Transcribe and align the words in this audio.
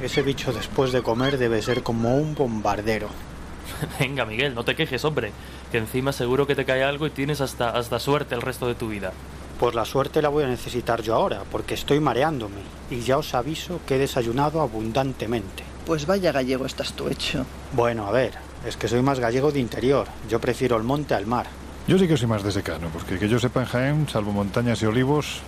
Ese 0.00 0.22
bicho 0.22 0.52
después 0.52 0.92
de 0.92 1.02
comer 1.02 1.38
debe 1.38 1.60
ser 1.60 1.82
como 1.82 2.16
un 2.16 2.36
bombardero. 2.36 3.08
Venga, 3.98 4.24
Miguel, 4.24 4.54
no 4.54 4.64
te 4.64 4.76
quejes, 4.76 5.04
hombre, 5.04 5.32
que 5.72 5.78
encima 5.78 6.12
seguro 6.12 6.46
que 6.46 6.54
te 6.54 6.64
cae 6.64 6.84
algo 6.84 7.06
y 7.08 7.10
tienes 7.10 7.40
hasta, 7.40 7.70
hasta 7.70 7.98
suerte 7.98 8.36
el 8.36 8.42
resto 8.42 8.68
de 8.68 8.76
tu 8.76 8.88
vida. 8.88 9.12
Pues 9.58 9.74
la 9.74 9.84
suerte 9.84 10.22
la 10.22 10.28
voy 10.28 10.44
a 10.44 10.48
necesitar 10.48 11.02
yo 11.02 11.16
ahora, 11.16 11.42
porque 11.50 11.74
estoy 11.74 11.98
mareándome, 11.98 12.60
y 12.92 13.00
ya 13.00 13.18
os 13.18 13.34
aviso 13.34 13.80
que 13.88 13.96
he 13.96 13.98
desayunado 13.98 14.60
abundantemente. 14.60 15.64
Pues 15.84 16.06
vaya 16.06 16.30
gallego 16.30 16.64
estás 16.64 16.92
tú 16.92 17.08
hecho. 17.08 17.44
Bueno, 17.72 18.06
a 18.06 18.12
ver, 18.12 18.34
es 18.64 18.76
que 18.76 18.86
soy 18.86 19.02
más 19.02 19.18
gallego 19.18 19.50
de 19.50 19.58
interior, 19.58 20.06
yo 20.30 20.40
prefiero 20.40 20.76
el 20.76 20.84
monte 20.84 21.14
al 21.14 21.26
mar. 21.26 21.46
Yo 21.88 21.98
sí 21.98 22.06
que 22.06 22.16
soy 22.16 22.28
más 22.28 22.44
de 22.44 22.52
secano, 22.52 22.88
porque 22.92 23.18
que 23.18 23.28
yo 23.28 23.40
sepa 23.40 23.62
en 23.62 23.66
Jaén, 23.66 24.08
salvo 24.08 24.30
montañas 24.30 24.80
y 24.80 24.86
olivos, 24.86 25.40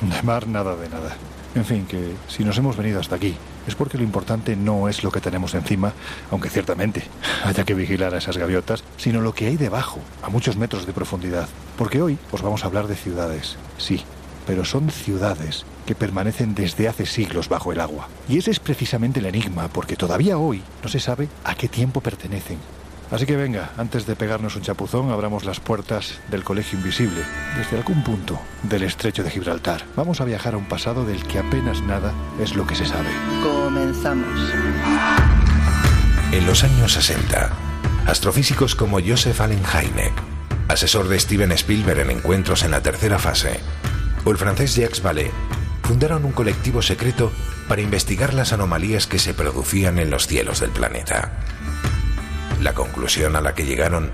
de 0.00 0.22
mar 0.22 0.46
nada 0.48 0.74
de 0.74 0.88
nada. 0.88 1.14
En 1.54 1.66
fin, 1.66 1.84
que 1.84 2.14
si 2.28 2.44
nos 2.44 2.56
hemos 2.56 2.78
venido 2.78 2.98
hasta 2.98 3.16
aquí 3.16 3.36
es 3.66 3.74
porque 3.74 3.98
lo 3.98 4.04
importante 4.04 4.56
no 4.56 4.88
es 4.88 5.04
lo 5.04 5.10
que 5.10 5.20
tenemos 5.20 5.54
encima, 5.54 5.92
aunque 6.30 6.50
ciertamente 6.50 7.04
haya 7.44 7.64
que 7.64 7.74
vigilar 7.74 8.14
a 8.14 8.18
esas 8.18 8.36
gaviotas, 8.36 8.84
sino 8.96 9.20
lo 9.20 9.34
que 9.34 9.46
hay 9.46 9.56
debajo, 9.56 10.00
a 10.22 10.28
muchos 10.28 10.56
metros 10.56 10.86
de 10.86 10.92
profundidad. 10.92 11.48
Porque 11.76 12.02
hoy 12.02 12.18
os 12.32 12.42
vamos 12.42 12.64
a 12.64 12.66
hablar 12.66 12.86
de 12.86 12.96
ciudades, 12.96 13.56
sí, 13.78 14.02
pero 14.46 14.64
son 14.64 14.90
ciudades 14.90 15.64
que 15.86 15.94
permanecen 15.94 16.54
desde 16.54 16.88
hace 16.88 17.06
siglos 17.06 17.48
bajo 17.48 17.72
el 17.72 17.80
agua. 17.80 18.08
Y 18.28 18.38
ese 18.38 18.50
es 18.50 18.60
precisamente 18.60 19.20
el 19.20 19.26
enigma, 19.26 19.68
porque 19.68 19.96
todavía 19.96 20.38
hoy 20.38 20.62
no 20.82 20.88
se 20.88 21.00
sabe 21.00 21.28
a 21.44 21.54
qué 21.54 21.68
tiempo 21.68 22.00
pertenecen. 22.00 22.58
Así 23.14 23.26
que 23.26 23.36
venga, 23.36 23.70
antes 23.76 24.06
de 24.06 24.16
pegarnos 24.16 24.56
un 24.56 24.62
chapuzón, 24.62 25.12
abramos 25.12 25.44
las 25.44 25.60
puertas 25.60 26.18
del 26.32 26.42
Colegio 26.42 26.76
Invisible, 26.76 27.20
desde 27.56 27.76
algún 27.76 28.02
punto 28.02 28.40
del 28.64 28.82
estrecho 28.82 29.22
de 29.22 29.30
Gibraltar. 29.30 29.84
Vamos 29.94 30.20
a 30.20 30.24
viajar 30.24 30.54
a 30.54 30.56
un 30.56 30.64
pasado 30.64 31.04
del 31.04 31.22
que 31.22 31.38
apenas 31.38 31.80
nada 31.80 32.12
es 32.40 32.56
lo 32.56 32.66
que 32.66 32.74
se 32.74 32.86
sabe. 32.86 33.08
Comenzamos. 33.40 34.26
En 36.32 36.44
los 36.44 36.64
años 36.64 36.94
60, 36.94 37.52
astrofísicos 38.08 38.74
como 38.74 38.98
Joseph 39.00 39.40
Allen 39.40 39.62
Hynek, 39.62 40.12
asesor 40.66 41.06
de 41.06 41.20
Steven 41.20 41.52
Spielberg 41.52 42.00
en 42.00 42.10
encuentros 42.10 42.64
en 42.64 42.72
la 42.72 42.82
tercera 42.82 43.20
fase, 43.20 43.60
o 44.24 44.32
el 44.32 44.38
francés 44.38 44.74
Jacques 44.74 45.00
Vallée, 45.00 45.30
fundaron 45.84 46.24
un 46.24 46.32
colectivo 46.32 46.82
secreto 46.82 47.30
para 47.68 47.80
investigar 47.80 48.34
las 48.34 48.52
anomalías 48.52 49.06
que 49.06 49.20
se 49.20 49.34
producían 49.34 50.00
en 50.00 50.10
los 50.10 50.26
cielos 50.26 50.58
del 50.58 50.70
planeta. 50.70 51.30
La 52.60 52.74
conclusión 52.74 53.36
a 53.36 53.40
la 53.40 53.54
que 53.54 53.64
llegaron 53.64 54.10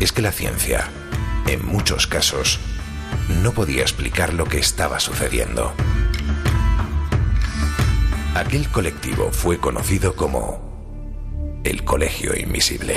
es 0.00 0.12
que 0.12 0.22
la 0.22 0.32
ciencia, 0.32 0.88
en 1.46 1.64
muchos 1.66 2.06
casos, 2.06 2.58
no 3.42 3.52
podía 3.52 3.82
explicar 3.82 4.34
lo 4.34 4.44
que 4.46 4.58
estaba 4.58 5.00
sucediendo. 5.00 5.72
Aquel 8.34 8.68
colectivo 8.68 9.30
fue 9.30 9.58
conocido 9.58 10.16
como 10.16 11.60
el 11.64 11.84
Colegio 11.84 12.34
Invisible. 12.36 12.96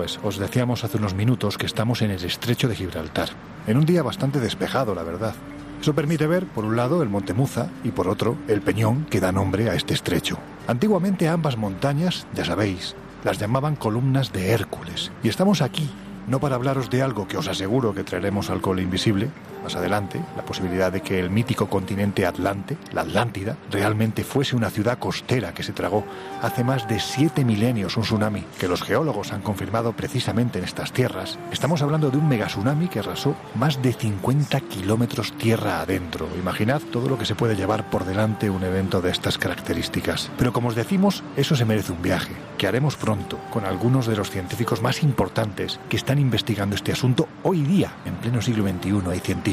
Pues 0.00 0.18
os 0.22 0.38
decíamos 0.38 0.82
hace 0.82 0.96
unos 0.96 1.12
minutos 1.12 1.58
que 1.58 1.66
estamos 1.66 2.00
en 2.00 2.10
el 2.10 2.24
estrecho 2.24 2.68
de 2.68 2.74
Gibraltar, 2.74 3.28
en 3.66 3.76
un 3.76 3.84
día 3.84 4.02
bastante 4.02 4.40
despejado, 4.40 4.94
la 4.94 5.02
verdad. 5.02 5.34
Eso 5.78 5.94
permite 5.94 6.26
ver, 6.26 6.46
por 6.46 6.64
un 6.64 6.74
lado, 6.74 7.02
el 7.02 7.10
Monte 7.10 7.34
Muza 7.34 7.68
y 7.84 7.90
por 7.90 8.08
otro, 8.08 8.38
el 8.48 8.62
peñón 8.62 9.04
que 9.10 9.20
da 9.20 9.30
nombre 9.30 9.68
a 9.68 9.74
este 9.74 9.92
estrecho. 9.92 10.38
Antiguamente 10.66 11.28
ambas 11.28 11.58
montañas, 11.58 12.26
ya 12.32 12.46
sabéis, 12.46 12.96
las 13.24 13.38
llamaban 13.38 13.76
columnas 13.76 14.32
de 14.32 14.52
Hércules. 14.52 15.12
Y 15.22 15.28
estamos 15.28 15.60
aquí, 15.60 15.90
no 16.26 16.40
para 16.40 16.54
hablaros 16.54 16.88
de 16.88 17.02
algo 17.02 17.28
que 17.28 17.36
os 17.36 17.48
aseguro 17.48 17.92
que 17.94 18.02
traeremos 18.02 18.48
al 18.48 18.62
cole 18.62 18.80
invisible, 18.80 19.28
más 19.62 19.76
adelante, 19.76 20.20
la 20.36 20.44
posibilidad 20.44 20.92
de 20.92 21.00
que 21.00 21.18
el 21.18 21.30
mítico 21.30 21.68
continente 21.68 22.26
Atlante, 22.26 22.76
la 22.92 23.02
Atlántida, 23.02 23.56
realmente 23.70 24.24
fuese 24.24 24.56
una 24.56 24.70
ciudad 24.70 24.98
costera 24.98 25.52
que 25.52 25.62
se 25.62 25.72
tragó 25.72 26.04
hace 26.42 26.64
más 26.64 26.88
de 26.88 27.00
siete 27.00 27.44
milenios 27.44 27.96
un 27.96 28.02
tsunami 28.02 28.44
que 28.58 28.68
los 28.68 28.82
geólogos 28.82 29.32
han 29.32 29.42
confirmado 29.42 29.92
precisamente 29.92 30.58
en 30.58 30.64
estas 30.64 30.92
tierras. 30.92 31.38
Estamos 31.52 31.82
hablando 31.82 32.10
de 32.10 32.18
un 32.18 32.28
megatsunami 32.28 32.88
que 32.88 33.00
arrasó 33.00 33.34
más 33.54 33.82
de 33.82 33.92
50 33.92 34.60
kilómetros 34.62 35.32
tierra 35.32 35.80
adentro. 35.80 36.28
Imaginad 36.38 36.80
todo 36.80 37.08
lo 37.08 37.18
que 37.18 37.26
se 37.26 37.34
puede 37.34 37.56
llevar 37.56 37.90
por 37.90 38.04
delante 38.04 38.50
un 38.50 38.64
evento 38.64 39.00
de 39.00 39.10
estas 39.10 39.38
características. 39.38 40.30
Pero 40.38 40.52
como 40.52 40.68
os 40.68 40.74
decimos, 40.74 41.22
eso 41.36 41.56
se 41.56 41.64
merece 41.64 41.92
un 41.92 42.02
viaje, 42.02 42.32
que 42.58 42.66
haremos 42.66 42.96
pronto 42.96 43.38
con 43.50 43.64
algunos 43.64 44.06
de 44.06 44.16
los 44.16 44.30
científicos 44.30 44.82
más 44.82 45.02
importantes 45.02 45.80
que 45.88 45.96
están 45.96 46.18
investigando 46.18 46.76
este 46.76 46.92
asunto 46.92 47.28
hoy 47.42 47.62
día, 47.62 47.92
en 48.04 48.14
pleno 48.14 48.42
siglo 48.42 48.64
XXI. 48.68 49.10
Hay 49.10 49.20
científicos, 49.20 49.49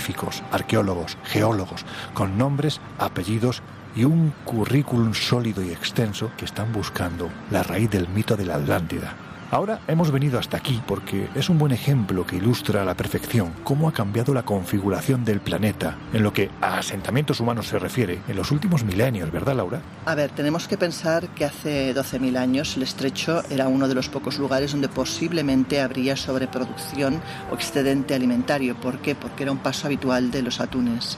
arqueólogos, 0.51 1.17
geólogos, 1.23 1.85
con 2.13 2.37
nombres, 2.37 2.79
apellidos 2.99 3.61
y 3.95 4.03
un 4.03 4.33
currículum 4.45 5.13
sólido 5.13 5.63
y 5.63 5.71
extenso 5.71 6.31
que 6.37 6.45
están 6.45 6.71
buscando 6.71 7.29
la 7.51 7.63
raíz 7.63 7.89
del 7.89 8.07
mito 8.07 8.35
de 8.35 8.45
la 8.45 8.55
Atlántida. 8.55 9.26
Ahora 9.49 9.79
hemos 9.87 10.11
venido 10.11 10.39
hasta 10.39 10.57
aquí 10.57 10.81
porque 10.85 11.29
es 11.33 11.49
un 11.49 11.57
buen 11.57 11.71
ejemplo 11.71 12.25
que 12.25 12.35
ilustra 12.35 12.81
a 12.81 12.85
la 12.85 12.97
perfección 12.97 13.53
cómo 13.63 13.87
ha 13.87 13.93
cambiado 13.93 14.33
la 14.33 14.43
configuración 14.43 15.23
del 15.23 15.39
planeta 15.39 15.97
en 16.11 16.23
lo 16.23 16.33
que 16.33 16.49
a 16.59 16.79
asentamientos 16.79 17.39
humanos 17.39 17.67
se 17.67 17.79
refiere 17.79 18.19
en 18.27 18.35
los 18.35 18.51
últimos 18.51 18.83
milenios, 18.83 19.31
¿verdad, 19.31 19.55
Laura? 19.55 19.81
A 20.05 20.15
ver, 20.15 20.31
tenemos 20.31 20.67
que 20.67 20.77
pensar 20.77 21.29
que 21.29 21.45
hace 21.45 21.95
12.000 21.95 22.37
años 22.37 22.75
el 22.75 22.83
estrecho 22.83 23.41
era 23.49 23.69
uno 23.69 23.87
de 23.87 23.95
los 23.95 24.09
pocos 24.09 24.37
lugares 24.37 24.73
donde 24.73 24.89
posiblemente 24.89 25.79
habría 25.79 26.17
sobreproducción 26.17 27.21
o 27.49 27.55
excedente 27.55 28.15
alimentario. 28.15 28.75
¿Por 28.75 28.99
qué? 28.99 29.15
Porque 29.15 29.43
era 29.43 29.53
un 29.53 29.59
paso 29.59 29.87
habitual 29.87 30.29
de 30.29 30.41
los 30.41 30.59
atunes. 30.59 31.17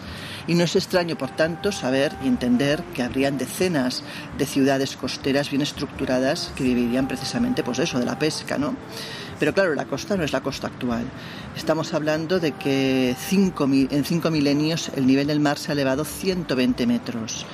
Y 0.50 0.56
no 0.56 0.64
es 0.64 0.76
extraño, 0.76 1.16
por 1.16 1.30
tanto, 1.30 1.72
saber 1.72 2.12
y 2.24 2.28
entender 2.28 2.84
que 2.96 3.04
habrían 3.04 3.38
decenas 3.38 4.02
de 4.36 4.48
ciudades 4.48 4.98
costeras 4.98 5.52
bien 5.52 5.62
estructuradas 5.62 6.52
que 6.56 6.64
vivirían 6.64 7.08
precisamente, 7.08 7.64
pues 7.64 7.78
eso, 7.78 8.00
de 8.00 8.06
la 8.08 8.18
pesca, 8.18 8.58
¿no? 8.58 8.76
Pero 9.40 9.54
claro, 9.54 9.76
la 9.76 9.86
costa 9.86 10.18
no 10.18 10.24
es 10.24 10.34
la 10.34 10.42
costa 10.42 10.66
actual. 10.66 11.06
Estamos 11.56 11.94
hablando 11.94 12.40
de 12.40 12.54
que 12.54 13.16
cinco 13.28 13.66
en 13.72 14.04
cinco 14.04 14.32
milenios 14.32 14.90
el 14.96 15.06
nivel 15.06 15.28
del 15.28 15.40
mar 15.40 15.60
se 15.60 15.72
ha 15.72 15.74
elevado 15.74 16.04
120 16.04 16.88
metros. 16.88 17.46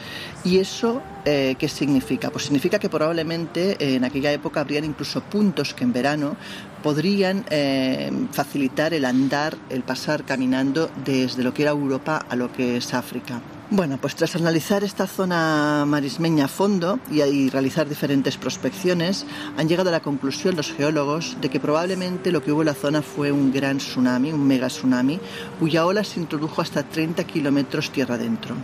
¿Y 0.45 0.59
eso 0.59 1.01
eh, 1.25 1.55
qué 1.57 1.67
significa? 1.67 2.29
Pues 2.29 2.43
significa 2.43 2.77
que 2.77 2.87
probablemente 2.87 3.71
eh, 3.79 3.95
en 3.95 4.03
aquella 4.03 4.31
época 4.31 4.61
habrían 4.61 4.85
incluso 4.85 5.21
puntos 5.21 5.73
que 5.73 5.83
en 5.83 5.91
verano 5.91 6.37
podrían 6.83 7.45
eh, 7.49 8.11
facilitar 8.31 8.93
el 8.93 9.05
andar, 9.05 9.57
el 9.71 9.81
pasar 9.81 10.23
caminando 10.23 10.91
desde 11.03 11.41
lo 11.41 11.51
que 11.51 11.63
era 11.63 11.71
Europa 11.71 12.23
a 12.29 12.35
lo 12.35 12.53
que 12.53 12.77
es 12.77 12.93
África. 12.93 13.41
Bueno, 13.71 13.97
pues 13.99 14.13
tras 14.13 14.35
analizar 14.35 14.83
esta 14.83 15.07
zona 15.07 15.83
marismeña 15.87 16.45
a 16.45 16.47
fondo 16.47 16.99
y, 17.09 17.23
y 17.23 17.49
realizar 17.49 17.89
diferentes 17.89 18.37
prospecciones, 18.37 19.25
han 19.57 19.67
llegado 19.67 19.89
a 19.89 19.93
la 19.93 20.01
conclusión 20.01 20.55
los 20.55 20.71
geólogos 20.71 21.37
de 21.41 21.49
que 21.49 21.59
probablemente 21.59 22.31
lo 22.31 22.43
que 22.43 22.51
hubo 22.51 22.61
en 22.61 22.67
la 22.67 22.75
zona 22.75 23.01
fue 23.01 23.31
un 23.31 23.51
gran 23.51 23.79
tsunami, 23.79 24.31
un 24.31 24.45
mega 24.45 24.67
tsunami, 24.67 25.19
cuya 25.59 25.87
ola 25.87 26.03
se 26.03 26.19
introdujo 26.19 26.61
hasta 26.61 26.83
30 26.83 27.23
kilómetros 27.23 27.89
tierra 27.89 28.13
adentro. 28.13 28.55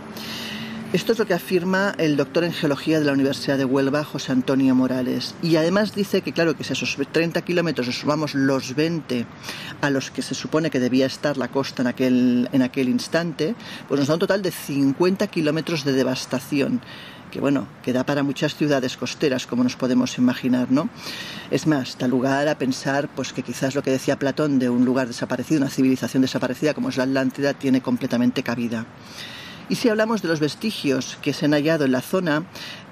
Esto 0.92 1.12
es 1.12 1.18
lo 1.18 1.24
que 1.24 1.32
afirma 1.32 1.94
el 1.96 2.18
doctor 2.18 2.44
en 2.44 2.52
geología 2.52 2.98
de 2.98 3.06
la 3.06 3.14
Universidad 3.14 3.56
de 3.56 3.64
Huelva, 3.64 4.04
José 4.04 4.30
Antonio 4.30 4.74
Morales. 4.74 5.34
Y 5.40 5.56
además 5.56 5.94
dice 5.94 6.20
que, 6.20 6.34
claro, 6.34 6.54
que 6.54 6.64
si 6.64 6.72
a 6.72 6.74
esos 6.74 6.98
30 7.10 7.40
kilómetros 7.40 7.86
sumamos 7.96 8.34
los 8.34 8.74
20 8.74 9.24
a 9.80 9.88
los 9.88 10.10
que 10.10 10.20
se 10.20 10.34
supone 10.34 10.68
que 10.68 10.80
debía 10.80 11.06
estar 11.06 11.38
la 11.38 11.48
costa 11.48 11.80
en 11.80 11.86
aquel, 11.86 12.50
en 12.52 12.60
aquel 12.60 12.90
instante, 12.90 13.54
pues 13.88 14.00
nos 14.00 14.08
da 14.08 14.14
un 14.14 14.20
total 14.20 14.42
de 14.42 14.50
50 14.50 15.28
kilómetros 15.28 15.82
de 15.84 15.94
devastación. 15.94 16.82
que 17.30 17.40
bueno, 17.40 17.66
que 17.82 17.94
da 17.94 18.04
para 18.04 18.22
muchas 18.22 18.54
ciudades 18.54 18.98
costeras, 18.98 19.46
como 19.46 19.62
nos 19.64 19.76
podemos 19.76 20.18
imaginar, 20.18 20.70
¿no? 20.70 20.90
Es 21.50 21.66
más, 21.66 21.96
da 21.96 22.06
lugar 22.06 22.48
a 22.48 22.58
pensar 22.58 23.08
pues 23.08 23.32
que 23.32 23.42
quizás 23.42 23.74
lo 23.74 23.82
que 23.82 23.92
decía 23.92 24.18
Platón 24.18 24.58
de 24.58 24.68
un 24.68 24.84
lugar 24.84 25.06
desaparecido, 25.06 25.62
una 25.62 25.70
civilización 25.70 26.20
desaparecida 26.20 26.74
como 26.74 26.90
es 26.90 26.98
la 26.98 27.04
Atlántida, 27.04 27.54
tiene 27.54 27.80
completamente 27.80 28.42
cabida. 28.42 28.84
Y 29.72 29.76
si 29.76 29.88
hablamos 29.88 30.20
de 30.20 30.28
los 30.28 30.38
vestigios 30.38 31.16
que 31.22 31.32
se 31.32 31.46
han 31.46 31.52
hallado 31.52 31.86
en 31.86 31.92
la 31.92 32.02
zona, 32.02 32.44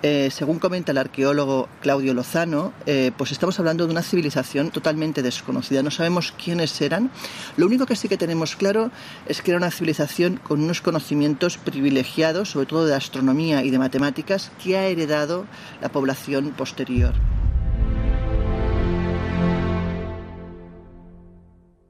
eh, 0.03 0.31
según 0.33 0.59
comenta 0.59 0.93
el 0.93 0.97
arqueólogo 0.97 1.69
Claudio 1.83 2.15
Lozano, 2.15 2.73
eh, 2.87 3.13
pues 3.19 3.33
estamos 3.33 3.59
hablando 3.59 3.85
de 3.85 3.93
una 3.93 4.03
civilización 4.03 4.71
totalmente 4.71 5.21
desconocida. 5.21 5.83
No 5.83 5.91
sabemos 5.91 6.33
quiénes 6.43 6.81
eran. 6.81 7.11
Lo 7.59 7.67
único 7.67 7.85
que 7.85 7.97
sí 7.97 8.09
que 8.09 8.17
tenemos 8.17 8.57
claro 8.57 8.91
es 9.27 9.43
que 9.43 9.51
era 9.51 9.59
una 9.59 9.71
civilización 9.71 10.39
con 10.39 10.63
unos 10.63 10.81
conocimientos 10.81 11.59
privilegiados, 11.59 12.49
sobre 12.49 12.65
todo 12.65 12.87
de 12.87 12.95
astronomía 12.95 13.63
y 13.63 13.69
de 13.69 13.79
matemáticas, 13.79 14.51
que 14.65 14.79
ha 14.79 14.87
heredado 14.87 15.45
la 15.83 15.91
población 15.91 16.53
posterior. 16.57 17.13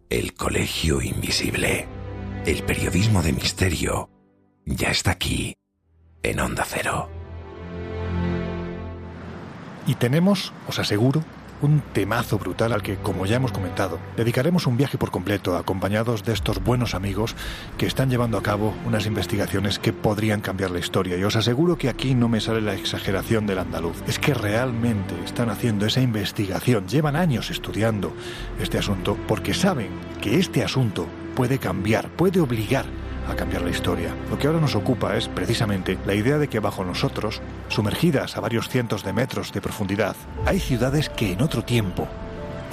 El 0.09 0.35
Colegio 0.35 1.01
Invisible. 1.01 1.87
El 2.45 2.65
periodismo 2.65 3.23
de 3.23 3.33
misterio 3.33 4.11
ya 4.65 4.91
está 4.91 5.13
aquí, 5.13 5.57
en 6.23 6.41
Onda 6.41 6.65
Cero. 6.67 7.09
Y 9.87 9.95
tenemos, 9.95 10.53
os 10.69 10.79
aseguro, 10.79 11.25
un 11.63 11.83
temazo 11.93 12.39
brutal 12.39 12.73
al 12.73 12.83
que, 12.83 12.97
como 12.97 13.27
ya 13.27 13.37
hemos 13.37 13.53
comentado, 13.53 13.99
dedicaremos 14.17 14.67
un 14.67 14.77
viaje 14.77 14.99
por 14.99 15.11
completo 15.11 15.57
acompañados 15.57 16.25
de 16.25 16.33
estos 16.33 16.63
buenos 16.63 16.95
amigos 16.95 17.37
que 17.77 17.87
están 17.87 18.09
llevando 18.09 18.39
a 18.39 18.43
cabo 18.43 18.75
unas 18.87 19.07
investigaciones 19.07 19.79
que 19.79 19.93
podrían 19.93 20.41
cambiar 20.41 20.71
la 20.71 20.79
historia. 20.79 21.17
Y 21.17 21.25
os 21.25 21.37
aseguro 21.37 21.77
que 21.77 21.89
aquí 21.89 22.15
no 22.15 22.29
me 22.29 22.41
sale 22.41 22.61
la 22.61 22.75
exageración 22.75 23.47
del 23.47 23.59
andaluz. 23.59 24.03
Es 24.07 24.19
que 24.19 24.35
realmente 24.35 25.15
están 25.25 25.51
haciendo 25.51 25.87
esa 25.87 26.01
investigación, 26.01 26.89
llevan 26.89 27.17
años 27.17 27.51
estudiando 27.51 28.13
este 28.59 28.79
asunto 28.79 29.19
porque 29.29 29.55
saben 29.55 29.91
que 30.21 30.39
este 30.39 30.65
asunto 30.65 31.07
puede 31.35 31.59
cambiar, 31.59 32.09
puede 32.11 32.41
obligar 32.41 32.87
a 33.31 33.37
cambiar 33.37 33.63
la 33.63 33.71
historia. 33.71 34.15
Lo 34.31 34.39
que 34.39 34.47
ahora 34.47 34.61
nos 34.61 34.75
ocupa 34.75 35.17
es 35.17 35.29
precisamente 35.29 35.99
la 36.07 36.15
idea 36.15 36.39
de 36.39 36.49
que 36.49 36.61
bajo 36.61 36.85
nosotros, 36.85 37.41
sumergidas 37.69 38.37
a 38.37 38.41
varios 38.41 38.69
cientos 38.69 39.05
de 39.05 39.13
metros 39.13 39.53
de 39.53 39.61
profundidad, 39.61 40.17
hay 40.47 40.61
ciudades 40.61 41.09
que 41.09 41.33
en 41.33 41.43
otro 41.43 41.63
tiempo 41.63 42.09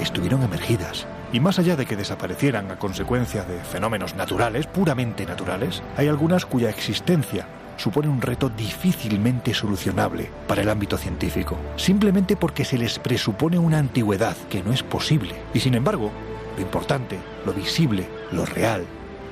estuvieron 0.00 0.42
emergidas. 0.42 1.06
Y 1.32 1.40
más 1.40 1.58
allá 1.58 1.76
de 1.76 1.86
que 1.86 1.96
desaparecieran 1.96 2.70
a 2.70 2.78
consecuencia 2.78 3.44
de 3.44 3.58
fenómenos 3.60 4.14
naturales, 4.14 4.66
puramente 4.66 5.26
naturales, 5.26 5.82
hay 5.96 6.08
algunas 6.08 6.46
cuya 6.46 6.70
existencia 6.70 7.46
supone 7.76 8.08
un 8.08 8.20
reto 8.20 8.48
difícilmente 8.48 9.54
solucionable 9.54 10.30
para 10.46 10.62
el 10.62 10.68
ámbito 10.68 10.96
científico, 10.96 11.56
simplemente 11.76 12.36
porque 12.36 12.64
se 12.64 12.78
les 12.78 12.98
presupone 12.98 13.58
una 13.58 13.78
antigüedad 13.78 14.36
que 14.50 14.62
no 14.62 14.72
es 14.72 14.82
posible. 14.82 15.34
Y 15.54 15.60
sin 15.60 15.74
embargo, 15.74 16.10
lo 16.56 16.62
importante, 16.62 17.18
lo 17.46 17.52
visible, 17.52 18.08
lo 18.32 18.44
real, 18.44 18.84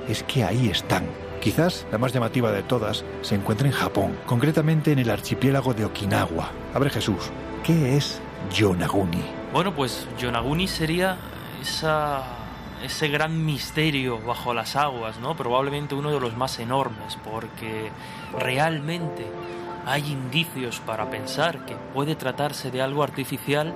es 0.09 0.23
que 0.23 0.45
ahí 0.45 0.69
están. 0.69 1.07
Quizás 1.41 1.87
la 1.93 1.99
más 1.99 2.13
llamativa 2.13 2.51
de 2.51 2.63
todas 2.63 3.05
se 3.23 3.35
encuentra 3.35 3.67
en 3.67 3.73
Japón, 3.73 4.17
concretamente 4.27 4.93
en 4.93 4.99
el 4.99 5.11
archipiélago 5.11 5.75
de 5.75 5.85
Okinawa. 5.85 6.51
A 6.75 6.79
ver 6.79 6.91
Jesús, 6.91 7.31
¿qué 7.63 7.97
es 7.97 8.21
Yonaguni? 8.53 9.23
Bueno, 9.53 9.75
pues 9.75 10.09
Yonaguni 10.19 10.67
sería 10.67 11.17
ese 12.83 13.09
gran 13.09 13.45
misterio 13.45 14.21
bajo 14.21 14.55
las 14.55 14.77
aguas, 14.77 15.19
¿no? 15.19 15.37
Probablemente 15.37 15.95
uno 15.95 16.11
de 16.11 16.21
los 16.21 16.37
más 16.37 16.59
enormes, 16.59 17.17
porque 17.25 17.91
realmente 18.39 19.27
hay 19.87 20.11
indicios 20.11 20.81
para 20.81 21.09
pensar 21.11 21.65
que 21.65 21.77
puede 21.95 22.17
tratarse 22.17 22.71
de 22.71 22.83
algo 22.83 23.03
artificial 23.03 23.73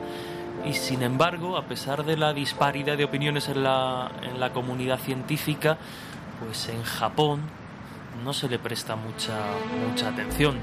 y 0.66 0.74
sin 0.74 1.02
embargo, 1.02 1.56
a 1.56 1.64
pesar 1.64 2.04
de 2.04 2.16
la 2.16 2.32
disparidad 2.32 2.98
de 2.98 3.04
opiniones 3.04 3.48
en 3.48 3.62
la, 3.62 4.10
en 4.22 4.40
la 4.40 4.52
comunidad 4.52 4.98
científica, 4.98 5.78
pues 6.44 6.68
en 6.68 6.82
Japón 6.82 7.40
no 8.24 8.32
se 8.32 8.48
le 8.48 8.58
presta 8.58 8.96
mucha, 8.96 9.38
mucha 9.88 10.08
atención. 10.08 10.56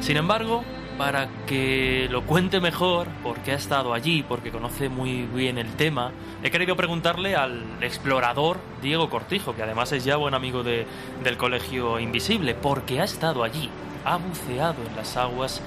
Sin 0.00 0.16
embargo, 0.16 0.62
para 0.96 1.28
que 1.46 2.06
lo 2.10 2.22
cuente 2.22 2.60
mejor, 2.60 3.08
porque 3.22 3.52
ha 3.52 3.56
estado 3.56 3.94
allí, 3.94 4.22
porque 4.22 4.50
conoce 4.52 4.88
muy 4.88 5.22
bien 5.22 5.58
el 5.58 5.72
tema, 5.74 6.12
he 6.42 6.50
querido 6.50 6.76
preguntarle 6.76 7.34
al 7.34 7.64
explorador 7.80 8.58
Diego 8.80 9.10
Cortijo, 9.10 9.56
que 9.56 9.62
además 9.64 9.90
es 9.92 10.04
ya 10.04 10.16
buen 10.16 10.34
amigo 10.34 10.62
de- 10.62 10.86
del 11.24 11.36
Colegio 11.36 11.98
Invisible, 11.98 12.54
porque 12.54 13.00
ha 13.00 13.04
estado 13.04 13.42
allí, 13.42 13.68
ha 14.04 14.16
buceado 14.16 14.76
en 14.88 14.94
las 14.94 15.16
aguas 15.16 15.60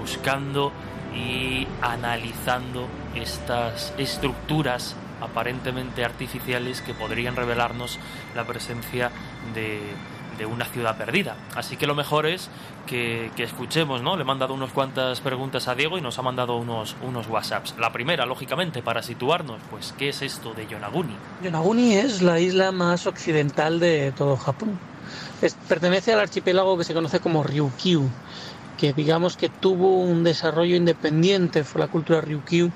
buscando 0.00 0.72
y 1.14 1.66
analizando 1.80 2.88
estas 3.14 3.94
estructuras 3.98 4.96
aparentemente 5.20 6.04
artificiales 6.04 6.82
que 6.82 6.94
podrían 6.94 7.36
revelarnos 7.36 7.98
la 8.34 8.44
presencia 8.44 9.10
de, 9.54 9.80
de 10.38 10.46
una 10.46 10.64
ciudad 10.66 10.96
perdida. 10.96 11.36
Así 11.54 11.76
que 11.76 11.86
lo 11.86 11.94
mejor 11.94 12.26
es 12.26 12.50
que, 12.86 13.30
que 13.36 13.42
escuchemos, 13.42 14.02
¿no? 14.02 14.16
Le 14.16 14.22
he 14.22 14.24
mandado 14.24 14.54
unas 14.54 14.70
cuantas 14.70 15.20
preguntas 15.20 15.68
a 15.68 15.74
Diego 15.74 15.98
y 15.98 16.00
nos 16.00 16.18
ha 16.18 16.22
mandado 16.22 16.56
unos, 16.56 16.96
unos 17.02 17.26
WhatsApps. 17.28 17.74
La 17.78 17.92
primera, 17.92 18.26
lógicamente, 18.26 18.82
para 18.82 19.02
situarnos, 19.02 19.60
pues, 19.70 19.94
¿qué 19.98 20.10
es 20.10 20.22
esto 20.22 20.52
de 20.54 20.66
Yonaguni? 20.66 21.16
Yonaguni 21.42 21.94
es 21.94 22.22
la 22.22 22.38
isla 22.38 22.72
más 22.72 23.06
occidental 23.06 23.80
de 23.80 24.12
todo 24.12 24.36
Japón. 24.36 24.78
Pertenece 25.68 26.12
al 26.12 26.20
archipiélago 26.20 26.78
que 26.78 26.84
se 26.84 26.94
conoce 26.94 27.20
como 27.20 27.42
Ryukyu, 27.42 28.08
que 28.76 28.92
digamos 28.92 29.36
que 29.36 29.48
tuvo 29.48 30.00
un 30.00 30.24
desarrollo 30.24 30.76
independiente, 30.76 31.64
fue 31.64 31.80
la 31.80 31.88
cultura 31.88 32.20
Ryukyu 32.20 32.70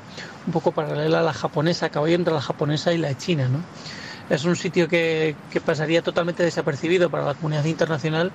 un 0.47 0.53
poco 0.53 0.73
paralela 0.73 1.21
a 1.21 1.23
la 1.23 1.33
japonesa, 1.33 1.91
caballo 1.91 2.15
entre 2.15 2.33
la 2.33 2.41
japonesa 2.41 2.93
y 2.93 2.99
la 2.99 3.17
china. 3.17 3.49
¿no? 3.49 3.61
Es 4.29 4.45
un 4.45 4.57
sitio 4.57 4.89
que, 4.89 5.37
que 5.51 5.61
pasaría 5.61 6.03
totalmente 6.03 6.43
desapercibido 6.43 7.11
para 7.11 7.25
la 7.25 7.35
comunidad 7.35 7.65
internacional 7.65 8.33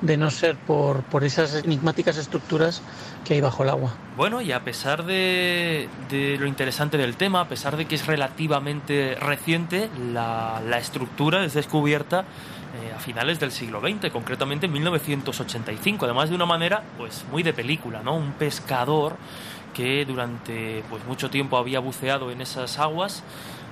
de 0.00 0.16
no 0.16 0.30
ser 0.30 0.56
por, 0.56 1.02
por 1.02 1.24
esas 1.24 1.54
enigmáticas 1.54 2.16
estructuras 2.16 2.82
que 3.24 3.34
hay 3.34 3.40
bajo 3.40 3.62
el 3.62 3.68
agua. 3.68 3.94
Bueno, 4.16 4.40
y 4.40 4.52
a 4.52 4.64
pesar 4.64 5.04
de, 5.04 5.88
de 6.08 6.36
lo 6.38 6.46
interesante 6.46 6.96
del 6.96 7.16
tema, 7.16 7.42
a 7.42 7.48
pesar 7.48 7.76
de 7.76 7.86
que 7.86 7.96
es 7.96 8.06
relativamente 8.06 9.16
reciente, 9.16 9.90
la, 10.12 10.62
la 10.66 10.78
estructura 10.78 11.44
es 11.44 11.54
descubierta 11.54 12.24
eh, 12.82 12.92
a 12.94 12.98
finales 12.98 13.40
del 13.40 13.52
siglo 13.52 13.80
XX, 13.80 14.10
concretamente 14.10 14.66
en 14.66 14.72
1985, 14.72 16.04
además 16.04 16.28
de 16.28 16.34
una 16.34 16.46
manera 16.46 16.82
pues 16.96 17.24
muy 17.30 17.42
de 17.42 17.52
película, 17.52 18.02
¿no? 18.02 18.16
Un 18.16 18.32
pescador 18.32 19.16
que 19.74 20.04
durante 20.04 20.82
pues 20.88 21.04
mucho 21.04 21.30
tiempo 21.30 21.56
había 21.56 21.80
buceado 21.80 22.30
en 22.30 22.40
esas 22.40 22.78
aguas 22.78 23.22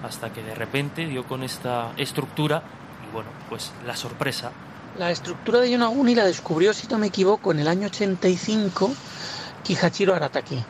hasta 0.03 0.33
que 0.33 0.43
de 0.43 0.55
repente 0.55 1.07
dio 1.07 1.25
con 1.25 1.43
esta 1.43 1.93
estructura 1.97 2.63
y 3.09 3.13
bueno, 3.13 3.31
pues 3.49 3.73
la 3.87 3.97
sorpresa 3.97 4.53
La 4.99 5.11
estructura 5.11 5.61
de 5.61 5.71
Yonaguni 5.71 6.15
la 6.15 6.25
descubrió, 6.25 6.73
si 6.73 6.87
no 6.89 6.99
me 6.99 7.09
equivoco, 7.09 7.53
en 7.53 7.61
el 7.61 7.69
año 7.69 7.87
85 7.87 8.93
Kihachiro 9.65 10.15
Aratake. 10.15 10.65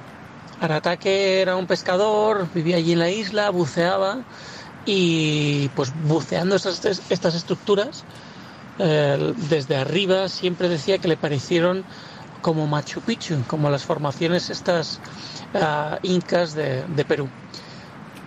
Aratake 0.60 1.40
era 1.40 1.56
un 1.56 1.66
pescador, 1.66 2.48
vivía 2.52 2.76
allí 2.76 2.92
en 2.92 2.98
la 2.98 3.10
isla, 3.10 3.50
buceaba 3.50 4.18
y 4.86 5.68
pues 5.76 5.92
buceando 6.04 6.56
esas, 6.56 7.02
estas 7.10 7.34
estructuras 7.34 8.04
eh, 8.78 9.34
desde 9.50 9.76
arriba 9.76 10.28
siempre 10.28 10.68
decía 10.68 10.98
que 10.98 11.08
le 11.08 11.16
parecieron 11.16 11.84
como 12.42 12.66
Machu 12.66 13.00
Picchu, 13.00 13.42
como 13.46 13.70
las 13.70 13.82
formaciones 13.84 14.50
estas 14.50 15.00
ah, 15.54 15.98
incas 16.02 16.54
de, 16.54 16.84
de 16.84 17.04
Perú. 17.04 17.28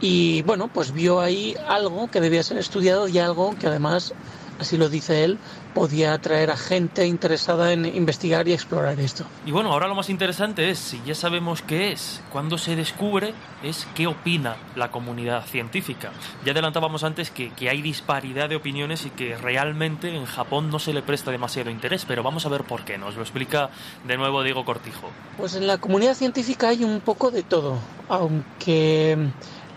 Y 0.02 0.42
bueno, 0.42 0.68
pues 0.68 0.92
vio 0.92 1.22
ahí 1.22 1.56
algo 1.68 2.10
que 2.10 2.20
debía 2.20 2.44
ser 2.44 2.58
estudiado 2.58 3.08
y 3.08 3.20
algo 3.20 3.56
que 3.58 3.68
además, 3.68 4.14
así 4.60 4.76
lo 4.78 4.90
dice 4.90 5.24
él, 5.24 5.38
podía 5.74 6.14
atraer 6.14 6.52
a 6.52 6.58
gente 6.58 7.06
interesada 7.06 7.74
en 7.74 7.86
investigar 7.86 8.48
y 8.48 8.54
explorar 8.54 9.00
esto. 9.00 9.26
Y 9.46 9.52
bueno, 9.52 9.72
ahora 9.72 9.88
lo 9.88 9.96
más 9.96 10.10
interesante 10.10 10.70
es, 10.70 10.80
si 10.80 11.02
ya 11.06 11.16
sabemos 11.16 11.62
qué 11.62 11.92
es, 11.92 12.22
cuándo 12.32 12.58
se 12.58 12.76
descubre, 12.76 13.34
es 13.64 13.88
qué 13.96 14.08
opina 14.08 14.58
la 14.76 14.92
comunidad 14.92 15.46
científica. 15.46 16.12
Ya 16.46 16.52
adelantábamos 16.52 17.04
antes 17.04 17.32
que, 17.32 17.52
que 17.52 17.70
hay 17.70 17.82
disparidad 17.82 18.50
de 18.50 18.56
opiniones 18.56 19.06
y 19.06 19.10
que 19.10 19.38
realmente 19.38 20.16
en 20.16 20.26
Japón 20.26 20.70
no 20.70 20.80
se 20.80 20.94
le 20.94 21.02
presta 21.02 21.32
demasiado 21.32 21.70
interés, 21.70 22.06
pero 22.06 22.24
vamos 22.24 22.46
a 22.46 22.50
ver 22.50 22.64
por 22.64 22.84
qué. 22.84 22.98
Nos 22.98 23.16
lo 23.16 23.22
explica 23.22 23.70
de 24.06 24.18
nuevo 24.18 24.44
Diego 24.44 24.66
Cortijo. 24.66 25.10
Pues 25.38 25.56
en 25.56 25.68
la 25.68 25.78
comunidad 25.78 26.16
científica 26.16 26.70
hay 26.70 26.84
un 26.84 27.02
poco 27.02 27.32
de 27.32 27.44
todo, 27.44 27.78
aunque 28.10 29.18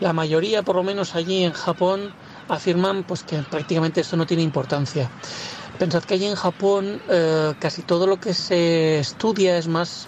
la 0.00 0.12
mayoría, 0.12 0.62
por 0.62 0.76
lo 0.76 0.82
menos 0.82 1.14
allí 1.14 1.44
en 1.44 1.52
Japón, 1.52 2.12
afirman 2.48 3.04
pues 3.04 3.22
que 3.22 3.38
prácticamente 3.38 4.00
esto 4.00 4.16
no 4.16 4.26
tiene 4.26 4.42
importancia. 4.42 5.10
Pensad 5.78 6.04
que 6.04 6.14
allí 6.14 6.26
en 6.26 6.36
Japón 6.36 7.00
eh, 7.10 7.52
casi 7.58 7.82
todo 7.82 8.06
lo 8.06 8.20
que 8.20 8.32
se 8.32 9.00
estudia 9.00 9.58
es 9.58 9.66
más 9.66 10.06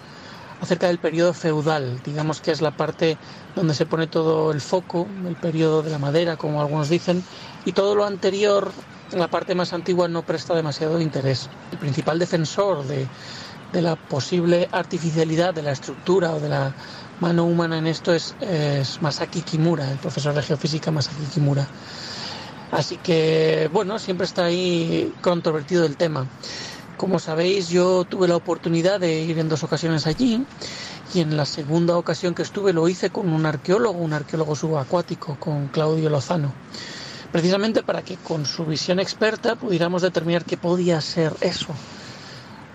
acerca 0.60 0.86
del 0.86 0.98
periodo 0.98 1.34
feudal, 1.34 2.00
digamos 2.04 2.40
que 2.40 2.52
es 2.52 2.60
la 2.60 2.70
parte 2.70 3.18
donde 3.54 3.74
se 3.74 3.84
pone 3.84 4.06
todo 4.06 4.52
el 4.52 4.60
foco, 4.60 5.08
el 5.26 5.34
periodo 5.34 5.82
de 5.82 5.90
la 5.90 5.98
madera, 5.98 6.36
como 6.36 6.60
algunos 6.60 6.88
dicen, 6.88 7.22
y 7.64 7.72
todo 7.72 7.94
lo 7.94 8.04
anterior, 8.04 8.70
la 9.12 9.28
parte 9.28 9.54
más 9.54 9.72
antigua, 9.72 10.08
no 10.08 10.22
presta 10.22 10.54
demasiado 10.54 11.00
interés. 11.00 11.48
El 11.72 11.78
principal 11.78 12.18
defensor 12.18 12.84
de, 12.86 13.06
la 13.72 13.96
posible 13.96 14.68
artificialidad 14.72 15.52
de 15.52 15.62
la 15.62 15.72
estructura 15.72 16.32
o 16.32 16.40
de 16.40 16.48
la 16.48 16.72
mano 17.20 17.44
humana 17.44 17.76
en 17.76 17.86
esto 17.86 18.14
es, 18.14 18.34
es 18.40 19.02
Masaki 19.02 19.42
Kimura, 19.42 19.90
el 19.90 19.98
profesor 19.98 20.32
de 20.32 20.42
geofísica 20.42 20.90
Masaki 20.90 21.24
Kimura. 21.34 21.66
Así 22.76 22.98
que, 22.98 23.70
bueno, 23.72 23.98
siempre 23.98 24.26
está 24.26 24.44
ahí 24.44 25.10
controvertido 25.22 25.86
el 25.86 25.96
tema. 25.96 26.26
Como 26.98 27.18
sabéis, 27.18 27.70
yo 27.70 28.04
tuve 28.04 28.28
la 28.28 28.36
oportunidad 28.36 29.00
de 29.00 29.22
ir 29.22 29.38
en 29.38 29.48
dos 29.48 29.62
ocasiones 29.62 30.06
allí 30.06 30.44
y 31.14 31.20
en 31.20 31.38
la 31.38 31.46
segunda 31.46 31.96
ocasión 31.96 32.34
que 32.34 32.42
estuve 32.42 32.74
lo 32.74 32.86
hice 32.86 33.08
con 33.08 33.32
un 33.32 33.46
arqueólogo, 33.46 33.98
un 33.98 34.12
arqueólogo 34.12 34.54
subacuático, 34.54 35.36
con 35.36 35.68
Claudio 35.68 36.10
Lozano, 36.10 36.52
precisamente 37.32 37.82
para 37.82 38.02
que 38.02 38.18
con 38.18 38.44
su 38.44 38.66
visión 38.66 39.00
experta 39.00 39.56
pudiéramos 39.56 40.02
determinar 40.02 40.44
qué 40.44 40.58
podía 40.58 41.00
ser 41.00 41.32
eso. 41.40 41.68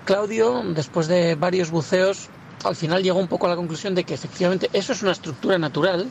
Claudio, 0.05 0.63
después 0.73 1.07
de 1.07 1.35
varios 1.35 1.69
buceos, 1.69 2.31
al 2.63 2.75
final 2.75 3.03
llegó 3.03 3.19
un 3.19 3.27
poco 3.27 3.45
a 3.45 3.49
la 3.49 3.55
conclusión 3.55 3.93
de 3.93 4.03
que 4.03 4.15
efectivamente 4.15 4.67
eso 4.73 4.93
es 4.93 5.03
una 5.03 5.11
estructura 5.11 5.59
natural, 5.59 6.09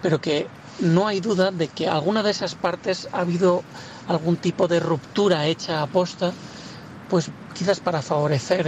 pero 0.00 0.20
que 0.20 0.46
no 0.80 1.06
hay 1.06 1.20
duda 1.20 1.50
de 1.50 1.68
que 1.68 1.88
alguna 1.88 2.22
de 2.22 2.30
esas 2.30 2.54
partes 2.54 3.08
ha 3.12 3.20
habido 3.20 3.62
algún 4.08 4.36
tipo 4.36 4.68
de 4.68 4.80
ruptura 4.80 5.46
hecha 5.46 5.82
a 5.82 5.86
posta, 5.86 6.32
pues 7.08 7.30
quizás 7.54 7.80
para 7.80 8.02
favorecer 8.02 8.66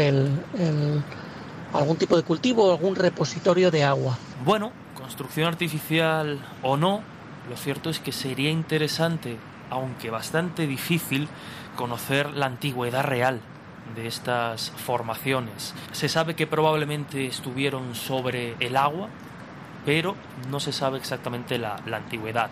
algún 1.72 1.96
tipo 1.96 2.16
de 2.16 2.22
cultivo 2.22 2.66
o 2.66 2.72
algún 2.72 2.94
repositorio 2.94 3.70
de 3.70 3.84
agua. 3.84 4.16
Bueno, 4.44 4.72
construcción 4.96 5.48
artificial 5.48 6.40
o 6.62 6.76
no, 6.76 7.02
lo 7.48 7.56
cierto 7.56 7.90
es 7.90 7.98
que 7.98 8.12
sería 8.12 8.50
interesante, 8.50 9.38
aunque 9.70 10.10
bastante 10.10 10.66
difícil, 10.66 11.28
conocer 11.76 12.30
la 12.30 12.46
antigüedad 12.46 13.04
real 13.04 13.40
de 13.94 14.06
estas 14.06 14.70
formaciones. 14.70 15.74
Se 15.92 16.08
sabe 16.08 16.34
que 16.36 16.46
probablemente 16.46 17.26
estuvieron 17.26 17.94
sobre 17.94 18.54
el 18.60 18.76
agua, 18.76 19.08
pero 19.85 20.14
no 20.50 20.61
se 20.61 20.73
sabe 20.73 20.99
exactamente 20.99 21.58
la, 21.58 21.80
antigüedad. 21.92 22.50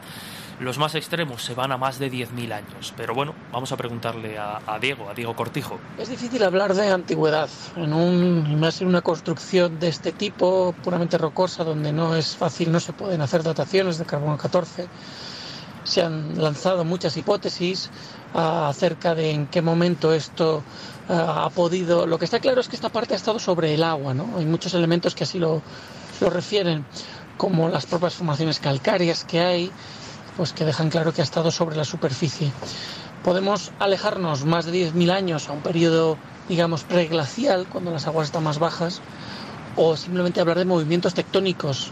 Los 0.59 0.79
más 0.79 0.95
extremos 0.95 1.43
se 1.43 1.55
van 1.55 1.71
a 1.71 1.77
más 1.77 1.99
de 1.99 2.11
10.000 2.11 2.53
años, 2.53 2.95
pero 2.97 3.15
bueno, 3.15 3.35
vamos 3.53 3.73
a 3.73 3.77
preguntarle 3.77 4.39
a, 4.39 4.79
Diego, 4.81 5.11
a 5.11 5.15
Diego 5.15 5.37
Cortijo. 5.37 5.79
Es 5.99 6.09
difícil 6.09 6.43
hablar 6.43 6.73
de 6.73 6.89
antigüedad 6.89 7.51
en 7.77 7.93
un, 7.93 8.65
una 8.81 9.03
construcción 9.03 9.79
de 9.79 9.89
este 9.89 10.13
tipo, 10.13 10.75
puramente 10.83 11.19
rocosa, 11.19 11.63
donde 11.63 11.93
no 11.93 12.17
es 12.17 12.37
fácil, 12.37 12.73
no 12.73 12.81
se 12.81 12.95
pueden 12.95 13.21
hacer 13.21 13.43
dataciones 13.43 13.99
de 13.99 14.07
carbono 14.07 14.39
14. 14.39 14.89
Se 15.85 16.03
han 16.03 16.43
lanzado 16.43 16.85
muchas 16.85 17.17
hipótesis 17.19 17.91
ah, 18.35 18.69
acerca 18.69 19.15
de 19.15 19.33
en 19.33 19.47
qué 19.49 19.61
momento 19.61 20.15
esto 20.15 20.63
ah, 21.11 21.45
ha 21.45 21.51
podido. 21.51 22.07
Lo 22.07 22.19
que 22.19 22.25
está 22.25 22.41
claro 22.41 22.63
es 22.63 22.69
que 22.69 22.77
esta 22.77 22.89
parte 22.89 23.13
ha 23.13 23.17
estado 23.19 23.39
sobre 23.39 23.75
el 23.75 23.85
agua, 23.85 24.15
¿no? 24.15 24.39
Hay 24.39 24.47
muchos 24.47 24.73
elementos 24.73 25.15
que 25.15 25.25
así 25.25 25.39
lo, 25.39 25.63
lo 26.21 26.31
refieren, 26.31 26.85
como 27.37 27.69
las 27.69 27.87
propias 27.87 28.15
formaciones 28.15 28.61
calcáreas 28.61 29.25
que 29.25 29.41
hay, 29.41 29.71
pues 30.37 30.53
que 30.53 30.65
dejan 30.65 30.91
claro 30.91 31.13
que 31.13 31.21
ha 31.21 31.25
estado 31.25 31.51
sobre 31.51 31.77
la 31.77 31.85
superficie. 31.85 32.53
Podemos 33.25 33.73
alejarnos 33.79 34.45
más 34.45 34.67
de 34.67 34.73
10.000 34.73 35.11
años 35.11 35.49
a 35.49 35.53
un 35.53 35.61
periodo, 35.61 36.17
digamos, 36.49 36.85
preglacial, 36.85 37.67
cuando 37.67 37.91
las 37.91 38.07
aguas 38.07 38.27
están 38.27 38.45
más 38.45 38.59
bajas, 38.59 39.01
o 39.77 39.97
simplemente 39.97 40.41
hablar 40.41 40.59
de 40.59 40.65
movimientos 40.65 41.15
tectónicos. 41.15 41.91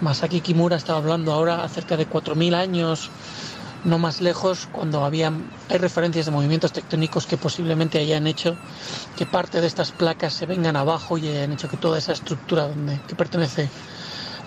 Masaki 0.00 0.40
Kimura 0.40 0.76
estaba 0.76 0.98
hablando 0.98 1.32
ahora 1.32 1.64
acerca 1.64 1.96
de 1.96 2.08
4.000 2.08 2.54
años, 2.54 3.10
no 3.84 3.98
más 3.98 4.20
lejos, 4.20 4.68
cuando 4.72 5.04
había, 5.04 5.32
hay 5.68 5.78
referencias 5.78 6.26
de 6.26 6.32
movimientos 6.32 6.72
tectónicos 6.72 7.26
que 7.26 7.36
posiblemente 7.36 7.98
hayan 7.98 8.26
hecho 8.26 8.56
que 9.16 9.26
parte 9.26 9.60
de 9.60 9.66
estas 9.66 9.92
placas 9.92 10.32
se 10.32 10.46
vengan 10.46 10.76
abajo 10.76 11.18
y 11.18 11.28
hayan 11.28 11.52
hecho 11.52 11.68
que 11.68 11.76
toda 11.76 11.98
esa 11.98 12.12
estructura 12.12 12.68
donde, 12.68 12.98
que 13.06 13.14
pertenece 13.14 13.68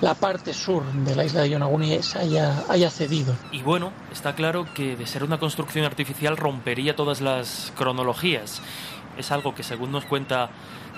la 0.01 0.13
parte 0.13 0.53
sur 0.53 0.83
de 0.83 1.15
la 1.15 1.25
isla 1.25 1.41
de 1.41 1.49
Yonaguni 1.49 1.99
haya, 2.15 2.63
haya 2.69 2.89
cedido. 2.89 3.35
Y 3.51 3.61
bueno, 3.61 3.91
está 4.11 4.33
claro 4.35 4.65
que 4.73 4.95
de 4.95 5.07
ser 5.07 5.23
una 5.23 5.39
construcción 5.39 5.85
artificial 5.85 6.37
rompería 6.37 6.95
todas 6.95 7.21
las 7.21 7.73
cronologías. 7.75 8.61
Es 9.17 9.31
algo 9.31 9.55
que, 9.55 9.63
según 9.63 9.91
nos 9.91 10.05
cuenta 10.05 10.49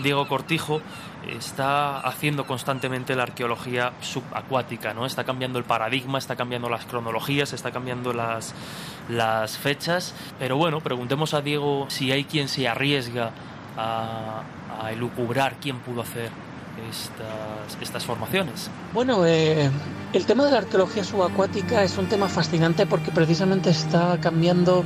Diego 0.04 0.28
Cortijo, 0.28 0.82
está 1.28 2.00
haciendo 2.02 2.46
constantemente 2.46 3.16
la 3.16 3.24
arqueología 3.24 3.94
subacuática, 4.02 4.94
¿no? 4.94 5.06
Está 5.06 5.24
cambiando 5.24 5.58
el 5.58 5.66
paradigma, 5.66 6.18
está 6.18 6.36
cambiando 6.36 6.70
las 6.70 6.86
cronologías, 6.86 7.54
está 7.54 7.72
cambiando 7.72 8.12
las, 8.12 8.54
las 9.08 9.58
fechas. 9.58 10.14
Pero 10.38 10.58
bueno, 10.58 10.82
preguntemos 10.82 11.34
a 11.34 11.42
Diego 11.42 11.86
si 11.90 12.12
hay 12.12 12.26
quien 12.26 12.50
se 12.50 12.68
arriesga 12.68 13.32
a, 13.78 14.44
a 14.82 14.92
elucubrar 14.92 15.56
quién 15.62 15.80
pudo 15.80 16.02
hacer 16.02 16.49
estas, 17.82 18.06
formaciones. 18.06 18.70
Bueno, 18.94 19.26
eh, 19.26 19.70
el 20.14 20.26
tema 20.26 20.46
de 20.46 20.52
la 20.52 20.58
arqueología 20.60 21.04
subacuática 21.04 21.84
es 21.84 21.98
un 21.98 22.08
tema 22.08 22.28
fascinante 22.28 22.86
porque 22.86 23.12
precisamente 23.12 23.70
está 23.70 24.20
cambiando 24.22 24.84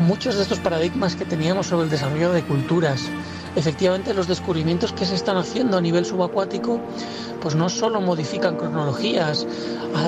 muchos 0.00 0.36
de 0.36 0.42
estos 0.42 0.58
paradigmas 0.58 1.14
que 1.14 1.24
teníamos 1.24 1.66
sobre 1.66 1.84
el 1.84 1.90
desarrollo 1.90 2.32
de 2.32 2.42
culturas. 2.42 3.08
Efectivamente, 3.56 4.14
los 4.14 4.28
descubrimientos 4.28 4.92
que 4.92 5.04
se 5.04 5.14
están 5.14 5.36
haciendo 5.36 5.76
a 5.76 5.80
nivel 5.80 6.04
subacuático, 6.04 6.80
pues 7.40 7.54
no 7.54 7.68
solo 7.68 8.00
modifican 8.00 8.56
cronologías, 8.56 9.46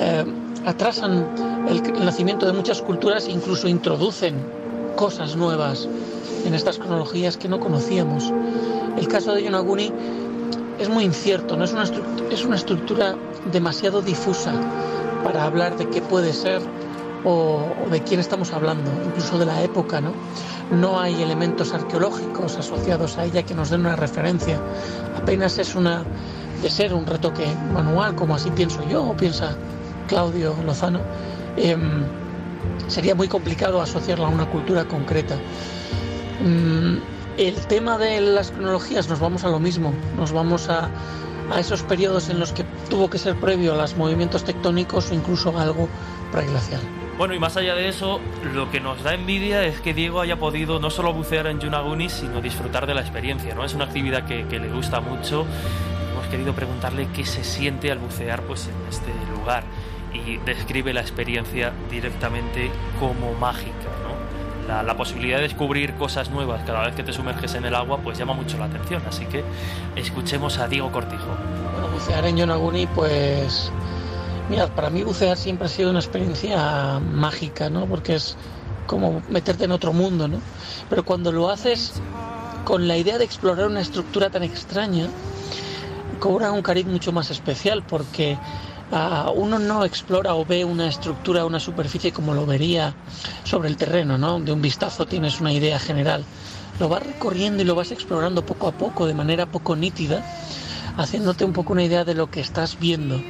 eh, 0.01 0.25
atrasan 0.65 1.27
el 1.67 2.05
nacimiento 2.05 2.45
de 2.45 2.53
muchas 2.53 2.81
culturas 2.81 3.27
e 3.27 3.31
incluso 3.31 3.67
introducen 3.67 4.35
cosas 4.95 5.35
nuevas 5.35 5.87
en 6.45 6.53
estas 6.53 6.77
cronologías 6.77 7.37
que 7.37 7.49
no 7.49 7.59
conocíamos. 7.59 8.31
El 8.97 9.07
caso 9.07 9.33
de 9.33 9.43
Yonaguni 9.43 9.91
es 10.79 10.89
muy 10.89 11.03
incierto, 11.03 11.55
no 11.55 11.63
es 11.63 11.73
una, 11.73 11.83
es 12.31 12.45
una 12.45 12.55
estructura 12.55 13.15
demasiado 13.51 14.01
difusa 14.01 14.53
para 15.23 15.45
hablar 15.45 15.77
de 15.77 15.89
qué 15.89 16.01
puede 16.01 16.33
ser 16.33 16.61
o, 17.23 17.65
de 17.89 18.01
quién 18.01 18.19
estamos 18.19 18.51
hablando, 18.53 18.91
incluso 19.05 19.37
de 19.37 19.45
la 19.45 19.61
época, 19.61 20.01
¿no? 20.01 20.13
No 20.71 20.99
hay 20.99 21.21
elementos 21.21 21.73
arqueológicos 21.73 22.57
asociados 22.57 23.17
a 23.17 23.25
ella 23.25 23.43
que 23.43 23.53
nos 23.53 23.69
den 23.69 23.81
una 23.81 23.95
referencia. 23.95 24.59
Apenas 25.15 25.57
es 25.59 25.75
una 25.75 26.03
de 26.61 26.69
ser 26.69 26.93
un 26.93 27.05
retoque 27.05 27.45
manual, 27.73 28.15
como 28.15 28.35
así 28.35 28.49
pienso 28.51 28.81
yo 28.89 29.03
o 29.03 29.15
piensa 29.15 29.55
Claudio 30.07 30.55
Lozano. 30.65 30.99
Eh, 31.57 31.77
sería 32.87 33.15
muy 33.15 33.27
complicado 33.27 33.81
asociarla 33.81 34.27
a 34.27 34.29
una 34.29 34.49
cultura 34.49 34.85
concreta. 34.85 35.35
Mm, 36.41 37.12
el 37.37 37.55
tema 37.67 37.97
de 37.97 38.21
las 38.21 38.51
cronologías 38.51 39.07
nos 39.09 39.19
vamos 39.19 39.43
a 39.43 39.49
lo 39.49 39.59
mismo, 39.59 39.93
nos 40.17 40.31
vamos 40.31 40.69
a, 40.69 40.89
a, 41.51 41.59
esos 41.59 41.83
periodos 41.83 42.29
en 42.29 42.39
los 42.39 42.51
que 42.51 42.63
tuvo 42.89 43.09
que 43.09 43.17
ser 43.17 43.35
previo 43.35 43.73
a 43.73 43.77
los 43.77 43.95
movimientos 43.95 44.43
tectónicos 44.43 45.11
o 45.11 45.13
incluso 45.13 45.57
algo 45.57 45.87
preglacial. 46.31 46.81
Bueno, 47.17 47.35
y 47.35 47.39
más 47.39 47.55
allá 47.57 47.75
de 47.75 47.89
eso, 47.89 48.19
lo 48.53 48.71
que 48.71 48.79
nos 48.79 49.03
da 49.03 49.13
envidia 49.13 49.63
es 49.65 49.79
que 49.79 49.93
Diego 49.93 50.19
haya 50.19 50.37
podido 50.37 50.79
no 50.79 50.89
solo 50.89 51.13
bucear 51.13 51.45
en 51.45 51.59
Yunaguni, 51.59 52.09
sino 52.09 52.41
disfrutar 52.41 52.87
de 52.87 52.95
la 52.95 53.01
experiencia, 53.01 53.53
¿no? 53.53 53.63
Es 53.63 53.75
una 53.75 53.85
actividad 53.85 54.25
que, 54.25 54.43
le 54.43 54.69
gusta 54.69 54.99
mucho. 54.99 55.45
Hemos 56.11 56.27
querido 56.27 56.53
preguntarle 56.53 57.07
qué 57.13 57.23
se 57.23 57.43
siente 57.43 57.91
al 57.91 57.99
bucear 57.99 58.41
pues, 58.41 58.67
en 58.67 58.89
este 58.89 59.11
lugar 59.37 59.63
y 60.11 60.37
describe 60.37 60.91
la 60.91 61.01
experiencia 61.01 61.71
directamente 61.89 62.71
como 62.99 63.33
mágica. 63.33 63.89
La, 64.67 64.95
posibilidad 64.95 65.37
de 65.37 65.43
descubrir 65.43 65.93
cosas 65.95 66.29
nuevas 66.29 66.61
cada 66.65 66.85
vez 66.85 66.95
que 66.95 67.03
te 67.03 67.11
sumerges 67.11 67.55
en 67.55 67.65
el 67.65 67.75
agua 67.75 67.99
pues 68.03 68.17
llama 68.17 68.33
mucho 68.33 68.57
la 68.57 68.65
atención. 68.65 69.01
Así 69.07 69.25
que 69.25 69.43
escuchemos 69.95 70.57
a 70.57 70.67
Diego 70.67 70.91
Cortijo. 70.91 71.27
Bueno, 71.73 71.89
bucear 71.89 72.25
en 72.25 72.37
Yonaguni 72.37 72.87
pues... 72.87 73.71
Mirad, 74.49 74.69
para 74.69 74.89
mí 74.89 75.03
bucear 75.03 75.37
siempre 75.37 75.67
ha 75.67 75.69
sido 75.69 75.89
una 75.89 75.99
experiencia 75.99 76.99
mágica, 76.99 77.69
¿no? 77.69 77.85
Porque 77.85 78.15
es 78.15 78.37
como 78.87 79.21
meterte 79.29 79.65
en 79.65 79.71
otro 79.71 79.93
mundo, 79.93 80.27
¿no? 80.27 80.39
Pero 80.89 81.05
cuando 81.05 81.31
lo 81.31 81.49
haces 81.49 81.93
con 82.65 82.87
la 82.87 82.97
idea 82.97 83.17
de 83.17 83.25
explorar 83.25 83.67
una 83.67 83.81
estructura 83.81 84.29
tan 84.29 84.43
extraña, 84.43 85.07
cobra 86.19 86.51
un 86.51 86.61
cariz 86.61 86.85
mucho 86.85 87.11
más 87.11 87.31
especial 87.31 87.83
porque 87.83 88.37
uh, 88.93 89.31
uno 89.31 89.59
no 89.59 89.83
explora 89.83 90.35
o 90.35 90.45
ve 90.45 90.63
una 90.63 90.87
estructura, 90.87 91.45
una 91.45 91.59
superficie 91.59 92.11
como 92.11 92.33
lo 92.33 92.45
vería 92.45 92.95
sobre 93.43 93.69
el 93.69 93.77
terreno, 93.77 94.17
¿no? 94.17 94.39
De 94.39 94.51
un 94.51 94.61
vistazo 94.61 95.05
tienes 95.05 95.41
una 95.41 95.51
idea 95.51 95.79
general. 95.79 96.23
Lo 96.79 96.89
vas 96.89 97.03
recorriendo 97.03 97.61
y 97.61 97.65
lo 97.65 97.75
vas 97.75 97.91
explorando 97.91 98.45
poco 98.45 98.67
a 98.67 98.71
poco, 98.71 99.05
de 99.05 99.13
manera 99.13 99.45
poco 99.45 99.75
nítida, 99.75 100.23
haciéndote 100.97 101.45
un 101.45 101.53
poco 101.53 101.73
una 101.73 101.83
idea 101.83 102.03
de 102.03 102.13
lo 102.13 102.29
que 102.29 102.39
estás 102.39 102.79
viendo. 102.79 103.21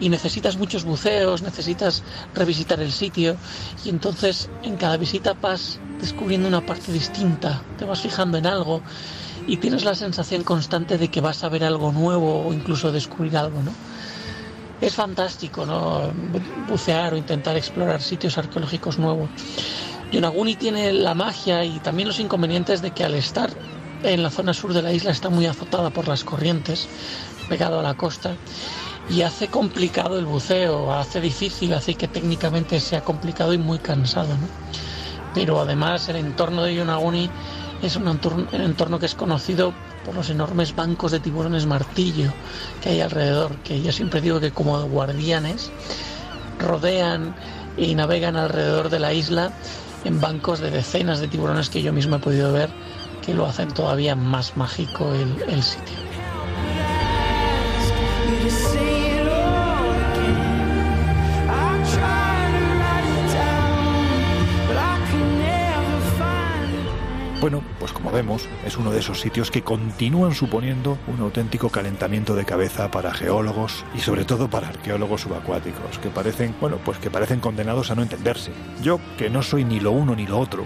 Y 0.00 0.10
necesitas 0.10 0.56
muchos 0.56 0.84
buceos, 0.84 1.42
necesitas 1.42 2.04
revisitar 2.32 2.80
el 2.80 2.92
sitio 2.92 3.36
y 3.84 3.88
entonces 3.88 4.48
en 4.62 4.76
cada 4.76 4.96
visita 4.96 5.34
vas 5.34 5.80
descubriendo 6.00 6.46
una 6.46 6.60
parte 6.60 6.92
distinta, 6.92 7.64
te 7.76 7.84
vas 7.84 8.00
fijando 8.00 8.38
en 8.38 8.46
algo 8.46 8.84
y 9.48 9.56
tienes 9.56 9.84
la 9.84 9.96
sensación 9.96 10.44
constante 10.44 10.98
de 10.98 11.08
que 11.08 11.20
vas 11.20 11.42
a 11.42 11.48
ver 11.48 11.64
algo 11.64 11.90
nuevo 11.90 12.46
o 12.46 12.52
incluso 12.52 12.92
descubrir 12.92 13.36
algo, 13.36 13.60
¿no? 13.62 13.72
Es 14.80 14.94
fantástico, 14.94 15.66
¿no? 15.66 16.12
Bucear 16.68 17.14
o 17.14 17.16
intentar 17.16 17.56
explorar 17.56 18.00
sitios 18.00 18.38
arqueológicos 18.38 18.98
nuevos. 18.98 19.28
Yonaguni 20.12 20.54
tiene 20.54 20.92
la 20.92 21.14
magia 21.14 21.64
y 21.64 21.80
también 21.80 22.08
los 22.08 22.20
inconvenientes 22.20 22.80
de 22.80 22.92
que 22.92 23.04
al 23.04 23.14
estar 23.14 23.50
en 24.02 24.22
la 24.22 24.30
zona 24.30 24.54
sur 24.54 24.72
de 24.72 24.82
la 24.82 24.92
isla 24.92 25.10
está 25.10 25.28
muy 25.28 25.46
azotada 25.46 25.90
por 25.90 26.06
las 26.06 26.24
corrientes, 26.24 26.88
pegado 27.48 27.80
a 27.80 27.82
la 27.82 27.94
costa, 27.94 28.36
y 29.10 29.22
hace 29.22 29.48
complicado 29.48 30.18
el 30.18 30.26
buceo, 30.26 30.92
hace 30.92 31.20
difícil, 31.20 31.74
hace 31.74 31.94
que 31.94 32.08
técnicamente 32.08 32.78
sea 32.78 33.02
complicado 33.02 33.52
y 33.52 33.58
muy 33.58 33.78
cansado. 33.78 34.28
¿no? 34.28 34.48
Pero 35.34 35.60
además 35.60 36.08
el 36.08 36.16
entorno 36.16 36.62
de 36.62 36.74
Yonaguni 36.74 37.30
es 37.82 37.96
un 37.96 38.08
entorno, 38.08 38.46
un 38.52 38.60
entorno 38.60 38.98
que 38.98 39.06
es 39.06 39.14
conocido 39.14 39.72
por 40.08 40.16
los 40.16 40.30
enormes 40.30 40.74
bancos 40.74 41.12
de 41.12 41.20
tiburones 41.20 41.66
martillo 41.66 42.32
que 42.80 42.88
hay 42.88 43.02
alrededor, 43.02 43.54
que 43.56 43.82
yo 43.82 43.92
siempre 43.92 44.22
digo 44.22 44.40
que 44.40 44.52
como 44.52 44.82
guardianes 44.84 45.70
rodean 46.58 47.34
y 47.76 47.94
navegan 47.94 48.34
alrededor 48.36 48.88
de 48.88 49.00
la 49.00 49.12
isla 49.12 49.52
en 50.06 50.18
bancos 50.18 50.60
de 50.60 50.70
decenas 50.70 51.20
de 51.20 51.28
tiburones 51.28 51.68
que 51.68 51.82
yo 51.82 51.92
mismo 51.92 52.16
he 52.16 52.20
podido 52.20 52.54
ver 52.54 52.70
que 53.20 53.34
lo 53.34 53.44
hacen 53.44 53.68
todavía 53.68 54.16
más 54.16 54.56
mágico 54.56 55.12
el, 55.12 55.42
el 55.46 55.62
sitio. 55.62 56.07
Bueno, 67.48 67.64
pues 67.78 67.94
como 67.94 68.10
vemos, 68.10 68.46
es 68.66 68.76
uno 68.76 68.90
de 68.90 68.98
esos 68.98 69.22
sitios 69.22 69.50
que 69.50 69.62
continúan 69.62 70.34
suponiendo 70.34 70.98
un 71.06 71.18
auténtico 71.20 71.70
calentamiento 71.70 72.34
de 72.34 72.44
cabeza 72.44 72.90
para 72.90 73.14
geólogos 73.14 73.86
y 73.94 74.00
sobre 74.00 74.26
todo 74.26 74.50
para 74.50 74.68
arqueólogos 74.68 75.22
subacuáticos, 75.22 75.98
que 75.98 76.10
parecen, 76.10 76.54
bueno, 76.60 76.76
pues 76.84 76.98
que 76.98 77.10
parecen 77.10 77.40
condenados 77.40 77.90
a 77.90 77.94
no 77.94 78.02
entenderse. 78.02 78.52
Yo, 78.82 79.00
que 79.16 79.30
no 79.30 79.42
soy 79.42 79.64
ni 79.64 79.80
lo 79.80 79.92
uno 79.92 80.14
ni 80.14 80.26
lo 80.26 80.38
otro, 80.38 80.64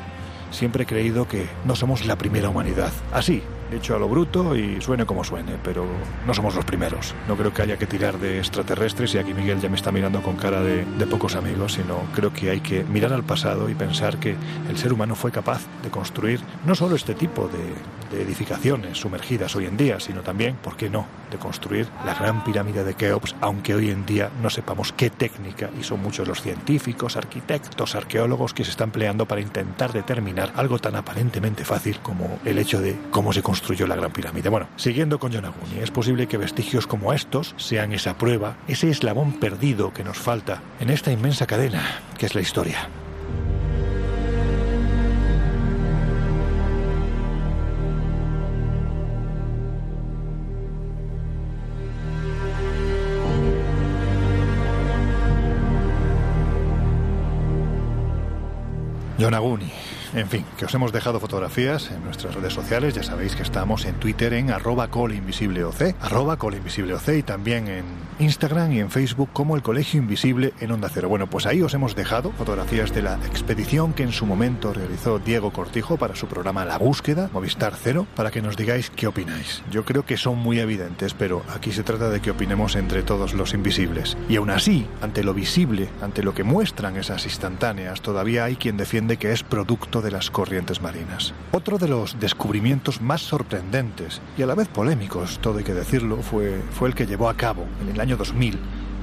siempre 0.51 0.83
he 0.83 0.87
creído 0.87 1.29
que 1.29 1.49
no 1.65 1.77
somos 1.77 2.05
la 2.05 2.17
primera 2.17 2.49
humanidad. 2.49 2.91
Así, 3.13 3.45
hecho 3.73 3.97
a 3.97 3.99
lo 3.99 4.09
bruto 4.09 4.57
y 4.57 4.81
suene 4.81 5.07
como 5.07 5.25
suene, 5.25 5.53
pero 5.63 5.87
no 6.27 6.35
somos 6.35 6.55
los 6.55 6.65
primeros. 6.65 7.15
No 7.29 7.37
creo 7.37 7.53
que 7.53 7.63
haya 7.63 7.77
que 7.77 7.87
tirar 7.87 8.19
de 8.19 8.39
extraterrestres 8.39 9.15
y 9.15 9.19
aquí 9.19 9.35
Miguel 9.35 9.61
ya 9.61 9.69
me 9.69 9.77
está 9.77 9.93
mirando 9.93 10.23
con 10.23 10.37
cara 10.37 10.63
de, 10.63 10.85
pocos 11.07 11.35
amigos, 11.35 11.75
sino 11.75 11.99
creo 12.15 12.33
que 12.33 12.51
hay 12.51 12.61
que 12.61 12.85
mirar 12.85 13.13
al 13.13 13.23
pasado 13.23 13.69
y 13.69 13.75
pensar 13.75 14.19
que 14.19 14.37
el 14.71 14.79
ser 14.79 14.93
humano 14.93 15.15
fue 15.15 15.31
capaz 15.31 15.63
de 15.83 15.91
construir 15.91 16.41
no 16.65 16.75
solo 16.75 16.97
este 16.97 17.15
tipo 17.15 17.49
de, 17.49 18.17
de 18.17 18.23
edificaciones 18.23 18.99
sumergidas 18.99 19.55
hoy 19.57 19.67
en 19.67 19.77
día, 19.77 20.01
sino 20.01 20.23
también, 20.23 20.57
¿por 20.57 20.77
qué 20.77 20.89
no?, 20.89 21.07
de 21.33 21.39
construir 21.39 21.89
la 22.07 22.15
gran 22.15 22.45
pirámide 22.45 22.85
de 22.85 22.95
Keops, 22.95 23.35
aunque 23.41 23.75
hoy 23.75 23.91
en 23.91 24.07
día 24.07 24.31
no 24.43 24.51
sepamos 24.51 24.93
qué 24.93 25.11
técnica, 25.11 25.71
y 25.79 25.83
son 25.83 26.01
muchos 26.01 26.29
los 26.29 26.43
científicos, 26.43 27.17
arquitectos, 27.17 27.95
arqueólogos 27.95 28.55
que 28.55 28.65
se 28.65 28.71
están 28.71 28.89
empleando 28.89 29.27
para 29.27 29.41
intentar 29.41 29.93
determinar 29.93 30.53
algo 30.55 30.79
tan 30.79 30.97
aparentemente 30.97 31.65
fácil 31.65 31.99
como 32.01 32.39
el 32.45 32.59
hecho 32.59 32.81
de 32.81 32.97
cómo 33.11 33.33
se 33.33 33.43
construyó 33.43 33.87
la 33.87 33.97
gran 33.97 34.13
pirámide. 34.13 34.49
Bueno, 34.49 34.69
siguiendo 34.77 35.19
con 35.19 35.33
Yonaguni, 35.33 35.79
es 35.81 35.91
posible 35.91 36.27
que 36.27 36.37
vestigios 36.37 36.87
como 36.87 37.13
estos 37.13 37.55
sean 37.57 37.93
esa 37.93 38.19
prueba, 38.19 38.57
ese 38.69 38.91
eslabón 38.91 39.33
perdido 39.41 39.93
que 39.93 40.05
nos 40.05 40.19
falta 40.19 40.63
en 40.81 40.91
esta 40.91 41.11
inmensa 41.11 41.47
cadena 41.47 42.03
que 42.19 42.27
es 42.27 42.35
la 42.35 42.41
historia. 42.43 42.89
Yonaguni. 59.23 59.71
En 60.15 60.29
fin, 60.29 60.45
que 60.59 60.65
os 60.65 60.75
hemos 60.75 60.93
dejado 60.93 61.21
fotografías 61.21 61.93
en 61.93 62.03
nuestras 62.05 62.35
redes 62.35 62.53
sociales. 62.53 62.95
Ya 62.95 63.05
sabéis 63.05 63.37
que 63.37 63.45
estamos 63.45 63.85
en 63.85 63.95
Twitter 63.95 64.33
en 64.35 64.51
arroba 64.51 64.89
colinvisibleoc, 64.89 65.77
arroba 66.01 66.37
colinvisibleoc 66.37 67.09
y 67.09 67.23
también 67.23 67.69
en 67.69 67.85
Instagram 68.23 68.73
y 68.73 68.79
en 68.79 68.91
Facebook 68.91 69.31
como 69.33 69.57
el 69.57 69.63
Colegio 69.63 70.01
Invisible 70.01 70.53
en 70.61 70.71
Onda 70.71 70.89
Cero. 70.89 71.09
Bueno, 71.09 71.27
pues 71.27 71.45
ahí 71.45 71.61
os 71.61 71.75
hemos 71.75 71.97
dejado 71.97 72.31
fotografías 72.33 72.95
de 72.95 73.03
la 73.03 73.15
expedición 73.27 73.93
que 73.93 74.05
en 74.05 74.13
su 74.13 74.27
momento 74.27 74.73
realizó 74.73 75.19
Diego 75.19 75.53
Cortijo 75.53 75.97
para 75.97 76.15
su 76.15 76.29
programa 76.29 76.65
La 76.65 76.79
Búsqueda, 76.79 77.29
Movistar 77.33 77.75
Cero, 77.75 78.07
para 78.15 78.31
que 78.31 78.41
nos 78.41 78.57
digáis 78.57 78.91
qué 78.91 79.09
opináis. 79.09 79.63
Yo 79.71 79.85
creo 79.85 80.07
que 80.07 80.17
son 80.17 80.39
muy 80.39 80.61
evidentes, 80.61 81.15
pero 81.15 81.43
aquí 81.55 81.73
se 81.73 81.83
trata 81.83 82.11
de 82.11 82.21
que 82.21 82.31
opinemos 82.31 82.77
entre 82.77 83.03
todos 83.03 83.35
los 83.35 83.55
invisibles. 83.55 84.17
Y 84.29 84.37
aún 84.37 84.51
así, 84.51 84.87
ante 85.01 85.25
lo 85.25 85.35
visible, 85.35 85.89
ante 86.01 86.23
lo 86.23 86.33
que 86.33 86.45
muestran 86.45 86.97
esas 86.97 87.25
instantáneas, 87.25 88.03
todavía 88.03 88.45
hay 88.45 88.55
quien 88.55 88.77
defiende 88.77 89.17
que 89.17 89.33
es 89.33 89.43
producto 89.43 90.01
de 90.01 90.13
las 90.13 90.31
corrientes 90.31 90.81
marinas. 90.81 91.35
Otro 91.51 91.79
de 91.79 91.89
los 91.89 92.21
descubrimientos 92.21 93.01
más 93.01 93.23
sorprendentes 93.23 94.21
y 94.39 94.43
a 94.43 94.47
la 94.47 94.55
vez 94.55 94.69
polémicos, 94.69 95.41
todo 95.41 95.59
hay 95.59 95.65
que 95.65 95.75
decirlo, 95.75 96.19
fue, 96.19 96.61
fue 96.73 96.89
el 96.89 96.95
que 96.95 97.07
llevó 97.07 97.29
a 97.29 97.37
cabo 97.37 97.67
en 97.81 97.89
el 97.89 98.01
año 98.01 98.12
2000 98.17 98.59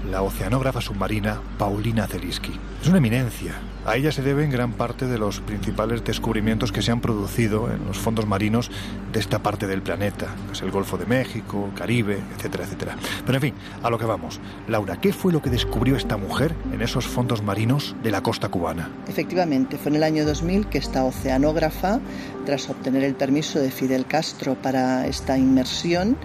la 0.09 0.21
oceanógrafa 0.21 0.81
submarina 0.81 1.41
Paulina 1.57 2.07
Zeliski. 2.07 2.53
Es 2.81 2.87
una 2.87 2.97
eminencia. 2.97 3.53
A 3.85 3.95
ella 3.95 4.11
se 4.11 4.21
deben 4.21 4.49
gran 4.49 4.73
parte 4.73 5.07
de 5.07 5.17
los 5.17 5.39
principales 5.39 6.03
descubrimientos 6.03 6.71
que 6.71 6.81
se 6.81 6.91
han 6.91 7.01
producido 7.01 7.71
en 7.71 7.85
los 7.85 7.97
fondos 7.97 8.27
marinos 8.27 8.69
de 9.11 9.19
esta 9.19 9.39
parte 9.39 9.67
del 9.67 9.81
planeta, 9.81 10.27
pues 10.47 10.61
el 10.61 10.71
Golfo 10.71 10.97
de 10.97 11.05
México, 11.05 11.69
Caribe, 11.75 12.19
etcétera, 12.35 12.65
etcétera. 12.65 12.97
Pero 13.25 13.37
en 13.37 13.41
fin, 13.41 13.53
a 13.81 13.89
lo 13.89 13.97
que 13.97 14.05
vamos. 14.05 14.39
Laura, 14.67 14.99
¿qué 14.99 15.13
fue 15.13 15.31
lo 15.31 15.41
que 15.41 15.49
descubrió 15.49 15.95
esta 15.95 16.17
mujer 16.17 16.53
en 16.73 16.81
esos 16.81 17.07
fondos 17.07 17.41
marinos 17.41 17.95
de 18.03 18.11
la 18.11 18.21
costa 18.21 18.49
cubana? 18.49 18.89
Efectivamente, 19.07 19.77
fue 19.77 19.91
en 19.91 19.97
el 19.97 20.03
año 20.03 20.25
2000 20.25 20.67
que 20.67 20.77
esta 20.77 21.03
oceanógrafa, 21.03 21.99
tras 22.45 22.69
obtener 22.69 23.03
el 23.03 23.15
permiso 23.15 23.59
de 23.59 23.71
Fidel 23.71 24.05
Castro 24.05 24.55
para 24.55 25.07
esta 25.07 25.37
inmersión, 25.37 26.17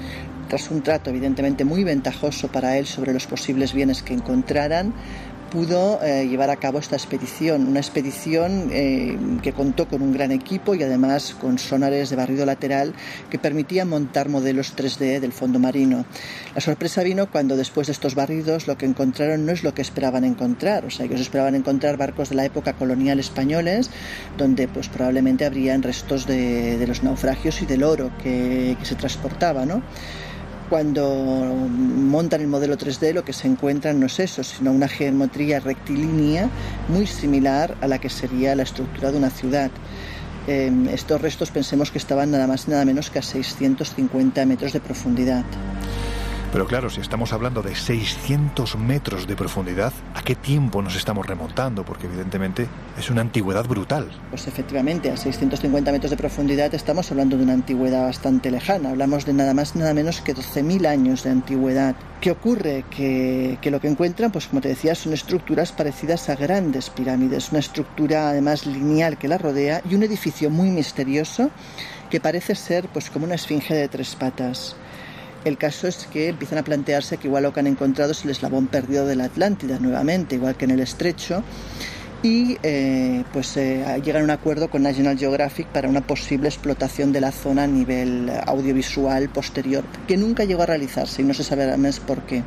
tras 0.48 0.70
un 0.70 0.83
trato 0.83 1.11
evidentemente 1.11 1.64
muy 1.64 1.85
ventajoso 1.85 2.48
para 2.48 2.78
él 2.78 2.87
sobre 2.87 3.12
los 3.12 3.26
posibles 3.26 3.72
bienes 3.72 4.02
que 4.02 4.14
encontraran, 4.14 4.94
pudo 5.54 6.02
eh, 6.02 6.26
llevar 6.26 6.50
a 6.50 6.57
cabo 6.57 6.80
esta 6.80 6.96
expedición, 6.96 7.68
una 7.68 7.78
expedición 7.78 8.70
eh, 8.72 9.16
que 9.40 9.52
contó 9.52 9.87
con 9.87 10.02
un 10.02 10.12
gran 10.12 10.33
equipo 10.33 10.74
y 10.74 10.83
además 10.83 11.37
con 11.40 11.59
sonares 11.61 12.11
de 12.11 12.16
barrido 12.16 12.44
lateral 12.44 12.92
que 13.30 13.38
permitían 13.38 13.88
montar 13.88 14.28
modelos 14.28 14.74
3D 14.76 15.20
del 15.20 15.33
fondo 15.33 15.61
marino. 15.61 16.07
La 16.57 16.61
sorpresa 16.61 17.04
vino 17.04 17.30
cuando 17.30 17.57
después 17.57 17.87
de 17.87 17.92
estos 17.92 18.16
barridos 18.16 18.66
lo 18.66 18.76
que 18.76 18.87
encontraron 18.87 19.46
no 19.46 19.52
es 19.52 19.62
lo 19.62 19.74
que 19.74 19.83
esperaban 19.83 20.24
encontrar, 20.24 20.87
o 20.87 20.90
sea, 20.90 21.07
ellos 21.07 21.20
esperaban 21.20 21.54
encontrar 21.54 21.96
barcos 21.96 22.30
de 22.30 22.35
la 22.35 22.44
época 22.44 22.72
colonial 22.72 23.20
españoles 23.20 23.90
donde 24.37 24.66
pues 24.66 24.88
probablemente 24.88 25.44
habrían 25.44 25.85
restos 25.85 26.26
de, 26.26 26.85
los 26.85 27.04
naufragios 27.04 27.62
y 27.62 27.66
del 27.66 27.85
oro 27.85 28.11
que, 28.20 28.76
que 28.76 28.85
se 28.85 28.96
transportaba, 28.96 29.64
¿no? 29.64 29.83
Cuando 30.68 31.07
montan 31.09 32.40
el 32.40 32.48
modelo 32.48 32.77
3D 32.77 33.12
lo 33.12 33.24
que 33.24 33.33
se 33.33 33.48
encuentran 33.48 34.00
no 34.00 34.07
es 34.07 34.18
eso, 34.18 34.42
sino 34.42 34.72
una 34.72 34.88
geometría 34.88 35.61
rectilínea 35.61 36.48
muy 36.88 37.07
similar 37.07 37.77
a 37.81 37.88
la 37.88 37.98
que 37.98 38.11
sería 38.11 38.55
la 38.55 38.62
estructura 38.62 39.12
de 39.12 39.18
una 39.18 39.31
ciudad. 39.31 39.70
Eh, 40.46 40.70
estos 40.92 41.20
restos 41.20 41.50
pensemos 41.50 41.90
que 41.90 41.98
estaban 41.98 42.31
nada 42.31 42.46
más 42.46 42.68
y 42.68 42.70
nada 42.70 42.85
menos 42.85 43.11
que 43.11 43.18
a 43.18 43.22
650 43.22 44.44
metros 44.46 44.72
de 44.72 44.81
profundidad. 44.81 45.44
Pero 46.54 46.68
claro, 46.68 46.88
si 46.88 47.00
estamos 47.00 47.32
hablando 47.32 47.62
de 47.62 47.74
600 47.74 48.76
metros 48.78 49.26
de 49.26 49.34
profundidad, 49.34 49.92
¿a 50.14 50.22
qué 50.22 50.36
tiempo 50.36 50.82
nos 50.82 50.94
estamos 50.94 51.26
remontando? 51.26 51.84
Porque 51.84 52.06
evidentemente 52.06 52.68
es 52.96 53.10
una 53.10 53.22
antigüedad 53.22 53.66
brutal. 53.66 54.08
Pues 54.30 54.46
efectivamente, 54.46 55.10
a 55.10 55.16
650 55.16 55.90
metros 55.90 56.12
de 56.12 56.16
profundidad 56.16 56.72
estamos 56.72 57.10
hablando 57.10 57.36
de 57.36 57.42
una 57.42 57.54
antigüedad 57.54 58.04
bastante 58.04 58.52
lejana. 58.52 58.90
Hablamos 58.90 59.26
de 59.26 59.32
nada 59.32 59.52
más 59.52 59.74
nada 59.74 59.94
menos 59.94 60.20
que 60.20 60.32
12.000 60.32 60.86
años 60.86 61.24
de 61.24 61.30
antigüedad. 61.30 61.96
¿Qué 62.20 62.30
ocurre? 62.30 62.84
Que, 62.88 63.58
lo 63.64 63.80
que 63.80 63.88
encuentran, 63.88 64.30
pues 64.30 64.46
como 64.46 64.60
te 64.60 64.68
decía, 64.68 64.94
son 64.94 65.12
estructuras 65.12 65.72
parecidas 65.72 66.28
a 66.28 66.36
grandes 66.36 66.88
pirámides, 66.88 67.50
una 67.50 67.58
estructura 67.58 68.28
además 68.28 68.64
lineal 68.64 69.18
que 69.18 69.26
la 69.26 69.38
rodea 69.38 69.82
y 69.90 69.96
un 69.96 70.04
edificio 70.04 70.50
muy 70.50 70.70
misterioso 70.70 71.50
que 72.10 72.20
parece 72.20 72.54
ser 72.54 72.86
pues 72.92 73.10
como 73.10 73.24
una 73.24 73.34
esfinge 73.34 73.74
de 73.74 73.88
tres 73.88 74.14
patas. 74.14 74.76
El 75.44 75.59
caso 75.59 75.87
es 75.87 76.07
que 76.11 76.28
empiezan 76.28 76.59
a 76.59 76.64
plantearse 76.64 77.18
que 77.18 77.28
igual 77.28 77.42
lo 77.42 77.52
que 77.52 77.61
han 77.61 77.66
encontrado 77.66 78.12
es 78.12 78.24
el 78.24 78.30
eslabón 78.30 78.66
perdido 78.66 79.07
de 79.07 79.14
la 79.14 79.24
Atlántida 79.24 79.78
nuevamente, 79.78 80.37
igual 80.37 80.57
que 80.57 80.64
en 80.64 80.70
el 80.70 80.80
estrecho, 80.80 81.42
y 82.22 82.57
eh, 82.62 83.22
pues 83.35 83.54
eh, 83.59 83.85
llegan 84.02 84.22
a 84.22 84.24
un 84.24 84.30
acuerdo 84.30 84.70
con 84.70 84.83
National 84.83 85.18
Geographic 85.18 85.66
para 85.66 85.90
una 85.90 86.00
posible 86.00 86.48
explotación 86.48 87.12
de 87.12 87.20
la 87.20 87.30
zona 87.30 87.64
a 87.64 87.66
nivel 87.66 88.33
audiovisual 88.46 89.28
posterior, 89.28 89.85
que 90.09 90.16
nunca 90.16 90.44
llegó 90.44 90.62
a 90.62 90.66
realizarse 90.66 91.20
y 91.20 91.26
no 91.26 91.35
se 91.35 91.44
sabe 91.44 91.64
además 91.64 92.00
por 92.00 92.22
qué. 92.22 92.42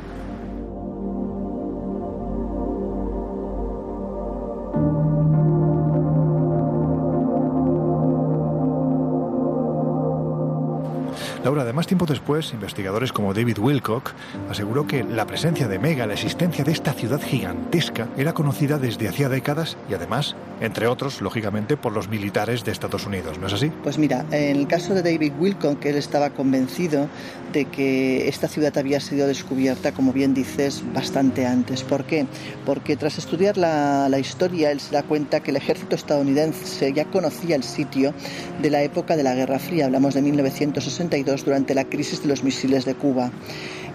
Laura, 11.48 11.62
además 11.62 11.86
tiempo 11.86 12.04
después, 12.04 12.52
investigadores 12.52 13.10
como 13.10 13.32
David 13.32 13.58
Wilcock 13.58 14.12
aseguró 14.50 14.86
que 14.86 15.02
la 15.02 15.26
presencia 15.26 15.66
de 15.66 15.78
Mega, 15.78 16.06
la 16.06 16.12
existencia 16.12 16.62
de 16.62 16.72
esta 16.72 16.92
ciudad 16.92 17.22
gigantesca, 17.22 18.06
era 18.18 18.34
conocida 18.34 18.76
desde 18.76 19.08
hacía 19.08 19.30
décadas 19.30 19.78
y 19.88 19.94
además, 19.94 20.36
entre 20.60 20.88
otros, 20.88 21.22
lógicamente, 21.22 21.78
por 21.78 21.94
los 21.94 22.10
militares 22.10 22.66
de 22.66 22.72
Estados 22.72 23.06
Unidos, 23.06 23.38
¿no 23.38 23.46
es 23.46 23.54
así? 23.54 23.72
Pues 23.82 23.96
mira, 23.96 24.26
en 24.30 24.56
el 24.58 24.66
caso 24.66 24.92
de 24.92 25.02
David 25.02 25.32
Wilcock, 25.38 25.82
él 25.86 25.96
estaba 25.96 26.28
convencido 26.28 27.08
de 27.54 27.64
que 27.64 28.28
esta 28.28 28.46
ciudad 28.46 28.76
había 28.76 29.00
sido 29.00 29.26
descubierta, 29.26 29.92
como 29.92 30.12
bien 30.12 30.34
dices, 30.34 30.82
bastante 30.92 31.46
antes. 31.46 31.82
¿Por 31.82 32.04
qué? 32.04 32.26
Porque 32.66 32.94
tras 32.94 33.16
estudiar 33.16 33.56
la 33.56 34.18
historia, 34.18 34.70
él 34.70 34.80
se 34.80 34.92
da 34.92 35.02
cuenta 35.02 35.40
que 35.40 35.50
el 35.52 35.56
ejército 35.56 35.96
estadounidense 35.96 36.92
ya 36.92 37.06
conocía 37.06 37.56
el 37.56 37.62
sitio 37.62 38.12
de 38.60 38.68
la 38.68 38.82
época 38.82 39.16
de 39.16 39.22
la 39.22 39.34
Guerra 39.34 39.58
Fría, 39.58 39.86
hablamos 39.86 40.12
de 40.12 40.20
1962, 40.20 41.37
durante 41.44 41.74
la 41.74 41.84
crisis 41.84 42.22
de 42.22 42.28
los 42.28 42.42
misiles 42.42 42.84
de 42.84 42.94
Cuba. 42.94 43.30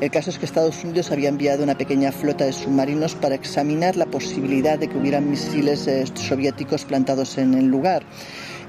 El 0.02 0.12
caso 0.12 0.30
es 0.30 0.38
que 0.38 0.46
Estados 0.46 0.84
Unidos 0.84 1.12
había 1.12 1.30
enviado 1.30 1.64
una 1.64 1.78
pequeña 1.78 2.12
flota 2.12 2.46
de 2.46 2.54
submarinos 2.54 3.16
para 3.16 3.36
examinar 3.36 3.96
la 3.96 4.06
posibilidad 4.06 4.78
de 4.78 4.88
que 4.88 4.98
hubieran 4.98 5.30
misiles 5.30 5.88
eh, 5.88 6.06
soviéticos 6.16 6.84
plantados 6.86 7.38
en 7.38 7.54
el 7.54 7.68
lugar 7.68 8.04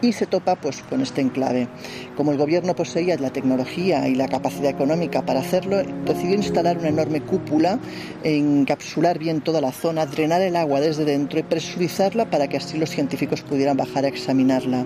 y 0.00 0.12
se 0.12 0.26
topa 0.26 0.56
pues 0.56 0.82
con 0.82 1.00
este 1.00 1.20
enclave. 1.20 1.68
Como 2.16 2.32
el 2.32 2.38
gobierno 2.38 2.74
poseía 2.74 3.16
la 3.16 3.30
tecnología 3.30 4.06
y 4.08 4.14
la 4.14 4.28
capacidad 4.28 4.70
económica 4.70 5.22
para 5.22 5.40
hacerlo, 5.40 5.82
decidió 6.04 6.34
instalar 6.34 6.78
una 6.78 6.88
enorme 6.88 7.20
cúpula, 7.20 7.78
encapsular 8.22 9.18
bien 9.18 9.40
toda 9.40 9.60
la 9.60 9.72
zona, 9.72 10.06
drenar 10.06 10.42
el 10.42 10.56
agua 10.56 10.80
desde 10.80 11.04
dentro 11.04 11.38
y 11.38 11.42
presurizarla 11.42 12.30
para 12.30 12.48
que 12.48 12.58
así 12.58 12.78
los 12.78 12.90
científicos 12.90 13.42
pudieran 13.42 13.76
bajar 13.76 14.04
a 14.04 14.08
examinarla. 14.08 14.84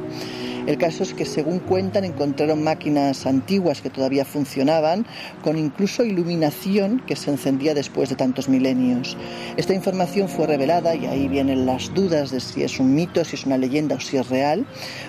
El 0.68 0.76
caso 0.76 1.02
es 1.02 1.14
que, 1.14 1.24
según 1.24 1.60
cuentan, 1.60 2.04
encontraron 2.04 2.62
máquinas 2.62 3.24
antiguas 3.24 3.80
que 3.80 3.88
todavía 3.88 4.26
funcionaban, 4.26 5.06
con 5.42 5.56
incluso 5.56 6.04
iluminación 6.04 7.02
que 7.06 7.16
se 7.16 7.30
encendía 7.30 7.72
después 7.72 8.10
de 8.10 8.16
tantos 8.16 8.50
milenios. 8.50 9.16
Esta 9.56 9.72
información 9.72 10.28
fue 10.28 10.46
revelada, 10.46 10.94
y 10.94 11.06
ahí 11.06 11.26
vienen 11.26 11.64
las 11.64 11.94
dudas 11.94 12.32
de 12.32 12.40
si 12.40 12.64
es 12.64 12.78
un 12.80 12.94
mito, 12.94 13.24
si 13.24 13.36
es 13.36 13.46
una 13.46 13.56
leyenda 13.56 13.96
o 13.96 14.00
si 14.00 14.18
es 14.18 14.28
real, 14.28 14.66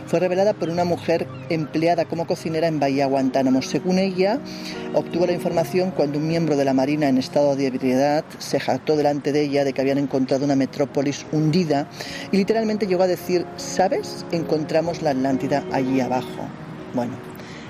fue 0.07 0.21
revelada 0.21 0.53
por 0.53 0.69
una 0.69 0.85
mujer 0.85 1.27
empleada 1.49 2.05
como 2.05 2.25
cocinera 2.25 2.67
en 2.67 2.79
Bahía 2.79 3.07
Guantánamo. 3.07 3.61
Según 3.61 3.99
ella, 3.99 4.39
obtuvo 4.93 5.25
la 5.25 5.33
información 5.33 5.91
cuando 5.91 6.19
un 6.19 6.27
miembro 6.29 6.55
de 6.55 6.63
la 6.63 6.73
Marina 6.73 7.09
en 7.09 7.17
estado 7.17 7.57
de 7.57 7.67
ebriedad 7.67 8.23
se 8.37 8.61
jactó 8.61 8.95
delante 8.95 9.33
de 9.33 9.41
ella 9.41 9.65
de 9.65 9.73
que 9.73 9.81
habían 9.81 9.97
encontrado 9.97 10.45
una 10.45 10.55
metrópolis 10.55 11.25
hundida 11.33 11.89
y 12.31 12.37
literalmente 12.37 12.87
llegó 12.87 13.03
a 13.03 13.07
decir, 13.07 13.45
¿sabes? 13.57 14.25
Encontramos 14.31 15.01
la 15.01 15.09
Atlántida 15.09 15.48
allí 15.71 15.99
abajo. 16.01 16.47
Bueno, 16.93 17.13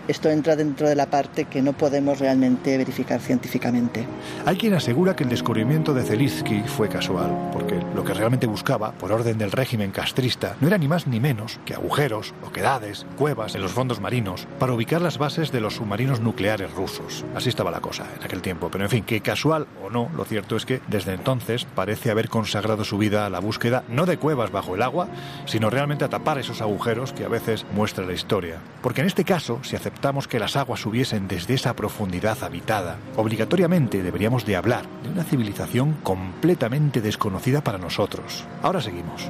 esto 0.09 0.31
entra 0.31 0.55
dentro 0.55 0.89
de 0.89 0.95
la 0.95 1.05
parte 1.05 1.45
que 1.45 1.61
no 1.61 1.73
podemos 1.73 2.17
realmente 2.17 2.75
verificar 2.79 3.21
científicamente. 3.21 4.07
Hay 4.43 4.57
quien 4.57 4.73
asegura 4.73 5.15
que 5.15 5.23
el 5.23 5.29
descubrimiento 5.29 5.93
de 5.93 6.01
Zelensky 6.01 6.63
fue 6.63 6.89
casual, 6.89 7.51
porque 7.53 7.79
lo 7.93 8.03
que 8.03 8.15
realmente 8.15 8.47
buscaba, 8.47 8.91
por 8.93 9.11
orden 9.11 9.37
del 9.37 9.51
régimen 9.51 9.91
castrista, 9.91 10.55
no 10.61 10.67
era 10.67 10.79
ni 10.79 10.87
más 10.87 11.05
ni 11.05 11.19
menos 11.19 11.59
que 11.63 11.75
agujeros, 11.75 12.33
oquedades, 12.43 13.05
cuevas 13.17 13.53
en 13.53 13.61
los 13.61 13.71
fondos 13.71 14.01
marinos 14.01 14.47
para 14.57 14.73
ubicar 14.73 14.99
las 14.99 15.19
bases 15.19 15.51
de 15.51 15.61
los 15.61 15.75
submarinos 15.75 16.21
nucleares 16.21 16.73
rusos. 16.73 17.23
Así 17.35 17.49
estaba 17.49 17.69
la 17.69 17.81
cosa 17.81 18.07
en 18.17 18.23
aquel 18.23 18.41
tiempo. 18.41 18.69
Pero 18.71 18.85
en 18.85 18.89
fin, 18.89 19.03
que 19.03 19.21
casual 19.21 19.67
o 19.85 19.91
no, 19.91 20.09
lo 20.17 20.25
cierto 20.25 20.55
es 20.55 20.65
que 20.65 20.81
desde 20.87 21.13
entonces 21.13 21.67
parece 21.75 22.09
haber 22.09 22.29
consagrado 22.29 22.83
su 22.83 22.97
vida 22.97 23.27
a 23.27 23.29
la 23.29 23.39
búsqueda 23.39 23.83
no 23.89 24.07
de 24.07 24.17
cuevas 24.17 24.51
bajo 24.51 24.73
el 24.73 24.81
agua, 24.81 25.07
sino 25.45 25.69
realmente 25.69 26.03
a 26.03 26.09
tapar 26.09 26.39
esos 26.39 26.61
agujeros 26.61 27.13
que 27.13 27.25
a 27.25 27.29
veces 27.29 27.67
muestra 27.75 28.07
la 28.07 28.13
historia. 28.13 28.57
Porque 28.81 29.01
en 29.01 29.07
este 29.07 29.23
caso, 29.23 29.59
si 29.61 29.75
aceptamos 29.75 29.98
que 30.27 30.39
las 30.39 30.55
aguas 30.55 30.79
subiesen 30.79 31.27
desde 31.27 31.53
esa 31.53 31.75
profundidad 31.75 32.43
habitada, 32.43 32.97
obligatoriamente 33.15 34.01
deberíamos 34.01 34.45
de 34.45 34.55
hablar 34.55 34.85
de 35.03 35.09
una 35.09 35.23
civilización 35.23 35.93
completamente 36.03 37.01
desconocida 37.01 37.61
para 37.61 37.77
nosotros. 37.77 38.45
Ahora 38.63 38.81
seguimos. 38.81 39.29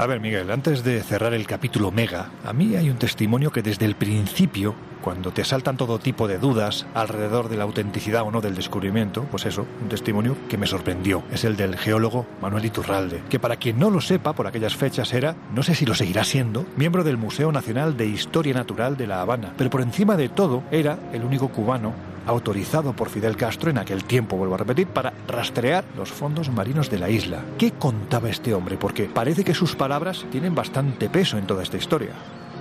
A 0.00 0.06
ver, 0.06 0.18
Miguel, 0.18 0.50
antes 0.50 0.82
de 0.82 1.02
cerrar 1.02 1.34
el 1.34 1.46
capítulo 1.46 1.90
Mega, 1.90 2.30
a 2.42 2.54
mí 2.54 2.74
hay 2.74 2.88
un 2.88 2.96
testimonio 2.96 3.52
que 3.52 3.60
desde 3.60 3.84
el 3.84 3.96
principio, 3.96 4.74
cuando 5.02 5.30
te 5.30 5.42
asaltan 5.42 5.76
todo 5.76 5.98
tipo 5.98 6.26
de 6.26 6.38
dudas 6.38 6.86
alrededor 6.94 7.50
de 7.50 7.58
la 7.58 7.64
autenticidad 7.64 8.22
o 8.22 8.30
no 8.30 8.40
del 8.40 8.54
descubrimiento, 8.54 9.24
pues 9.24 9.44
eso, 9.44 9.66
un 9.82 9.90
testimonio 9.90 10.38
que 10.48 10.56
me 10.56 10.66
sorprendió. 10.66 11.22
Es 11.30 11.44
el 11.44 11.58
del 11.58 11.76
geólogo 11.76 12.24
Manuel 12.40 12.64
Iturralde, 12.64 13.20
que 13.28 13.38
para 13.38 13.56
quien 13.56 13.78
no 13.78 13.90
lo 13.90 14.00
sepa, 14.00 14.32
por 14.32 14.46
aquellas 14.46 14.74
fechas 14.74 15.12
era, 15.12 15.36
no 15.54 15.62
sé 15.62 15.74
si 15.74 15.84
lo 15.84 15.94
seguirá 15.94 16.24
siendo, 16.24 16.64
miembro 16.76 17.04
del 17.04 17.18
Museo 17.18 17.52
Nacional 17.52 17.98
de 17.98 18.06
Historia 18.06 18.54
Natural 18.54 18.96
de 18.96 19.06
La 19.06 19.20
Habana, 19.20 19.52
pero 19.58 19.68
por 19.68 19.82
encima 19.82 20.16
de 20.16 20.30
todo 20.30 20.62
era 20.70 20.98
el 21.12 21.24
único 21.24 21.48
cubano 21.48 21.92
autorizado 22.30 22.94
por 22.94 23.10
Fidel 23.10 23.36
Castro 23.36 23.70
en 23.70 23.78
aquel 23.78 24.04
tiempo, 24.04 24.36
vuelvo 24.36 24.54
a 24.54 24.58
repetir, 24.58 24.86
para 24.86 25.12
rastrear 25.28 25.84
los 25.96 26.10
fondos 26.10 26.50
marinos 26.50 26.90
de 26.90 26.98
la 26.98 27.10
isla. 27.10 27.44
¿Qué 27.58 27.72
contaba 27.72 28.30
este 28.30 28.54
hombre? 28.54 28.76
Porque 28.76 29.04
parece 29.04 29.44
que 29.44 29.54
sus 29.54 29.76
palabras 29.76 30.24
tienen 30.30 30.54
bastante 30.54 31.08
peso 31.08 31.38
en 31.38 31.46
toda 31.46 31.62
esta 31.62 31.76
historia. 31.76 32.12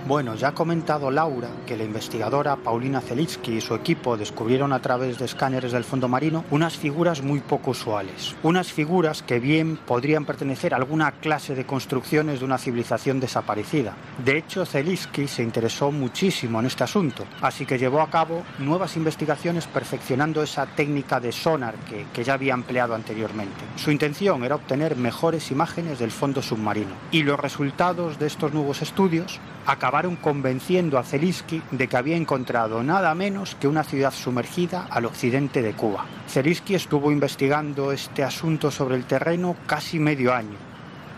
Bueno, 0.08 0.34
ya 0.36 0.50
ha 0.50 0.54
comentado 0.54 1.12
Laura 1.12 1.50
que 1.68 1.78
la 1.78 1.84
investigadora 1.84 2.56
Paulina 2.56 3.02
Zelitsky 3.02 3.58
y 3.58 3.62
su 3.62 3.76
equipo 3.76 4.18
descubrieron 4.18 4.74
a 4.74 4.82
través 4.82 5.20
de 5.20 5.26
escáneres 5.26 5.72
del 5.72 5.84
fondo 5.84 6.08
marino 6.08 6.46
unas 6.50 6.78
figuras 6.78 7.22
muy 7.22 7.42
poco 7.42 7.72
usuales. 7.72 8.36
Unas 8.42 8.72
figuras 8.72 9.22
que 9.22 9.40
bien 9.40 9.78
podrían 9.78 10.26
pertenecer 10.26 10.74
a 10.74 10.78
alguna 10.78 11.12
clase 11.12 11.54
de 11.54 11.66
construcciones 11.66 12.40
de 12.40 12.46
una 12.46 12.58
civilización 12.58 13.20
desaparecida. 13.20 13.94
De 14.24 14.38
hecho, 14.38 14.66
Zelitsky 14.66 15.28
se 15.28 15.44
interesó 15.44 15.92
muchísimo 15.92 16.60
en 16.60 16.66
este 16.66 16.86
asunto, 16.86 17.26
así 17.42 17.66
que 17.66 17.78
llevó 17.78 18.02
a 18.02 18.10
cabo 18.10 18.44
nuevas 18.58 18.96
investigaciones 18.98 19.68
perfeccionando 19.68 20.42
esa 20.42 20.66
técnica 20.66 21.20
de 21.20 21.32
sonar 21.32 21.76
que, 21.88 22.08
que 22.14 22.24
ya 22.24 22.34
había 22.34 22.54
empleado 22.54 22.96
anteriormente. 22.96 23.66
Su 23.76 23.92
intención 23.92 24.44
era 24.44 24.56
obtener 24.56 24.96
mejores 24.96 25.52
imágenes 25.52 26.00
del 26.00 26.12
fondo 26.12 26.42
submarino. 26.42 26.96
Y 27.12 27.24
los 27.24 27.40
resultados 27.40 28.18
de 28.18 28.28
estos 28.28 28.54
nuevos 28.54 28.82
estudios 28.82 29.40
acabaron 29.66 29.99
convenciendo 30.22 30.98
a 30.98 31.04
Zelinsky 31.04 31.62
de 31.72 31.88
que 31.88 31.98
había 31.98 32.16
encontrado 32.16 32.82
nada 32.84 33.14
menos 33.16 33.56
que 33.56 33.68
una 33.68 33.84
ciudad 33.84 34.14
sumergida 34.14 34.88
al 34.90 35.06
occidente 35.06 35.62
de 35.62 35.74
Cuba. 35.74 36.06
Zelinsky 36.28 36.76
estuvo 36.76 37.12
investigando 37.12 37.92
este 37.92 38.24
asunto 38.24 38.72
sobre 38.72 38.96
el 38.96 39.06
terreno 39.06 39.56
casi 39.68 40.00
medio 40.00 40.34
año. 40.34 40.58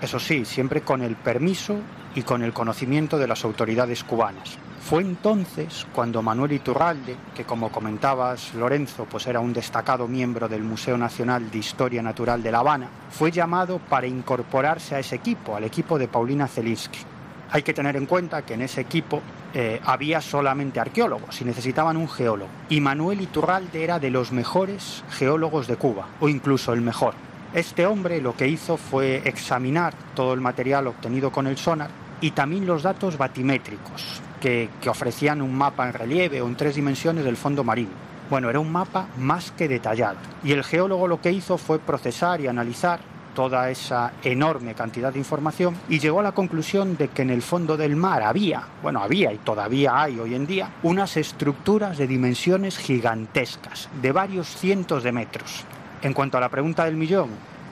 Eso 0.02 0.20
sí, 0.20 0.46
siempre 0.46 0.82
con 0.82 1.04
el 1.04 1.16
permiso 1.16 1.78
y 2.16 2.24
con 2.24 2.42
el 2.42 2.54
conocimiento 2.54 3.20
de 3.20 3.28
las 3.28 3.46
autoridades 3.46 4.04
cubanas. 4.04 4.58
Fue 4.82 5.04
entonces 5.04 5.86
cuando 5.94 6.24
Manuel 6.24 6.54
Iturralde, 6.54 7.16
que 7.36 7.44
como 7.44 7.72
comentabas 7.72 8.54
Lorenzo, 8.56 9.06
pues 9.06 9.28
era 9.28 9.40
un 9.40 9.54
destacado 9.54 10.08
miembro 10.08 10.50
del 10.50 10.64
Museo 10.64 10.98
Nacional 10.98 11.52
de 11.52 11.60
Historia 11.60 12.02
Natural 12.02 12.42
de 12.42 12.52
La 12.52 12.60
Habana, 12.60 12.90
fue 13.12 13.32
llamado 13.32 13.78
para 13.78 14.08
incorporarse 14.08 14.96
a 14.96 15.00
ese 15.00 15.16
equipo, 15.16 15.56
al 15.56 15.66
equipo 15.66 16.00
de 16.00 16.08
Paulina 16.08 16.48
Zelinsky. 16.48 17.00
Hay 17.54 17.64
que 17.64 17.74
tener 17.74 17.98
en 17.98 18.06
cuenta 18.06 18.44
que 18.44 18.54
en 18.54 18.62
ese 18.62 18.80
equipo 18.80 19.22
eh, 19.54 19.82
había 19.84 20.22
solamente 20.22 20.80
arqueólogos 20.80 21.42
y 21.42 21.46
necesitaban 21.46 21.98
un 21.98 22.08
geólogo. 22.08 22.50
Y 22.70 22.80
Manuel 22.80 23.20
Iturralde 23.20 23.84
era 23.84 24.00
de 24.00 24.10
los 24.10 24.32
mejores 24.32 25.04
geólogos 25.10 25.68
de 25.68 25.76
Cuba, 25.76 26.08
o 26.22 26.30
incluso 26.30 26.72
el 26.72 26.80
mejor. 26.80 27.14
Este 27.54 27.86
hombre 27.86 28.22
lo 28.22 28.38
que 28.38 28.48
hizo 28.48 28.78
fue 28.78 29.22
examinar 29.26 29.94
todo 30.16 30.34
el 30.34 30.40
material 30.40 30.88
obtenido 30.88 31.34
con 31.34 31.48
el 31.48 31.58
sonar 31.58 31.90
y 32.22 32.32
también 32.32 32.66
los 32.66 32.84
datos 32.84 33.18
batimétricos, 33.18 34.22
que, 34.40 34.70
que 34.82 34.90
ofrecían 34.90 35.42
un 35.42 35.54
mapa 35.54 35.86
en 35.86 35.94
relieve 35.94 36.42
o 36.42 36.48
en 36.48 36.56
tres 36.56 36.76
dimensiones 36.76 37.26
del 37.26 37.36
fondo 37.36 37.66
marino. 37.66 37.92
Bueno, 38.30 38.50
era 38.50 38.62
un 38.62 38.72
mapa 38.72 39.08
más 39.18 39.52
que 39.52 39.68
detallado. 39.68 40.16
Y 40.42 40.54
el 40.54 40.64
geólogo 40.64 41.10
lo 41.10 41.20
que 41.20 41.34
hizo 41.34 41.58
fue 41.58 41.80
procesar 41.80 42.40
y 42.40 42.48
analizar 42.48 43.02
toda 43.34 43.70
esa 43.70 44.14
enorme 44.24 44.74
cantidad 44.74 45.12
de 45.12 45.20
información 45.20 45.76
y 45.90 46.00
llegó 46.00 46.20
a 46.20 46.24
la 46.24 46.32
conclusión 46.32 46.98
de 46.98 47.10
que 47.10 47.22
en 47.22 47.30
el 47.30 47.42
fondo 47.42 47.78
del 47.78 47.96
mar 47.96 48.24
había, 48.24 48.64
bueno, 48.82 49.02
había 49.02 49.34
y 49.34 49.38
todavía 49.38 50.02
hay 50.02 50.20
hoy 50.20 50.36
en 50.36 50.48
día, 50.48 50.70
unas 50.84 51.18
estructuras 51.18 51.98
de 51.98 52.08
dimensiones 52.08 52.78
gigantescas, 52.78 53.90
de 54.02 54.12
varios 54.12 54.48
cientos 54.48 55.04
de 55.04 55.12
metros. 55.12 55.64
En 56.02 56.14
cuanto 56.14 56.38
a 56.38 56.42
la 56.42 56.50
pregunta 56.50 56.86
del 56.86 56.96
millón, 56.96 57.30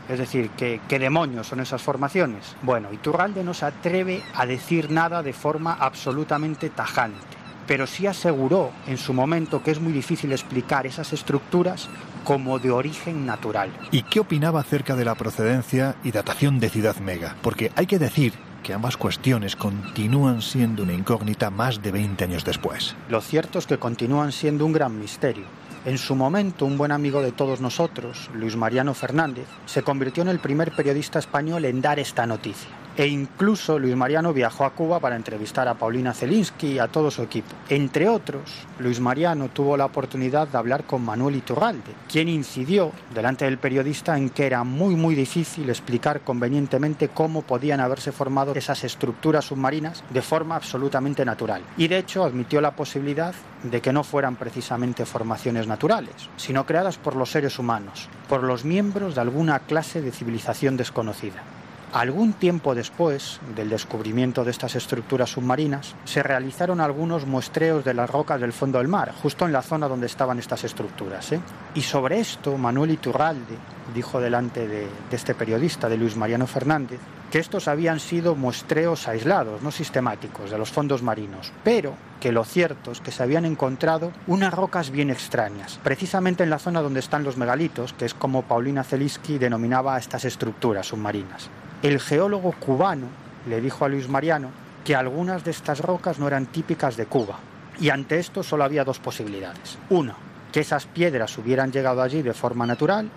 es 0.08 0.18
decir, 0.18 0.50
¿qué, 0.58 0.82
qué 0.88 1.00
demonios 1.00 1.48
son 1.48 1.60
esas 1.60 1.82
formaciones? 1.82 2.56
Bueno, 2.64 2.92
Iturralde 2.92 3.44
no 3.44 3.54
se 3.54 3.66
atreve 3.66 4.24
a 4.34 4.46
decir 4.46 4.90
nada 4.92 5.22
de 5.22 5.34
forma 5.34 5.74
absolutamente 5.74 6.70
tajante 6.70 7.40
pero 7.70 7.86
sí 7.86 8.08
aseguró 8.08 8.72
en 8.88 8.98
su 8.98 9.14
momento 9.14 9.62
que 9.62 9.70
es 9.70 9.80
muy 9.80 9.94
difícil 9.94 10.32
explicar 10.32 10.88
esas 10.88 11.14
estructuras 11.14 11.88
como 12.30 12.60
de 12.60 12.70
origen 12.70 13.26
natural. 13.26 13.72
¿Y 13.90 14.04
qué 14.04 14.20
opinaba 14.20 14.60
acerca 14.60 14.96
de 14.96 15.04
la 15.04 15.16
procedencia 15.16 15.96
y 16.04 16.12
datación 16.12 16.60
de 16.60 16.70
Ciudad 16.70 16.96
Mega? 16.98 17.36
Porque 17.42 17.72
hay 17.76 17.88
que 17.88 17.98
decir 17.98 18.34
que 18.62 18.72
ambas 18.72 18.98
cuestiones 18.98 19.56
continúan 19.56 20.44
siendo 20.44 20.84
una 20.84 20.94
incógnita 20.94 21.50
más 21.50 21.82
de 21.82 21.92
20 21.92 22.26
años 22.26 22.46
después. 22.46 22.96
Lo 23.10 23.20
cierto 23.22 23.58
es 23.58 23.66
que 23.66 23.80
continúan 23.80 24.32
siendo 24.32 24.64
un 24.68 24.74
gran 24.74 25.00
misterio. 25.00 25.46
En 25.86 25.98
su 25.98 26.14
momento, 26.14 26.68
un 26.68 26.78
buen 26.78 26.92
amigo 26.92 27.24
de 27.24 27.32
todos 27.32 27.62
nosotros, 27.62 28.30
Luis 28.36 28.56
Mariano 28.56 28.94
Fernández, 28.94 29.48
se 29.66 29.82
convirtió 29.82 30.22
en 30.22 30.30
el 30.30 30.38
primer 30.38 30.72
periodista 30.76 31.18
español 31.18 31.66
en 31.66 31.82
dar 31.82 31.98
esta 31.98 32.28
noticia. 32.28 32.70
E 33.00 33.08
incluso 33.08 33.80
Luis 33.80 33.96
Mariano 33.96 34.34
viajó 34.34 34.66
a 34.66 34.72
Cuba 34.72 35.00
para 35.00 35.16
entrevistar 35.16 35.70
a 35.70 35.76
Paulina 35.76 36.14
Zelinsky 36.14 36.74
y 36.74 36.80
a 36.80 36.90
todo 36.90 37.10
su 37.10 37.24
equipo. 37.24 37.56
Entre 37.70 38.10
otros, 38.10 38.42
Luis 38.78 39.00
Mariano 39.00 39.48
tuvo 39.48 39.78
la 39.78 39.86
oportunidad 39.86 40.50
de 40.50 40.58
hablar 40.58 40.84
con 40.84 41.06
Manuel 41.06 41.38
Iturralde, 41.38 41.94
quien 42.12 42.28
incidió 42.28 42.92
delante 43.16 43.46
del 43.46 43.58
periodista 43.58 44.18
en 44.18 44.30
que 44.30 44.46
era 44.46 44.66
muy 44.66 44.98
muy 44.98 45.16
difícil 45.16 45.70
explicar 45.70 46.26
convenientemente 46.26 47.08
cómo 47.08 47.44
podían 47.44 47.80
haberse 47.80 48.12
formado 48.12 48.54
esas 48.54 48.84
estructuras 48.84 49.46
submarinas 49.46 50.04
de 50.10 50.22
forma 50.22 50.58
absolutamente 50.58 51.24
natural. 51.24 51.62
Y 51.78 51.88
de 51.88 52.00
hecho 52.00 52.26
admitió 52.26 52.60
la 52.60 52.76
posibilidad 52.76 53.34
de 53.64 53.80
que 53.80 53.94
no 53.94 54.04
fueran 54.04 54.36
precisamente 54.36 55.06
formaciones 55.06 55.68
naturales, 55.68 56.16
sino 56.36 56.66
creadas 56.66 56.98
por 56.98 57.16
los 57.16 57.32
seres 57.32 57.60
humanos, 57.60 58.10
por 58.28 58.44
los 58.44 58.66
miembros 58.66 59.16
de 59.16 59.22
alguna 59.22 59.60
clase 59.60 60.02
de 60.02 60.12
civilización 60.12 60.76
desconocida. 60.76 61.59
Algún 61.92 62.34
tiempo 62.34 62.76
después 62.76 63.40
del 63.56 63.70
descubrimiento 63.70 64.44
de 64.44 64.52
estas 64.52 64.76
estructuras 64.76 65.32
submarinas, 65.32 65.96
se 66.06 66.22
realizaron 66.22 66.82
algunos 66.82 67.26
muestreos 67.26 67.84
de 67.84 67.96
las 67.96 68.08
rocas 68.08 68.40
del 68.40 68.54
fondo 68.54 68.78
del 68.78 68.88
mar, 68.88 69.12
justo 69.12 69.48
en 69.48 69.52
la 69.52 69.64
zona 69.64 69.88
donde 69.88 70.06
estaban 70.06 70.38
estas 70.38 70.64
estructuras. 70.64 71.32
¿eh? 71.32 71.40
Y 71.74 71.82
sobre 71.82 72.20
esto, 72.20 72.56
Manuel 72.60 72.92
Iturralde 72.92 73.56
dijo 73.96 74.22
delante 74.22 74.68
de, 74.68 74.88
este 75.10 75.34
periodista, 75.34 75.90
de 75.90 75.98
Luis 75.98 76.16
Mariano 76.16 76.46
Fernández, 76.46 77.00
que 77.32 77.40
estos 77.40 77.68
habían 77.68 78.00
sido 78.00 78.36
muestreos 78.36 79.08
aislados, 79.08 79.64
no 79.64 79.72
sistemáticos, 79.72 80.52
de 80.52 80.60
los 80.60 80.70
fondos 80.70 81.02
marinos, 81.02 81.52
pero 81.64 81.96
que 82.20 82.32
lo 82.32 82.44
cierto 82.44 82.92
es 82.92 83.02
que 83.02 83.12
se 83.12 83.24
habían 83.24 83.46
encontrado 83.46 84.12
unas 84.28 84.54
rocas 84.54 84.92
bien 84.92 85.10
extrañas, 85.10 85.80
precisamente 85.84 86.44
en 86.44 86.52
la 86.52 86.60
zona 86.60 86.82
donde 86.82 87.00
están 87.00 87.24
los 87.24 87.38
megalitos, 87.38 87.94
que 87.94 88.06
es 88.06 88.14
como 88.14 88.44
Paulina 88.44 88.84
Zelinsky 88.84 89.40
denominaba 89.40 89.98
estas 89.98 90.26
estructuras 90.26 90.88
submarinas. 90.88 91.50
El 91.82 92.02
geólogo 92.02 92.52
cubano 92.60 93.08
le 93.48 93.62
dijo 93.62 93.86
a 93.86 93.90
Luis 93.90 94.10
Mariano 94.10 94.50
que 94.84 94.96
algunas 94.96 95.46
de 95.46 95.52
estas 95.52 95.80
rocas 95.80 96.20
no 96.20 96.28
eran 96.28 96.48
típicas 96.48 96.98
de 96.98 97.06
Cuba. 97.06 97.40
Y 97.80 97.90
ante 97.90 98.20
esto 98.20 98.44
solo 98.44 98.66
había 98.66 98.84
dos 98.84 99.00
posibilidades. 99.00 99.78
Una, 99.90 100.16
que 100.52 100.60
esas 100.60 100.86
piedras 100.88 101.38
hubieran 101.38 101.72
llegado 101.72 102.02
allí 102.02 102.22
de 102.22 102.34
forma 102.34 102.66
natural, 102.66 103.10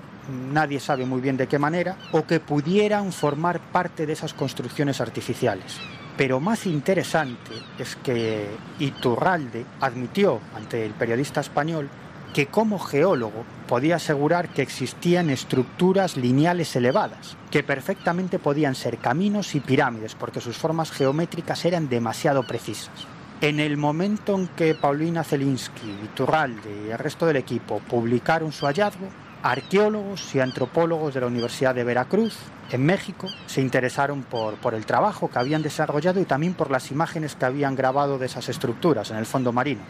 nadie 0.53 0.79
sabe 0.79 1.05
muy 1.07 1.21
bien 1.21 1.37
de 1.37 1.49
qué 1.49 1.59
manera, 1.59 1.97
o 2.13 2.25
que 2.25 2.39
pudieran 2.39 3.13
formar 3.13 3.59
parte 3.59 4.07
de 4.07 4.13
esas 4.13 4.33
construcciones 4.33 5.01
artificiales. 5.01 5.81
Pero 6.17 6.39
más 6.39 6.67
interesante 6.67 7.51
es 7.81 7.97
que 7.97 8.47
Iturralde 8.79 9.65
admitió 9.81 10.41
ante 10.55 10.87
el 10.87 10.93
periodista 10.93 11.41
español 11.41 11.89
que 12.33 12.47
como 12.47 12.79
geólogo 12.79 13.45
podía 13.69 13.97
asegurar 13.97 14.49
que 14.49 14.63
existían 14.63 15.31
estructuras 15.31 16.17
lineales 16.17 16.75
elevadas, 16.77 17.37
que 17.51 17.63
perfectamente 17.63 18.39
podían 18.39 18.75
ser 18.75 18.99
caminos 18.99 19.55
y 19.55 19.61
pirámides, 19.61 20.15
porque 20.15 20.41
sus 20.41 20.57
formas 20.57 20.91
geométricas 20.91 21.65
eran 21.65 21.89
demasiado 21.89 22.43
precisas. 22.43 23.07
En 23.41 23.61
el 23.61 23.77
momento 23.77 24.37
en 24.37 24.49
que 24.49 24.75
Paulina 24.75 25.25
Zelinsky, 25.25 25.91
Iturralde 26.05 26.87
y 26.87 26.91
el 26.91 26.99
resto 26.99 27.27
del 27.27 27.37
equipo 27.37 27.81
publicaron 27.81 28.53
su 28.53 28.67
hallazgo, 28.67 29.09
arqueólogos 29.43 30.35
y 30.35 30.41
antropólogos 30.41 31.15
de 31.15 31.21
la 31.21 31.27
Universidad 31.27 31.75
de 31.75 31.85
Veracruz, 31.85 32.39
en 32.71 32.87
México, 32.87 33.27
se 33.47 33.61
interesaron 33.61 34.23
por, 34.23 34.55
por 34.55 34.75
el 34.75 34.87
trabajo 34.87 35.29
que 35.29 35.39
habían 35.39 35.63
desarrollado 35.63 36.21
y 36.21 36.25
también 36.25 36.55
por 36.55 36.71
las 36.71 36.91
imágenes 36.91 37.35
que 37.35 37.45
habían 37.45 37.75
grabado 37.75 38.17
de 38.17 38.27
esas 38.27 38.49
estructuras 38.49 39.11
en 39.11 39.17
el 39.17 39.27
fondo 39.27 39.53
marino. 39.53 39.83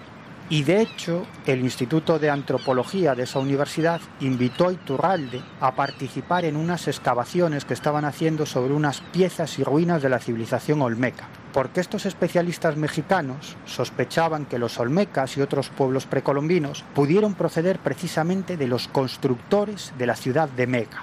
Y 0.50 0.64
de 0.64 0.82
hecho, 0.82 1.26
el 1.46 1.60
Instituto 1.60 2.18
de 2.18 2.28
Antropología 2.28 3.14
de 3.14 3.22
esa 3.22 3.38
universidad 3.38 4.00
invitó 4.20 4.68
a 4.68 4.72
Iturralde 4.72 5.40
a 5.60 5.74
participar 5.74 6.44
en 6.44 6.56
unas 6.56 6.88
excavaciones 6.88 7.64
que 7.64 7.74
estaban 7.74 8.04
haciendo 8.04 8.44
sobre 8.44 8.74
unas 8.74 9.00
piezas 9.00 9.58
y 9.58 9.64
ruinas 9.64 10.02
de 10.02 10.10
la 10.10 10.18
civilización 10.18 10.82
olmeca. 10.82 11.28
Porque 11.52 11.80
estos 11.80 12.06
especialistas 12.06 12.76
mexicanos 12.76 13.56
sospechaban 13.66 14.46
que 14.46 14.58
los 14.58 14.78
olmecas 14.78 15.36
y 15.36 15.42
otros 15.42 15.68
pueblos 15.70 16.06
precolombinos 16.06 16.84
pudieron 16.94 17.34
proceder 17.34 17.78
precisamente 17.78 18.56
de 18.56 18.66
los 18.66 18.88
constructores 18.88 19.92
de 19.98 20.06
la 20.06 20.16
ciudad 20.16 20.48
de 20.48 20.66
Meca. 20.66 21.02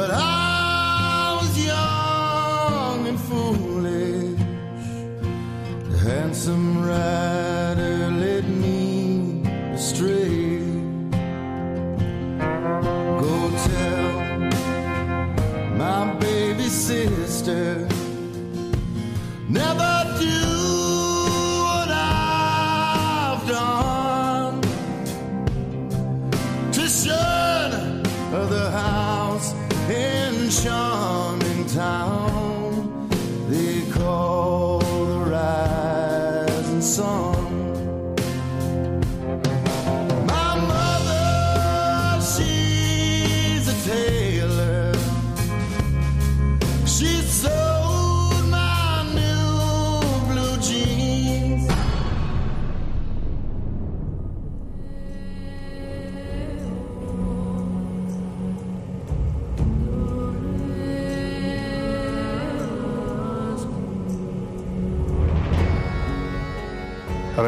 But 0.00 0.12
I 0.12 1.36
was 1.38 1.52
young 1.72 3.06
and 3.06 3.20
foolish. 3.28 4.40
The 5.90 5.98
handsome 5.98 6.82
rider 6.82 8.10
led 8.10 8.48
me 8.48 9.42
astray. 9.74 10.60
Go 13.22 13.34
tell 13.68 14.12
my 15.76 16.14
baby 16.18 16.68
sister 16.70 17.86
never 19.50 20.16
do 20.18 20.49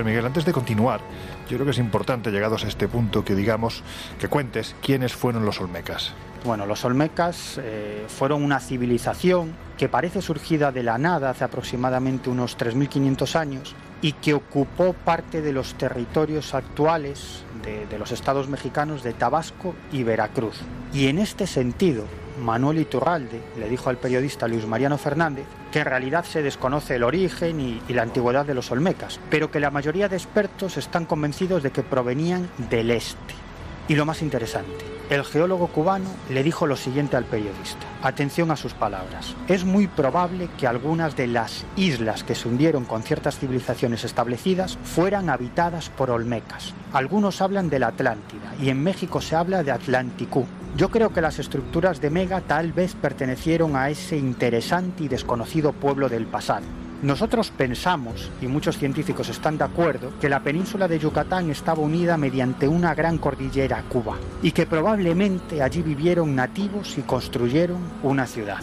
Miguel, 0.05 0.27
antes 0.27 0.45
de 0.45 0.53
continuar, 0.53 1.01
yo 1.49 1.57
creo 1.57 1.65
que 1.65 1.71
es 1.73 1.79
importante, 1.79 2.31
llegados 2.31 2.65
a 2.65 2.69
este 2.69 2.89
punto, 2.89 3.25
que 3.25 3.35
digamos, 3.35 3.83
que 4.19 4.29
cuentes 4.29 4.75
quiénes 4.83 5.13
fueron 5.13 5.45
los 5.45 5.61
Olmecas. 5.61 6.13
Bueno, 6.45 6.67
los 6.67 6.85
Olmecas 6.85 7.61
eh, 7.63 8.05
fueron 8.09 8.43
una 8.43 8.59
civilización 8.59 9.53
que 9.79 9.89
parece 9.89 10.23
surgida 10.23 10.73
de 10.73 10.83
la 10.83 10.99
nada 10.99 11.31
hace 11.31 11.45
aproximadamente 11.45 12.31
unos 12.31 12.59
3.500 12.59 13.37
años 13.37 13.75
y 14.01 14.13
que 14.15 14.35
ocupó 14.35 14.93
parte 14.93 15.41
de 15.41 15.53
los 15.53 15.75
territorios 15.75 16.55
actuales 16.55 17.45
de, 17.65 17.87
de 17.87 17.99
los 17.99 18.11
estados 18.11 18.49
mexicanos 18.49 19.05
de 19.05 19.13
Tabasco 19.13 19.75
y 19.93 20.03
Veracruz. 20.03 20.57
Y 20.93 21.07
en 21.07 21.21
este 21.21 21.47
sentido, 21.47 22.07
Manuel 22.41 22.79
Iturralde 22.79 23.41
le 23.59 23.69
dijo 23.69 23.91
al 23.91 23.99
periodista 23.99 24.49
Luis 24.49 24.67
Mariano 24.67 24.99
Fernández 24.99 25.45
que 25.71 25.81
en 25.81 25.87
realidad 25.87 26.25
se 26.25 26.43
desconoce 26.43 26.97
el 26.97 27.03
origen 27.03 27.61
y, 27.61 27.83
y 27.89 27.93
la 27.93 28.03
antigüedad 28.03 28.45
de 28.45 28.55
los 28.55 28.71
Olmecas, 28.71 29.21
pero 29.31 29.51
que 29.51 29.61
la 29.61 29.71
mayoría 29.71 30.09
de 30.09 30.17
expertos 30.17 30.77
están 30.77 31.07
convencidos 31.07 31.63
de 31.63 31.71
que 31.71 31.83
provenían 31.83 32.49
del 32.71 32.91
este. 32.91 33.42
Y 33.89 33.95
lo 33.97 34.07
más 34.07 34.23
interesante, 34.23 34.85
el 35.11 35.25
geólogo 35.25 35.67
cubano 35.67 36.09
le 36.31 36.43
dijo 36.43 36.67
lo 36.67 36.77
siguiente 36.77 37.17
al 37.17 37.25
periodista. 37.25 37.87
Atención 38.03 38.51
a 38.51 38.57
sus 38.57 38.73
palabras. 38.73 39.35
Es 39.49 39.65
muy 39.65 39.87
probable 39.87 40.49
que 40.59 40.67
algunas 40.67 41.17
de 41.17 41.27
las 41.27 41.67
islas 41.77 42.25
que 42.25 42.35
se 42.35 42.49
hundieron 42.49 42.85
con 42.85 43.03
ciertas 43.03 43.39
civilizaciones 43.39 44.05
establecidas 44.05 44.79
fueran 44.85 45.29
habitadas 45.29 45.91
por 45.91 46.11
olmecas. 46.11 46.73
Algunos 46.93 47.43
hablan 47.43 47.69
de 47.69 47.81
la 47.81 47.89
Atlántida 47.89 48.55
y 48.61 48.71
en 48.71 48.83
México 48.83 49.21
se 49.21 49.37
habla 49.37 49.63
de 49.63 49.73
Atlanticú. 49.73 50.47
Yo 50.77 50.91
creo 50.91 51.13
que 51.13 51.21
las 51.21 51.39
estructuras 51.39 52.01
de 52.01 52.09
Mega 52.09 52.41
tal 52.41 52.73
vez 52.73 52.95
pertenecieron 52.95 53.77
a 53.77 53.91
ese 53.91 54.17
interesante 54.17 55.05
y 55.05 55.09
desconocido 55.09 55.73
pueblo 55.73 56.09
del 56.09 56.25
pasado. 56.25 56.65
Nosotros 57.03 57.51
pensamos, 57.51 58.31
y 58.41 58.47
muchos 58.47 58.79
científicos 58.79 59.29
están 59.29 59.59
de 59.59 59.65
acuerdo, 59.65 60.13
que 60.21 60.29
la 60.29 60.41
península 60.41 60.87
de 60.87 61.01
Yucatán 61.01 61.51
estaba 61.51 61.83
unida 61.83 62.17
mediante 62.17 62.69
una 62.69 62.95
gran 62.95 63.19
cordillera 63.19 63.79
a 63.79 63.83
Cuba 63.83 64.17
y 64.41 64.53
que 64.53 64.67
probablemente 64.67 65.63
allí 65.63 65.83
vivieron 65.83 66.37
nativos 66.37 66.97
y 66.99 67.03
construyeron 67.03 67.81
una 68.05 68.25
ciudad. 68.27 68.61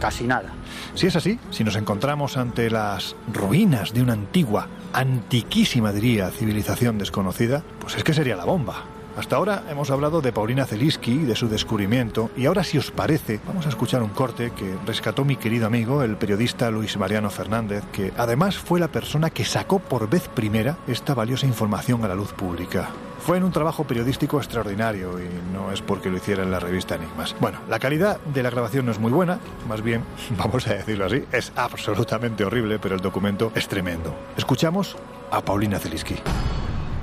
Casi 0.00 0.24
nada. 0.24 0.50
Si 0.94 1.06
es 1.06 1.14
así, 1.14 1.38
si 1.50 1.62
nos 1.62 1.76
encontramos 1.76 2.36
ante 2.36 2.70
las 2.70 3.14
ruinas 3.32 3.94
de 3.94 4.02
una 4.02 4.14
antigua, 4.14 4.66
antiquísima 4.92 5.92
diría, 5.92 6.30
civilización 6.30 6.98
desconocida, 6.98 7.62
pues 7.80 7.96
es 7.96 8.02
que 8.02 8.12
sería 8.12 8.34
la 8.34 8.44
bomba. 8.44 8.95
Hasta 9.16 9.36
ahora 9.36 9.62
hemos 9.70 9.90
hablado 9.90 10.20
de 10.20 10.30
Paulina 10.30 10.66
Zeliski 10.66 11.12
y 11.12 11.24
de 11.24 11.34
su 11.34 11.48
descubrimiento, 11.48 12.30
y 12.36 12.44
ahora, 12.44 12.62
si 12.62 12.76
os 12.76 12.90
parece, 12.90 13.40
vamos 13.46 13.64
a 13.64 13.70
escuchar 13.70 14.02
un 14.02 14.10
corte 14.10 14.50
que 14.50 14.76
rescató 14.86 15.24
mi 15.24 15.36
querido 15.36 15.66
amigo, 15.66 16.02
el 16.02 16.16
periodista 16.16 16.70
Luis 16.70 16.98
Mariano 16.98 17.30
Fernández, 17.30 17.82
que 17.92 18.12
además 18.18 18.58
fue 18.58 18.78
la 18.78 18.88
persona 18.88 19.30
que 19.30 19.46
sacó 19.46 19.78
por 19.78 20.10
vez 20.10 20.28
primera 20.28 20.76
esta 20.86 21.14
valiosa 21.14 21.46
información 21.46 22.04
a 22.04 22.08
la 22.08 22.14
luz 22.14 22.34
pública. 22.34 22.90
Fue 23.20 23.38
en 23.38 23.44
un 23.44 23.52
trabajo 23.52 23.84
periodístico 23.84 24.36
extraordinario 24.36 25.18
y 25.18 25.28
no 25.52 25.72
es 25.72 25.80
porque 25.80 26.10
lo 26.10 26.18
hiciera 26.18 26.42
en 26.42 26.50
la 26.50 26.60
revista 26.60 26.96
Enigmas. 26.96 27.34
Bueno, 27.40 27.60
la 27.70 27.78
calidad 27.78 28.20
de 28.20 28.42
la 28.42 28.50
grabación 28.50 28.84
no 28.84 28.92
es 28.92 28.98
muy 28.98 29.12
buena, 29.12 29.40
más 29.66 29.80
bien, 29.80 30.04
vamos 30.36 30.66
a 30.66 30.74
decirlo 30.74 31.06
así, 31.06 31.24
es 31.32 31.52
absolutamente 31.56 32.44
horrible, 32.44 32.78
pero 32.78 32.94
el 32.94 33.00
documento 33.00 33.50
es 33.54 33.66
tremendo. 33.66 34.14
Escuchamos 34.36 34.94
a 35.30 35.40
Paulina 35.40 35.78
Zeliski. 35.78 36.16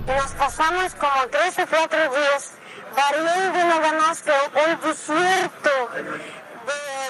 Nos 0.06 0.32
pasamos 0.32 0.94
como 0.96 1.28
tres 1.32 1.58
o 1.60 1.68
cuatro 1.68 2.00
días 2.14 2.52
nada 3.64 3.94
más 3.94 4.22
que 4.22 4.32
un 4.32 4.82
desierto 4.82 5.70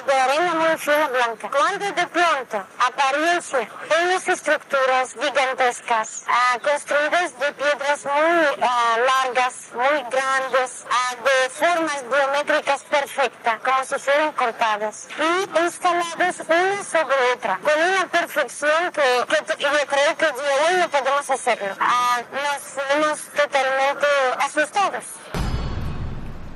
de, 0.06 0.12
arena 0.12 0.54
muy 0.54 0.76
fina 0.78 1.08
blanca. 1.08 1.50
Cuando 1.50 1.92
de 1.92 2.06
pronto 2.06 2.66
aparecen 2.78 3.68
unas 4.02 4.28
estructuras 4.28 5.14
gigantescas, 5.14 6.24
ah, 6.28 6.58
construidas 6.62 7.38
de 7.38 7.52
piedras 7.52 8.04
muy 8.04 8.62
ah, 8.62 8.96
largas, 9.06 9.54
muy 9.74 10.02
grandes, 10.10 10.84
ah, 10.90 11.14
de 11.24 11.50
formas 11.50 12.04
geométricas 12.10 12.82
perfectas, 12.84 13.60
como 13.60 13.84
si 13.84 13.98
fueran 13.98 14.32
cortadas, 14.32 15.08
y 15.18 15.58
instaladas 15.58 16.40
una 16.48 16.84
sobre 16.84 17.32
otra, 17.34 17.58
con 17.62 17.80
una 17.80 18.06
perfección 18.06 18.92
que, 18.92 19.24
que 19.28 19.62
yo 19.62 19.70
creo 19.86 20.16
que 20.16 20.26
hoy 20.26 20.76
no 20.78 20.88
podemos 20.88 21.30
hacerlo. 21.30 21.74
Nos 22.32 22.62
fuimos 22.62 23.20
totalmente 23.34 24.06
asustados. 24.38 25.43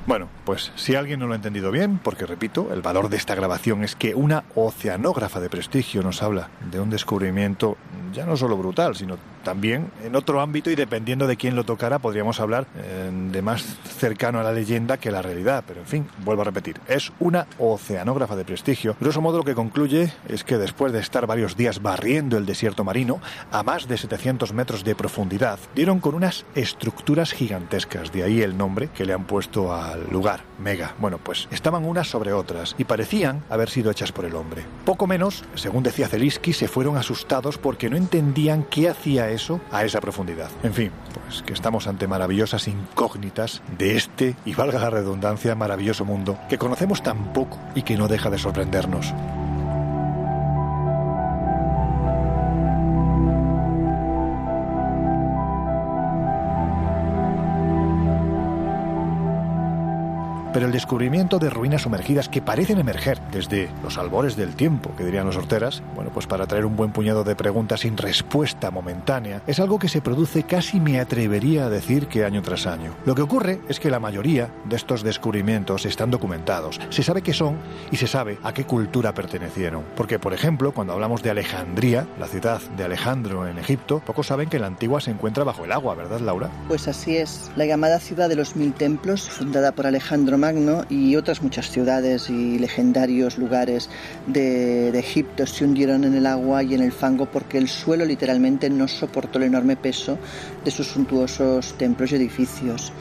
Bueno, 0.09 0.27
pues 0.43 0.71
si 0.75 0.95
alguien 0.95 1.19
no 1.19 1.27
lo 1.27 1.33
ha 1.33 1.35
entendido 1.35 1.69
bien, 1.69 1.99
porque 2.03 2.25
repito, 2.25 2.73
el 2.73 2.81
valor 2.81 3.09
de 3.09 3.17
esta 3.17 3.35
grabación 3.35 3.83
es 3.83 3.95
que 3.95 4.15
una 4.15 4.43
oceanógrafa 4.55 5.39
de 5.39 5.51
prestigio 5.51 6.01
nos 6.01 6.23
habla 6.23 6.49
de 6.71 6.79
un 6.79 6.89
descubrimiento 6.89 7.77
ya 8.11 8.25
no 8.25 8.35
solo 8.35 8.57
brutal, 8.57 8.95
sino 8.95 9.19
también 9.49 9.89
en 10.03 10.15
otro 10.15 10.41
ámbito 10.41 10.69
y 10.69 10.75
dependiendo 10.75 11.25
de 11.25 11.35
quién 11.35 11.55
lo 11.55 11.63
tocara 11.63 11.97
podríamos 11.97 12.39
hablar 12.39 12.67
eh, 12.77 13.09
de 13.31 13.41
más 13.41 13.63
cercano 13.97 14.39
a 14.39 14.43
la 14.43 14.51
leyenda 14.51 14.97
que 14.97 15.09
la 15.09 15.23
realidad. 15.23 15.63
Pero 15.65 15.79
en 15.79 15.87
fin, 15.87 16.07
vuelvo 16.23 16.43
a 16.43 16.45
repetir, 16.45 16.79
es 16.87 17.11
una 17.19 17.47
oceanógrafa 17.57 18.35
de 18.35 18.45
prestigio. 18.45 18.95
Grosso 18.99 19.21
modo 19.21 19.39
lo 19.39 19.43
que 19.43 19.55
concluye 19.55 20.13
es 20.27 20.43
que 20.43 20.59
después 20.59 20.93
de 20.93 20.99
estar 20.99 21.25
varios 21.25 21.57
días 21.57 21.81
barriendo 21.81 22.37
el 22.37 22.45
desierto 22.45 22.83
marino 22.83 23.21
a 23.51 23.63
más 23.63 23.87
de 23.87 23.97
700 23.97 24.53
metros 24.53 24.83
de 24.83 24.93
profundidad, 24.93 25.57
dieron 25.73 25.99
con 25.99 26.13
unas 26.13 26.45
estructuras 26.53 27.31
gigantescas, 27.31 28.11
de 28.11 28.21
ahí 28.21 28.43
el 28.43 28.55
nombre 28.55 28.89
que 28.93 29.03
le 29.03 29.13
han 29.13 29.25
puesto 29.25 29.73
al 29.73 30.11
lugar, 30.11 30.41
Mega. 30.59 30.93
Bueno, 30.99 31.17
pues 31.17 31.47
estaban 31.49 31.85
unas 31.85 32.07
sobre 32.07 32.33
otras 32.33 32.75
y 32.77 32.83
parecían 32.83 33.43
haber 33.49 33.71
sido 33.71 33.89
hechas 33.89 34.11
por 34.11 34.25
el 34.25 34.35
hombre. 34.35 34.63
Poco 34.85 35.07
menos, 35.07 35.43
según 35.55 35.81
decía 35.81 36.07
Zeliski, 36.07 36.53
se 36.53 36.67
fueron 36.67 36.97
asustados 36.97 37.57
porque 37.57 37.89
no 37.89 37.97
entendían 37.97 38.63
qué 38.69 38.89
hacía 38.89 39.31
a 39.71 39.83
esa 39.83 40.01
profundidad. 40.01 40.49
En 40.63 40.73
fin, 40.73 40.91
pues 41.13 41.41
que 41.43 41.53
estamos 41.53 41.87
ante 41.87 42.07
maravillosas 42.07 42.67
incógnitas 42.67 43.61
de 43.77 43.95
este, 43.95 44.35
y 44.45 44.53
valga 44.53 44.79
la 44.79 44.89
redundancia, 44.89 45.55
maravilloso 45.55 46.05
mundo 46.05 46.37
que 46.49 46.57
conocemos 46.57 47.01
tan 47.01 47.33
poco 47.33 47.59
y 47.75 47.83
que 47.83 47.97
no 47.97 48.07
deja 48.07 48.29
de 48.29 48.37
sorprendernos. 48.37 49.13
Pero 60.59 60.67
el 60.67 60.73
descubrimiento 60.73 61.39
de 61.39 61.49
ruinas 61.49 61.83
sumergidas 61.83 62.27
que 62.27 62.41
parecen 62.41 62.79
emerger 62.79 63.21
desde 63.31 63.69
los 63.81 63.97
albores 63.97 64.35
del 64.35 64.55
tiempo, 64.55 64.93
que 64.97 65.05
dirían 65.05 65.25
los 65.25 65.37
horteras, 65.37 65.81
bueno, 65.95 66.11
pues 66.13 66.27
para 66.27 66.47
traer 66.47 66.65
un 66.65 66.75
buen 66.75 66.91
puñado 66.91 67.23
de 67.23 67.33
preguntas 67.33 67.79
sin 67.79 67.95
respuesta 67.95 68.69
momentánea, 68.69 69.41
es 69.47 69.61
algo 69.61 69.79
que 69.79 69.87
se 69.87 70.01
produce 70.01 70.43
casi 70.43 70.81
me 70.81 70.99
atrevería 70.99 71.67
a 71.67 71.69
decir 71.69 72.07
que 72.07 72.25
año 72.25 72.41
tras 72.41 72.67
año. 72.67 72.93
Lo 73.05 73.15
que 73.15 73.21
ocurre 73.21 73.61
es 73.69 73.79
que 73.79 73.89
la 73.89 74.01
mayoría 74.01 74.49
de 74.65 74.75
estos 74.75 75.01
descubrimientos 75.01 75.85
están 75.85 76.11
documentados, 76.11 76.77
se 76.89 77.03
sabe 77.03 77.21
qué 77.21 77.31
son 77.31 77.55
y 77.89 77.95
se 77.95 78.07
sabe 78.07 78.37
a 78.43 78.53
qué 78.53 78.65
cultura 78.65 79.13
pertenecieron. 79.13 79.85
Porque, 79.95 80.19
por 80.19 80.33
ejemplo, 80.33 80.73
cuando 80.73 80.91
hablamos 80.91 81.23
de 81.23 81.29
Alejandría, 81.29 82.05
la 82.19 82.27
ciudad 82.27 82.59
de 82.75 82.83
Alejandro 82.83 83.47
en 83.47 83.59
Egipto, 83.59 84.01
pocos 84.05 84.27
saben 84.27 84.49
que 84.49 84.59
la 84.59 84.67
antigua 84.67 84.99
se 84.99 85.11
encuentra 85.11 85.45
bajo 85.45 85.63
el 85.63 85.71
agua, 85.71 85.95
¿verdad, 85.95 86.19
Laura? 86.19 86.49
Pues 86.67 86.89
así 86.89 87.15
es. 87.15 87.49
La 87.55 87.65
llamada 87.65 87.97
ciudad 87.99 88.27
de 88.27 88.35
los 88.35 88.57
mil 88.57 88.73
templos, 88.73 89.29
fundada 89.29 89.71
por 89.71 89.87
Alejandro 89.87 90.37
Magno 90.37 90.48
y 90.89 91.15
otras 91.15 91.43
muchas 91.43 91.69
ciudades 91.69 92.29
y 92.29 92.57
legendarios 92.57 93.37
lugares 93.37 93.89
de, 94.25 94.91
de 94.91 94.99
Egipto 94.99 95.45
se 95.45 95.63
hundieron 95.63 96.03
en 96.03 96.15
el 96.15 96.25
agua 96.25 96.63
y 96.63 96.73
en 96.73 96.81
el 96.81 96.91
fango 96.91 97.27
porque 97.27 97.57
el 97.57 97.67
suelo 97.67 98.03
literalmente 98.03 98.69
no 98.69 98.87
soportó 98.87 99.37
el 99.37 99.45
enorme 99.45 99.75
peso 99.75 100.17
de 100.65 100.71
sus 100.71 100.87
suntuosos 100.87 101.77
templos 101.77 102.11
y 102.11 102.15
edificios. 102.15 102.91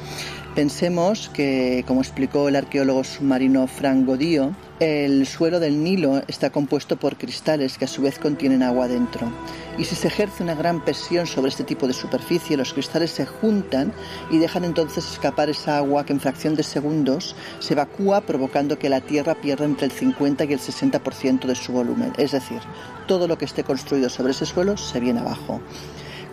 Pensemos 0.59 1.29
que, 1.29 1.85
como 1.87 2.01
explicó 2.01 2.49
el 2.49 2.57
arqueólogo 2.57 3.05
submarino 3.05 3.69
Frank 3.69 4.05
Godío, 4.05 4.57
el 4.81 5.25
suelo 5.25 5.61
del 5.61 5.85
Nilo 5.85 6.21
está 6.27 6.51
compuesto 6.51 6.97
por 6.97 7.17
cristales 7.17 7.79
que 7.79 7.85
a 7.85 7.89
su 7.89 8.03
vez 8.03 8.19
contienen 8.19 8.65
agua 8.65 8.89
dentro. 8.89 9.33
Y 9.79 9.85
si 9.85 9.95
se 9.95 10.09
ejerce 10.09 10.43
una 10.43 10.57
gran 10.57 10.85
presión 10.85 11.29
sobre 11.29 11.51
este 11.51 11.63
tipo 11.63 11.87
de 11.87 11.93
superficie, 11.93 12.57
los 12.57 12.73
cristales 12.73 13.13
se 13.13 13.25
juntan 13.25 13.93
y 14.33 14.39
dejan 14.39 14.65
entonces 14.65 15.09
escapar 15.09 15.49
esa 15.49 15.79
agua 15.79 16.05
que 16.05 16.13
en 16.13 16.19
fracción 16.19 16.57
de 16.57 16.65
segundos 16.65 17.37
se 17.61 17.75
evacúa 17.75 18.23
provocando 18.23 18.81
que 18.81 18.89
la 18.89 19.01
Tierra 19.01 19.37
pierda 19.37 19.65
entre 19.65 19.87
el 19.87 19.93
50 19.93 20.45
y 20.45 20.55
el 20.55 20.59
60% 20.59 21.47
de 21.47 21.55
su 21.55 21.71
volumen. 21.71 22.13
Es 22.19 22.33
decir, 22.33 22.59
todo 23.07 23.29
lo 23.29 23.39
que 23.39 23.45
esté 23.45 23.63
construido 23.63 24.09
sobre 24.09 24.33
ese 24.33 24.45
suelo 24.45 24.77
se 24.77 24.99
viene 24.99 25.21
abajo. 25.21 25.61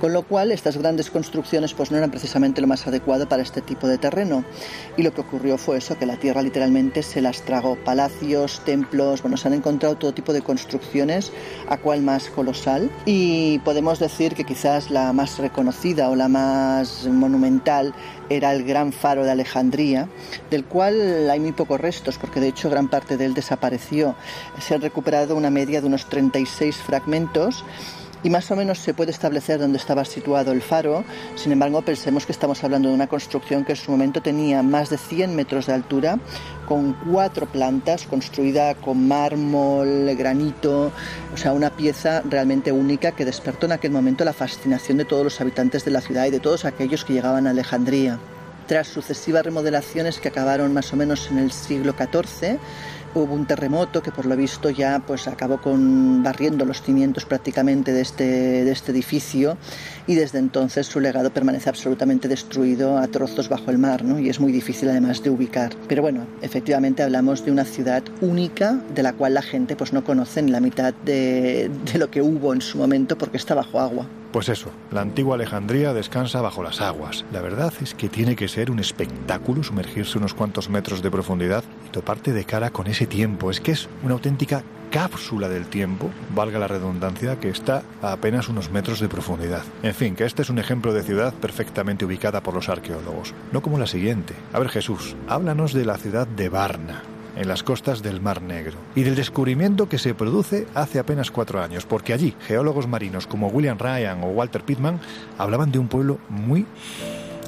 Con 0.05 0.13
lo 0.13 0.21
cual, 0.21 0.51
estas 0.51 0.77
grandes 0.77 1.09
construcciones 1.09 1.73
pues 1.73 1.89
no 1.89 1.97
eran 1.97 2.11
precisamente 2.11 2.61
lo 2.61 2.67
más 2.67 2.85
adecuado 2.85 3.27
para 3.27 3.41
este 3.41 3.61
tipo 3.61 3.87
de 3.87 3.97
terreno. 3.97 4.45
Y 4.97 5.01
lo 5.01 5.11
que 5.11 5.21
ocurrió 5.21 5.57
fue 5.57 5.79
eso, 5.79 5.97
que 5.97 6.05
la 6.05 6.17
tierra 6.17 6.43
literalmente 6.43 7.01
se 7.01 7.23
las 7.23 7.41
tragó. 7.41 7.75
Palacios, 7.75 8.61
templos, 8.63 9.23
bueno, 9.23 9.35
se 9.35 9.47
han 9.47 9.55
encontrado 9.55 9.95
todo 9.95 10.13
tipo 10.13 10.31
de 10.31 10.43
construcciones, 10.43 11.31
a 11.69 11.77
cual 11.77 12.03
más 12.03 12.29
colosal. 12.29 12.91
Y 13.07 13.57
podemos 13.65 13.97
decir 13.97 14.35
que 14.35 14.43
quizás 14.43 14.91
la 14.91 15.11
más 15.11 15.39
reconocida 15.39 16.11
o 16.11 16.15
la 16.15 16.27
más 16.27 17.07
monumental 17.07 17.95
era 18.29 18.53
el 18.53 18.63
gran 18.63 18.93
faro 18.93 19.23
de 19.23 19.31
Alejandría, 19.31 20.07
del 20.51 20.65
cual 20.65 21.31
hay 21.31 21.39
muy 21.39 21.53
pocos 21.53 21.81
restos, 21.81 22.19
porque 22.19 22.39
de 22.39 22.49
hecho 22.49 22.69
gran 22.69 22.89
parte 22.89 23.17
de 23.17 23.25
él 23.25 23.33
desapareció. 23.33 24.13
Se 24.59 24.75
han 24.75 24.81
recuperado 24.81 25.35
una 25.35 25.49
media 25.49 25.81
de 25.81 25.87
unos 25.87 26.07
36 26.09 26.75
fragmentos 26.75 27.65
y 28.25 28.29
más 28.31 28.49
o 28.49 28.55
menos 28.55 28.79
se 28.79 28.95
puede 28.95 29.11
establecer 29.11 29.59
dónde 29.59 29.77
estaba 29.77 30.03
situado 30.03 30.51
el 30.51 30.63
faro. 30.63 31.05
Sin 31.35 31.51
embargo, 31.51 31.83
pensemos 31.83 32.25
que 32.25 32.31
estamos 32.31 32.63
hablando 32.63 32.89
de 32.89 32.95
una 32.95 33.05
construcción 33.05 33.63
que 33.63 33.73
en 33.73 33.75
su 33.75 33.91
momento 33.91 34.19
tenía 34.19 34.63
más 34.63 34.89
de 34.89 34.97
100 34.97 35.35
metros 35.35 35.67
de 35.67 35.73
altura, 35.73 36.17
con 36.67 36.93
cuatro 36.93 37.45
plantas, 37.45 38.07
construida 38.07 38.73
con 38.73 39.07
mármol, 39.07 40.15
granito, 40.17 40.91
o 41.35 41.37
sea, 41.37 41.53
una 41.53 41.69
pieza 41.69 42.23
realmente 42.27 42.71
única 42.71 43.11
que 43.11 43.25
despertó 43.25 43.67
en 43.67 43.73
aquel 43.73 43.91
momento 43.91 44.25
la 44.25 44.33
fascinación 44.33 44.97
de 44.97 45.05
todos 45.05 45.23
los 45.23 45.39
habitantes 45.39 45.85
de 45.85 45.91
la 45.91 46.01
ciudad 46.01 46.25
y 46.25 46.31
de 46.31 46.39
todos 46.39 46.65
aquellos 46.65 47.05
que 47.05 47.13
llegaban 47.13 47.45
a 47.45 47.51
Alejandría. 47.51 48.17
Tras 48.65 48.87
sucesivas 48.87 49.45
remodelaciones 49.45 50.19
que 50.19 50.29
acabaron 50.29 50.73
más 50.73 50.91
o 50.91 50.95
menos 50.95 51.29
en 51.29 51.37
el 51.37 51.51
siglo 51.51 51.93
XIV, 51.93 52.57
Hubo 53.15 53.33
un 53.33 53.45
terremoto 53.45 54.03
que 54.03 54.11
por 54.11 54.25
lo 54.25 54.35
visto 54.35 54.69
ya 54.69 55.01
pues 55.07 55.29
acabó 55.29 55.61
con 55.61 56.21
barriendo 56.21 56.65
los 56.65 56.81
cimientos 56.81 57.23
prácticamente 57.23 57.93
de 57.93 58.01
este, 58.01 58.25
de 58.65 58.71
este 58.73 58.91
edificio 58.91 59.57
y 60.05 60.15
desde 60.15 60.39
entonces 60.39 60.85
su 60.85 60.99
legado 60.99 61.31
permanece 61.31 61.69
absolutamente 61.69 62.27
destruido 62.27 62.97
a 62.97 63.07
trozos 63.07 63.47
bajo 63.47 63.71
el 63.71 63.77
mar 63.77 64.03
¿no? 64.03 64.19
y 64.19 64.27
es 64.27 64.41
muy 64.41 64.51
difícil 64.51 64.89
además 64.89 65.23
de 65.23 65.29
ubicar. 65.29 65.73
Pero 65.87 66.01
bueno, 66.01 66.27
efectivamente 66.41 67.03
hablamos 67.03 67.45
de 67.45 67.51
una 67.51 67.63
ciudad 67.63 68.03
única 68.19 68.81
de 68.93 69.01
la 69.01 69.13
cual 69.13 69.35
la 69.35 69.41
gente 69.41 69.77
pues 69.77 69.93
no 69.93 70.03
conoce 70.03 70.41
ni 70.41 70.51
la 70.51 70.59
mitad 70.59 70.93
de, 71.05 71.71
de 71.93 71.97
lo 71.97 72.11
que 72.11 72.21
hubo 72.21 72.53
en 72.53 72.59
su 72.59 72.77
momento 72.77 73.17
porque 73.17 73.37
está 73.37 73.55
bajo 73.55 73.79
agua. 73.79 74.07
Pues 74.35 74.49
eso, 74.49 74.69
la 74.91 74.99
antigua 74.99 75.35
Alejandría 75.35 75.93
descansa 75.93 76.41
bajo 76.41 76.61
las 76.61 76.81
aguas. 76.81 77.23
La 77.31 77.39
verdad 77.39 77.73
es 77.81 77.93
que 77.93 78.09
tiene 78.09 78.35
que 78.35 78.49
ser 78.49 78.69
un 78.69 78.79
espectáculo 78.79 79.63
sumergirse 79.63 80.17
unos 80.17 80.33
cuantos 80.33 80.69
metros 80.69 81.01
de 81.01 81.09
profundidad 81.09 81.63
y 81.87 81.89
toparte 81.91 82.33
de 82.33 82.43
cara 82.43 82.69
con 82.69 82.87
ese 82.87 83.07
tiempo. 83.07 83.49
Es 83.49 83.61
que 83.61 83.71
es 83.71 83.87
una 84.03 84.15
auténtica 84.15 84.61
cápsula 84.91 85.47
del 85.47 85.67
tiempo, 85.67 86.09
valga 86.35 86.59
la 86.59 86.67
redundancia, 86.67 87.39
que 87.39 87.47
está 87.47 87.83
a 88.01 88.11
apenas 88.11 88.49
unos 88.49 88.71
metros 88.71 88.99
de 88.99 89.07
profundidad. 89.07 89.63
En 89.83 89.95
fin, 89.95 90.17
que 90.17 90.25
este 90.25 90.41
es 90.41 90.49
un 90.49 90.59
ejemplo 90.59 90.91
de 90.91 91.03
ciudad 91.03 91.33
perfectamente 91.33 92.03
ubicada 92.03 92.43
por 92.43 92.55
los 92.55 92.67
arqueólogos, 92.67 93.33
no 93.53 93.61
como 93.61 93.79
la 93.79 93.87
siguiente. 93.87 94.33
A 94.51 94.59
ver 94.59 94.67
Jesús, 94.67 95.15
háblanos 95.29 95.71
de 95.71 95.85
la 95.85 95.95
ciudad 95.95 96.27
de 96.27 96.49
Varna 96.49 97.03
en 97.35 97.47
las 97.47 97.63
costas 97.63 98.01
del 98.01 98.21
Mar 98.21 98.41
Negro, 98.41 98.77
y 98.95 99.03
del 99.03 99.15
descubrimiento 99.15 99.89
que 99.89 99.97
se 99.97 100.13
produce 100.13 100.67
hace 100.73 100.99
apenas 100.99 101.31
cuatro 101.31 101.61
años, 101.61 101.85
porque 101.85 102.13
allí 102.13 102.35
geólogos 102.47 102.87
marinos 102.87 103.27
como 103.27 103.47
William 103.47 103.77
Ryan 103.77 104.23
o 104.23 104.27
Walter 104.27 104.63
Pittman 104.63 104.99
hablaban 105.37 105.71
de 105.71 105.79
un 105.79 105.87
pueblo 105.87 106.19
muy, 106.29 106.65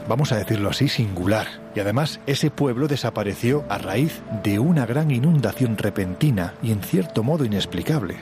vamos 0.08 0.32
a 0.32 0.38
decirlo 0.38 0.70
así, 0.70 0.88
singular. 0.88 1.48
Y 1.76 1.80
además 1.80 2.20
ese 2.26 2.50
pueblo 2.50 2.88
desapareció 2.88 3.66
a 3.70 3.78
raíz 3.78 4.22
de 4.44 4.60
una 4.60 4.86
gran 4.86 5.12
inundación 5.12 5.78
repentina 5.78 6.54
y 6.62 6.72
en 6.72 6.82
cierto 6.82 7.24
modo 7.24 7.46
inexplicable. 7.46 8.18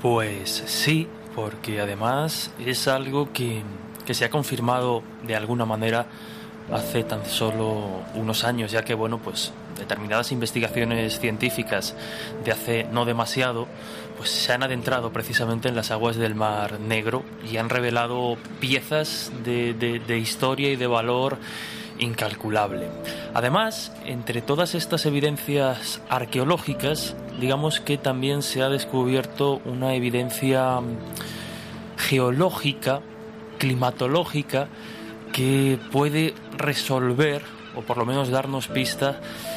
Pues 0.00 0.62
sí, 0.66 1.08
porque 1.34 1.80
además 1.80 2.50
es 2.64 2.88
algo 2.88 3.32
que, 3.32 3.62
que 4.06 4.14
se 4.14 4.24
ha 4.24 4.30
confirmado 4.30 5.02
de 5.26 5.34
alguna 5.34 5.64
manera 5.64 6.06
hace 6.72 7.04
tan 7.04 7.24
solo 7.26 8.02
unos 8.14 8.44
años, 8.44 8.70
ya 8.72 8.82
que 8.82 8.94
bueno, 8.94 9.18
pues 9.18 9.52
determinadas 9.78 10.32
investigaciones 10.32 11.18
científicas 11.18 11.94
de 12.44 12.52
hace 12.52 12.84
no 12.84 13.04
demasiado, 13.04 13.66
pues 14.16 14.30
se 14.30 14.52
han 14.52 14.62
adentrado 14.62 15.12
precisamente 15.12 15.68
en 15.68 15.76
las 15.76 15.90
aguas 15.90 16.16
del 16.16 16.34
Mar 16.34 16.78
Negro 16.80 17.24
y 17.50 17.56
han 17.56 17.68
revelado 17.68 18.36
piezas 18.60 19.32
de, 19.44 19.74
de- 19.74 20.18
historia 20.18 20.70
y 20.70 20.76
de 20.76 20.86
valor 20.86 21.36
incalculable. 21.98 22.88
Además, 23.34 23.92
entre 24.04 24.40
todas 24.42 24.74
estas 24.74 25.06
evidencias 25.06 26.00
arqueológicas, 26.08 27.14
digamos 27.40 27.80
que 27.80 27.98
también 27.98 28.42
se 28.42 28.62
ha 28.62 28.68
descubierto 28.68 29.60
una 29.64 29.94
evidencia 29.94 30.80
geológica, 31.96 33.00
climatológica, 33.58 34.68
que 35.34 35.80
puede 35.90 36.32
resolver 36.56 37.42
o 37.74 37.82
por 37.82 37.98
lo 37.98 38.06
menos 38.06 38.30
darnos 38.30 38.68
pistas 38.68 39.16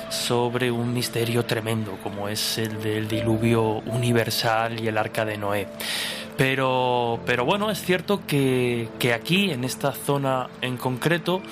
sobre 0.09 0.71
un 0.71 0.91
misterio 0.91 1.45
tremendo 1.45 1.99
como 2.01 2.27
es 2.27 2.57
el 2.57 2.81
del 2.81 3.07
diluvio 3.07 3.83
universal 3.85 4.83
y 4.83 4.87
el 4.87 4.97
arca 4.97 5.23
de 5.23 5.37
Noé. 5.37 5.67
Pero, 6.35 7.19
pero 7.27 7.45
bueno, 7.45 7.69
es 7.69 7.79
cierto 7.79 8.21
que, 8.25 8.89
que 8.97 9.13
aquí, 9.13 9.51
en 9.51 9.63
esta 9.63 9.91
zona 9.91 10.49
en 10.61 10.77
concreto, 10.77 11.43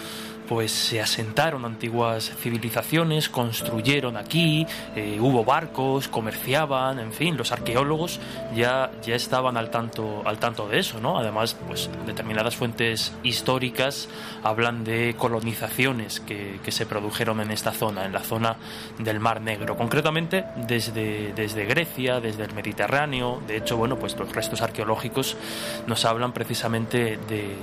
pues 0.48 0.72
se 0.72 1.02
asentaron 1.02 1.66
antiguas 1.66 2.32
civilizaciones, 2.40 3.30
construyeron 3.30 4.18
aquí, 4.18 4.66
eh, 4.96 5.18
hubo 5.20 5.44
barcos, 5.44 6.08
comerciaban, 6.08 7.00
en 7.00 7.12
fin, 7.12 7.38
los 7.38 7.52
arqueólogos 7.52 8.20
ya, 8.56 8.92
ya 9.04 9.16
estaban 9.16 9.58
al 9.58 9.70
tanto, 9.70 10.22
al 10.26 10.38
tanto 10.38 10.68
de 10.68 10.80
eso, 10.80 11.00
¿no? 11.00 11.18
Además, 11.18 11.56
pues 11.68 11.90
determinadas 12.06 12.56
fuentes 12.56 13.14
históricas 13.24 14.10
hablan 14.44 14.84
de 14.84 15.16
colonizaciones 15.18 16.20
que, 16.20 16.60
que 16.64 16.72
se 16.72 16.86
produjeron 16.86 17.42
en 17.42 17.52
esta 17.52 17.72
zona, 17.72 18.06
en 18.06 18.14
la 18.14 18.22
zona 18.22 18.58
del 19.00 19.20
Mar 19.20 19.42
Negro, 19.42 19.78
concretamente 19.78 20.46
desde, 20.56 21.34
desde 21.34 21.66
Grecia, 21.66 22.20
desde 22.20 22.44
el 22.44 22.54
Mediterráneo, 22.54 23.42
de 23.48 23.58
hecho, 23.58 23.78
bueno, 23.78 23.98
pues 23.98 24.16
los 24.18 24.32
restos 24.34 24.62
arqueológicos 24.62 25.38
nos 25.88 26.06
hablan 26.06 26.34
precisamente 26.34 27.18
de, 27.28 27.56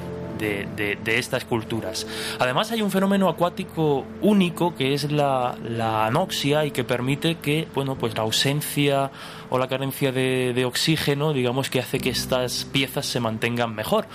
de, 0.43 0.99
estas 1.07 1.45
culturas. 1.45 2.07
Además 2.39 2.73
hay 2.73 2.83
un 2.83 2.91
fenómeno 2.91 3.29
acuático 3.29 4.05
único 4.21 4.75
que 4.75 4.95
es 4.95 5.11
la, 5.11 5.55
la 5.63 6.07
anoxia 6.07 6.65
y 6.65 6.71
que 6.71 6.85
permite 6.85 7.37
que 7.37 7.69
bueno 7.75 7.97
pues 7.97 8.17
la 8.17 8.23
ausencia 8.23 9.11
o 9.55 9.59
la 9.59 9.69
carencia 9.69 10.13
de, 10.13 10.65
oxígeno 10.67 11.35
digamos 11.35 11.69
que 11.69 11.79
hace 11.79 12.01
que 12.01 12.09
estas 12.09 12.65
piezas 12.65 13.05
se 13.05 13.21
mantengan 13.21 13.75
mejor. 13.75 14.07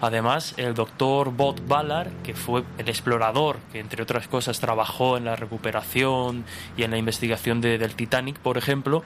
Además 0.00 0.54
el 0.56 0.74
doctor 0.74 1.32
Bob 1.32 1.60
Ballard 1.66 2.12
que 2.22 2.34
fue 2.34 2.62
el 2.78 2.88
explorador 2.88 3.56
que 3.72 3.80
entre 3.80 4.04
otras 4.04 4.28
cosas 4.28 4.60
trabajó 4.60 5.16
en 5.16 5.24
la 5.24 5.34
recuperación 5.34 6.44
y 6.76 6.84
en 6.84 6.92
la 6.92 6.96
investigación 6.98 7.60
de- 7.60 7.76
del 7.76 7.96
Titanic 7.96 8.38
por 8.38 8.56
ejemplo 8.56 9.02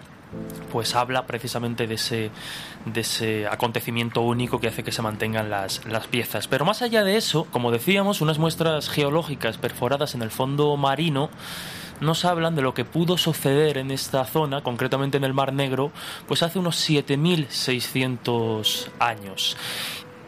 pues 0.70 0.94
habla 0.94 1.24
precisamente 1.26 1.86
de 1.86 1.94
ese, 1.94 3.46
acontecimiento 3.50 4.20
único 4.20 4.60
que 4.60 4.68
hace 4.68 4.84
que 4.84 4.92
se 4.92 5.00
mantengan 5.00 5.48
las 5.48 5.80
piezas. 6.10 6.48
Pero 6.48 6.66
más 6.66 6.82
allá 6.82 7.02
de 7.02 7.16
eso, 7.16 7.46
como 7.50 7.70
decíamos, 7.70 8.20
unas 8.20 8.38
muestras 8.38 8.90
geológicas 8.90 9.56
perforadas 9.56 10.14
en 10.14 10.20
el 10.20 10.30
fondo 10.30 10.76
marino 10.76 11.30
nos 12.00 12.24
hablan 12.24 12.54
de 12.56 12.62
lo 12.62 12.74
que 12.74 12.84
pudo 12.84 13.16
suceder 13.18 13.78
en 13.78 13.90
esta 13.90 14.24
zona, 14.24 14.62
concretamente 14.62 15.16
en 15.16 15.24
el 15.24 15.34
Mar 15.34 15.52
Negro, 15.52 15.92
pues 16.26 16.42
hace 16.42 16.58
unos 16.58 16.76
7.600 16.88 18.88
años. 18.98 19.56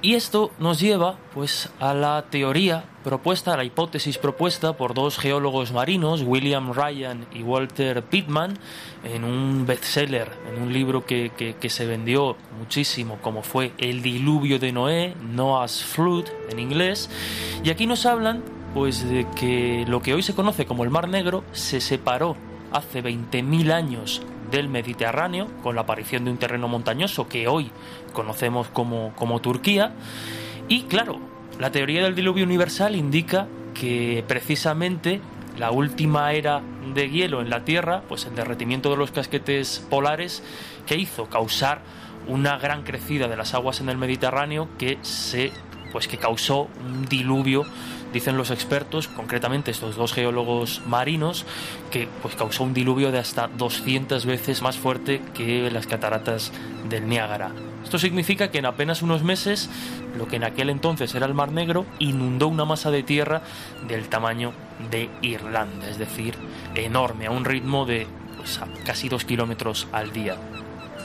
Y 0.03 0.15
esto 0.15 0.51
nos 0.59 0.81
lleva 0.81 1.17
pues 1.35 1.69
a 1.79 1.93
la 1.93 2.25
teoría 2.31 2.85
propuesta, 3.05 3.53
a 3.53 3.59
la 3.59 3.65
hipótesis 3.65 4.17
propuesta 4.17 4.73
por 4.73 4.95
dos 4.95 5.19
geólogos 5.19 5.73
marinos, 5.73 6.23
William 6.23 6.73
Ryan 6.73 7.27
y 7.35 7.43
Walter 7.43 8.03
Pittman, 8.05 8.59
en 9.05 9.25
un 9.25 9.67
bestseller, 9.67 10.31
en 10.51 10.63
un 10.63 10.73
libro 10.73 11.05
que, 11.05 11.33
que- 11.37 11.55
que 11.57 11.69
se 11.69 11.85
vendió 11.85 12.39
muchísimo, 12.59 13.19
como 13.21 13.43
fue 13.43 13.73
El 13.77 14.01
diluvio 14.01 14.59
de 14.59 14.73
Noé, 14.73 15.15
Noah's 15.21 15.85
Flood 15.85 16.25
en 16.49 16.61
inglés. 16.61 17.11
Y 17.63 17.69
aquí 17.69 17.87
nos 17.87 18.07
hablan 18.07 18.43
pues 18.75 19.09
de 19.09 19.27
que 19.37 19.85
lo 19.89 20.01
que 20.01 20.15
hoy 20.15 20.23
se 20.23 20.35
conoce 20.35 20.67
como 20.67 20.85
el 20.85 20.91
Mar 20.91 21.09
Negro 21.09 21.45
se 21.53 21.81
separó 21.81 22.37
hace 22.73 23.03
20.000 23.03 23.73
años 23.73 24.23
del 24.51 24.69
Mediterráneo, 24.69 25.49
con 25.63 25.75
la 25.75 25.83
aparición 25.83 26.25
de 26.25 26.33
un 26.33 26.39
terreno 26.39 26.69
montañoso 26.69 27.29
que 27.29 27.49
hoy 27.49 27.71
conocemos 28.13 28.69
como, 28.69 29.13
como 29.17 29.41
Turquía. 29.41 29.93
Y 30.69 30.83
claro, 30.83 31.19
la 31.59 31.71
teoría 31.71 32.03
del 32.03 32.15
diluvio 32.15 32.45
universal 32.45 32.97
indica 32.97 33.47
que 33.75 34.25
precisamente 34.27 35.21
la 35.59 35.71
última 35.71 36.33
era 36.33 36.63
de 36.95 37.11
hielo 37.11 37.41
en 37.41 37.51
la 37.51 37.65
Tierra, 37.65 38.03
pues 38.09 38.27
el 38.27 38.35
derretimiento 38.35 38.91
de 38.91 38.97
los 38.97 39.11
casquetes 39.11 39.87
polares, 39.91 40.43
que 40.87 40.97
hizo 40.97 41.27
causar 41.27 41.83
una 42.27 42.59
gran 42.59 42.83
crecida 42.83 43.29
de 43.29 43.37
las 43.37 43.55
aguas 43.55 43.81
en 43.81 43.89
el 43.89 43.97
Mediterráneo 43.97 44.69
que 44.79 44.99
se 45.03 45.53
pues 45.93 46.07
que 46.07 46.19
causó 46.19 46.69
un 46.85 47.07
diluvio 47.07 47.65
dicen 48.13 48.37
los 48.37 48.51
expertos, 48.51 49.09
concretamente 49.09 49.71
estos 49.71 49.97
dos 49.97 50.13
geólogos 50.13 50.83
marinos, 50.87 51.45
que 51.91 52.09
pues 52.23 52.35
causó 52.35 52.65
un 52.65 52.75
diluvio 52.75 53.13
de 53.13 53.19
hasta 53.19 53.49
200 53.49 54.27
veces 54.27 54.63
más 54.63 54.77
fuerte 54.77 55.23
que 55.35 55.71
las 55.71 55.87
cataratas 55.87 56.53
del 56.89 57.09
Niágara. 57.09 57.53
Esto 57.85 57.99
significa 57.99 58.51
que 58.51 58.59
en 58.59 58.67
apenas 58.67 59.03
unos 59.03 59.23
meses, 59.23 59.71
lo 60.17 60.29
que 60.29 60.37
en 60.37 60.45
aquel 60.45 60.71
entonces 60.71 61.15
era 61.15 61.27
el 61.27 61.35
Mar 61.35 61.51
Negro, 61.51 61.87
inundó 61.99 62.49
una 62.49 62.65
masa 62.65 62.91
de 62.91 63.03
tierra 63.03 63.43
del 63.89 64.09
tamaño 64.09 64.53
de 64.91 65.09
Irlanda, 65.23 65.89
es 65.89 65.99
decir, 65.99 66.35
enorme, 66.75 67.27
a 67.27 67.31
un 67.31 67.45
ritmo 67.45 67.87
de 67.87 68.07
pues, 68.37 68.61
casi 68.85 69.09
dos 69.09 69.25
kilómetros 69.25 69.89
al 69.93 70.13
día. 70.13 70.37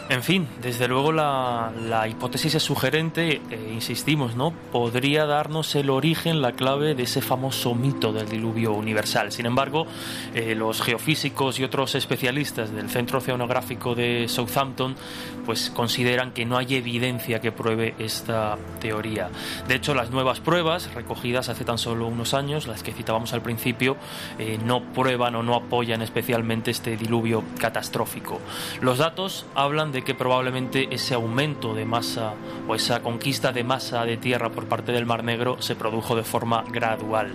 En 0.08 0.22
fin, 0.22 0.48
desde 0.62 0.88
luego 0.88 1.12
la, 1.12 1.72
la 1.90 2.08
hipótesis 2.08 2.54
es 2.54 2.62
sugerente, 2.62 3.42
eh, 3.50 3.72
insistimos, 3.74 4.36
¿no? 4.36 4.54
Podría 4.72 5.26
darnos 5.26 5.74
el 5.74 5.90
origen, 5.90 6.44
la 6.44 6.52
clave 6.52 6.94
de 6.94 7.04
ese 7.04 7.22
famoso 7.22 7.74
mito 7.74 8.14
del 8.14 8.30
diluvio 8.30 8.74
universal. 8.74 9.32
Sin 9.32 9.48
embargo, 9.48 9.88
eh, 10.36 10.54
los 10.54 10.84
geofísicos 10.84 11.58
y 11.58 11.64
otros 11.64 11.96
especialistas 11.96 12.72
del 12.72 12.88
Centro 12.92 13.18
Oceanográfico 13.18 13.96
de 13.96 14.28
Southampton 14.28 14.96
pues 15.44 15.72
consideran 15.72 16.34
que 16.34 16.46
no 16.46 16.58
hay 16.58 16.76
evidencia 16.76 17.40
que 17.40 17.52
pruebe 17.52 17.96
esta 17.98 18.58
teoría. 18.80 19.30
De 19.68 19.76
hecho, 19.76 19.96
las 19.96 20.12
nuevas 20.12 20.40
pruebas 20.40 20.94
recogidas 20.94 21.50
hace 21.50 21.66
tan 21.66 21.78
solo 21.78 22.08
unos 22.08 22.34
años, 22.34 22.68
las 22.68 22.84
que 22.84 22.92
citábamos 22.92 23.34
al 23.34 23.42
principio, 23.42 23.98
eh, 24.40 24.60
no 24.64 24.82
prueban 24.94 25.36
o 25.36 25.44
no 25.44 25.56
apoyan 25.56 26.02
especialmente 26.02 26.72
este 26.72 26.98
diluvio 26.98 27.44
catastrófico. 27.60 28.40
Los 28.82 28.98
datos 28.98 29.46
hablan 29.56 29.92
de 29.92 29.95
que 30.02 30.16
probablemente 30.16 30.88
ese 30.92 31.14
aumento 31.14 31.74
de 31.74 31.86
masa 31.86 32.34
o 32.68 32.76
esa 32.76 33.02
conquista 33.02 33.52
de 33.52 33.64
masa 33.64 34.06
de 34.06 34.18
tierra 34.18 34.50
por 34.52 34.68
parte 34.68 34.92
del 34.92 35.06
Mar 35.06 35.24
Negro 35.24 35.62
se 35.62 35.76
produjo 35.76 36.16
de 36.16 36.24
forma 36.24 36.64
gradual. 36.64 37.34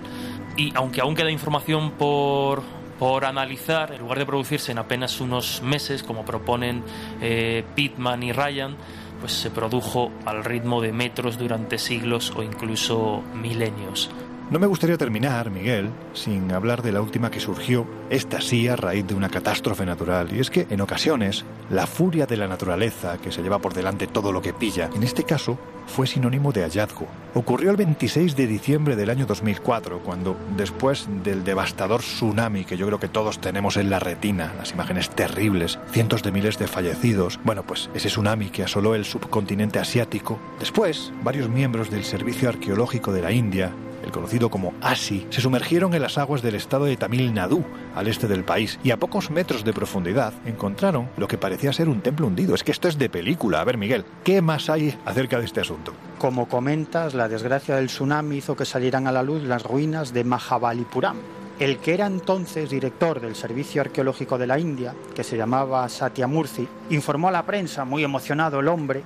Y 0.57 0.71
aunque 0.75 1.01
aún 1.01 1.15
queda 1.15 1.31
información 1.31 1.91
por 1.91 2.63
por 3.01 3.25
analizar, 3.25 3.93
en 3.93 4.01
lugar 4.01 4.19
de 4.19 4.27
producirse 4.27 4.71
en 4.71 4.77
apenas 4.77 5.21
unos 5.21 5.63
meses, 5.63 6.03
como 6.03 6.23
proponen 6.23 6.83
eh, 7.19 7.63
Pittman 7.73 8.21
y 8.21 8.31
Ryan, 8.31 8.77
pues 9.19 9.33
se 9.33 9.49
produjo 9.49 10.11
al 10.23 10.43
ritmo 10.43 10.81
de 10.81 10.93
metros 10.93 11.39
durante 11.39 11.79
siglos 11.79 12.31
o 12.35 12.43
incluso 12.43 13.23
milenios. 13.33 14.11
No 14.51 14.59
me 14.59 14.67
gustaría 14.67 14.97
terminar, 14.97 15.49
Miguel, 15.49 15.91
sin 16.11 16.51
hablar 16.51 16.81
de 16.81 16.91
la 16.91 17.01
última 17.01 17.31
que 17.31 17.39
surgió, 17.39 17.87
esta 18.09 18.41
sí 18.41 18.67
a 18.67 18.75
raíz 18.75 19.07
de 19.07 19.15
una 19.15 19.29
catástrofe 19.29 19.85
natural. 19.85 20.27
Y 20.35 20.41
es 20.41 20.49
que, 20.49 20.67
en 20.69 20.81
ocasiones, 20.81 21.45
la 21.69 21.87
furia 21.87 22.25
de 22.25 22.35
la 22.35 22.49
naturaleza, 22.49 23.17
que 23.17 23.31
se 23.31 23.41
lleva 23.41 23.59
por 23.59 23.73
delante 23.73 24.07
todo 24.07 24.33
lo 24.33 24.41
que 24.41 24.51
pilla, 24.51 24.89
en 24.93 25.03
este 25.03 25.23
caso 25.23 25.57
fue 25.87 26.05
sinónimo 26.05 26.51
de 26.51 26.63
hallazgo. 26.63 27.07
Ocurrió 27.33 27.71
el 27.71 27.77
26 27.77 28.35
de 28.35 28.45
diciembre 28.45 28.97
del 28.97 29.09
año 29.09 29.25
2004, 29.25 29.99
cuando, 29.99 30.35
después 30.57 31.07
del 31.23 31.45
devastador 31.45 32.01
tsunami 32.01 32.65
que 32.65 32.75
yo 32.75 32.87
creo 32.87 32.99
que 32.99 33.07
todos 33.07 33.39
tenemos 33.39 33.77
en 33.77 33.89
la 33.89 33.99
retina, 33.99 34.53
las 34.57 34.73
imágenes 34.73 35.11
terribles, 35.11 35.79
cientos 35.93 36.23
de 36.23 36.31
miles 36.33 36.59
de 36.59 36.67
fallecidos, 36.67 37.39
bueno, 37.45 37.63
pues 37.63 37.89
ese 37.93 38.09
tsunami 38.09 38.49
que 38.49 38.63
asoló 38.63 38.95
el 38.95 39.05
subcontinente 39.05 39.79
asiático, 39.79 40.39
después, 40.59 41.13
varios 41.23 41.47
miembros 41.47 41.89
del 41.89 42.03
Servicio 42.03 42.49
Arqueológico 42.49 43.13
de 43.13 43.21
la 43.21 43.31
India, 43.31 43.71
conocido 44.11 44.49
como 44.49 44.73
ASI, 44.81 45.27
se 45.29 45.41
sumergieron 45.41 45.93
en 45.93 46.01
las 46.01 46.17
aguas 46.17 46.41
del 46.41 46.55
estado 46.55 46.85
de 46.85 46.97
Tamil 46.97 47.33
Nadu, 47.33 47.63
al 47.95 48.07
este 48.07 48.27
del 48.27 48.43
país, 48.43 48.79
y 48.83 48.91
a 48.91 48.97
pocos 48.97 49.31
metros 49.31 49.63
de 49.63 49.73
profundidad 49.73 50.33
encontraron 50.45 51.09
lo 51.17 51.27
que 51.27 51.37
parecía 51.37 51.73
ser 51.73 51.89
un 51.89 52.01
templo 52.01 52.27
hundido. 52.27 52.53
Es 52.53 52.63
que 52.63 52.71
esto 52.71 52.87
es 52.87 52.97
de 52.97 53.09
película. 53.09 53.61
A 53.61 53.63
ver, 53.63 53.77
Miguel, 53.77 54.05
¿qué 54.23 54.41
más 54.41 54.69
hay 54.69 54.97
acerca 55.05 55.39
de 55.39 55.45
este 55.45 55.61
asunto? 55.61 55.93
Como 56.19 56.47
comentas, 56.47 57.13
la 57.13 57.27
desgracia 57.27 57.75
del 57.75 57.87
tsunami 57.87 58.37
hizo 58.37 58.55
que 58.55 58.65
salieran 58.65 59.07
a 59.07 59.11
la 59.11 59.23
luz 59.23 59.43
las 59.43 59.63
ruinas 59.63 60.13
de 60.13 60.23
Mahabalipuram. 60.23 61.17
El 61.59 61.77
que 61.77 61.93
era 61.93 62.07
entonces 62.07 62.71
director 62.71 63.19
del 63.21 63.35
Servicio 63.35 63.81
Arqueológico 63.81 64.37
de 64.37 64.47
la 64.47 64.57
India, 64.57 64.95
que 65.13 65.23
se 65.23 65.37
llamaba 65.37 65.87
Satyamurthy, 65.87 66.67
informó 66.89 67.27
a 67.27 67.31
la 67.31 67.45
prensa, 67.45 67.85
muy 67.85 68.03
emocionado 68.03 68.59
el 68.59 68.67
hombre, 68.67 69.03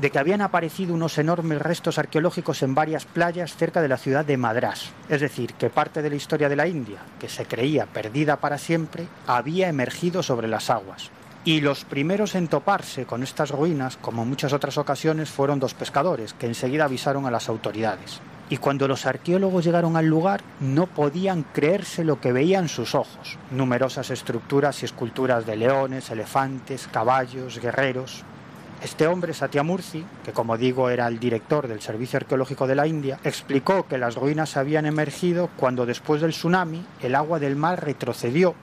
de 0.00 0.10
que 0.10 0.18
habían 0.18 0.40
aparecido 0.40 0.94
unos 0.94 1.18
enormes 1.18 1.60
restos 1.60 1.98
arqueológicos 1.98 2.62
en 2.62 2.74
varias 2.74 3.04
playas 3.04 3.56
cerca 3.56 3.82
de 3.82 3.88
la 3.88 3.96
ciudad 3.96 4.24
de 4.24 4.36
Madrás. 4.36 4.90
Es 5.08 5.20
decir, 5.20 5.54
que 5.54 5.70
parte 5.70 6.02
de 6.02 6.10
la 6.10 6.16
historia 6.16 6.48
de 6.48 6.56
la 6.56 6.68
India, 6.68 6.98
que 7.18 7.28
se 7.28 7.46
creía 7.46 7.86
perdida 7.86 8.36
para 8.36 8.58
siempre, 8.58 9.08
había 9.26 9.68
emergido 9.68 10.22
sobre 10.22 10.48
las 10.48 10.70
aguas. 10.70 11.10
Y 11.44 11.60
los 11.60 11.84
primeros 11.84 12.34
en 12.34 12.48
toparse 12.48 13.06
con 13.06 13.22
estas 13.22 13.50
ruinas, 13.50 13.96
como 13.96 14.22
en 14.22 14.28
muchas 14.28 14.52
otras 14.52 14.76
ocasiones, 14.76 15.30
fueron 15.30 15.60
dos 15.60 15.74
pescadores, 15.74 16.34
que 16.34 16.46
enseguida 16.46 16.84
avisaron 16.84 17.26
a 17.26 17.30
las 17.30 17.48
autoridades. 17.48 18.20
Y 18.50 18.56
cuando 18.56 18.88
los 18.88 19.04
arqueólogos 19.04 19.64
llegaron 19.64 19.96
al 19.96 20.06
lugar, 20.06 20.40
no 20.60 20.86
podían 20.86 21.42
creerse 21.42 22.02
lo 22.02 22.18
que 22.18 22.32
veían 22.32 22.68
sus 22.68 22.94
ojos. 22.94 23.38
Numerosas 23.50 24.10
estructuras 24.10 24.82
y 24.82 24.86
esculturas 24.86 25.44
de 25.44 25.56
leones, 25.56 26.10
elefantes, 26.10 26.88
caballos, 26.90 27.60
guerreros. 27.60 28.24
Este 28.82 29.08
hombre, 29.08 29.34
Satyamurthy, 29.34 30.04
que 30.24 30.32
como 30.32 30.56
digo 30.56 30.88
era 30.88 31.08
el 31.08 31.18
director 31.18 31.66
del 31.66 31.80
Servicio 31.80 32.18
Arqueológico 32.18 32.68
de 32.68 32.76
la 32.76 32.86
India, 32.86 33.18
explicó 33.24 33.88
que 33.88 33.98
las 33.98 34.14
ruinas 34.14 34.56
habían 34.56 34.86
emergido 34.86 35.50
cuando 35.56 35.84
después 35.84 36.20
del 36.20 36.30
tsunami 36.30 36.84
el 37.02 37.16
agua 37.16 37.40
del 37.40 37.56
mar 37.56 37.84
retrocedió, 37.84 38.54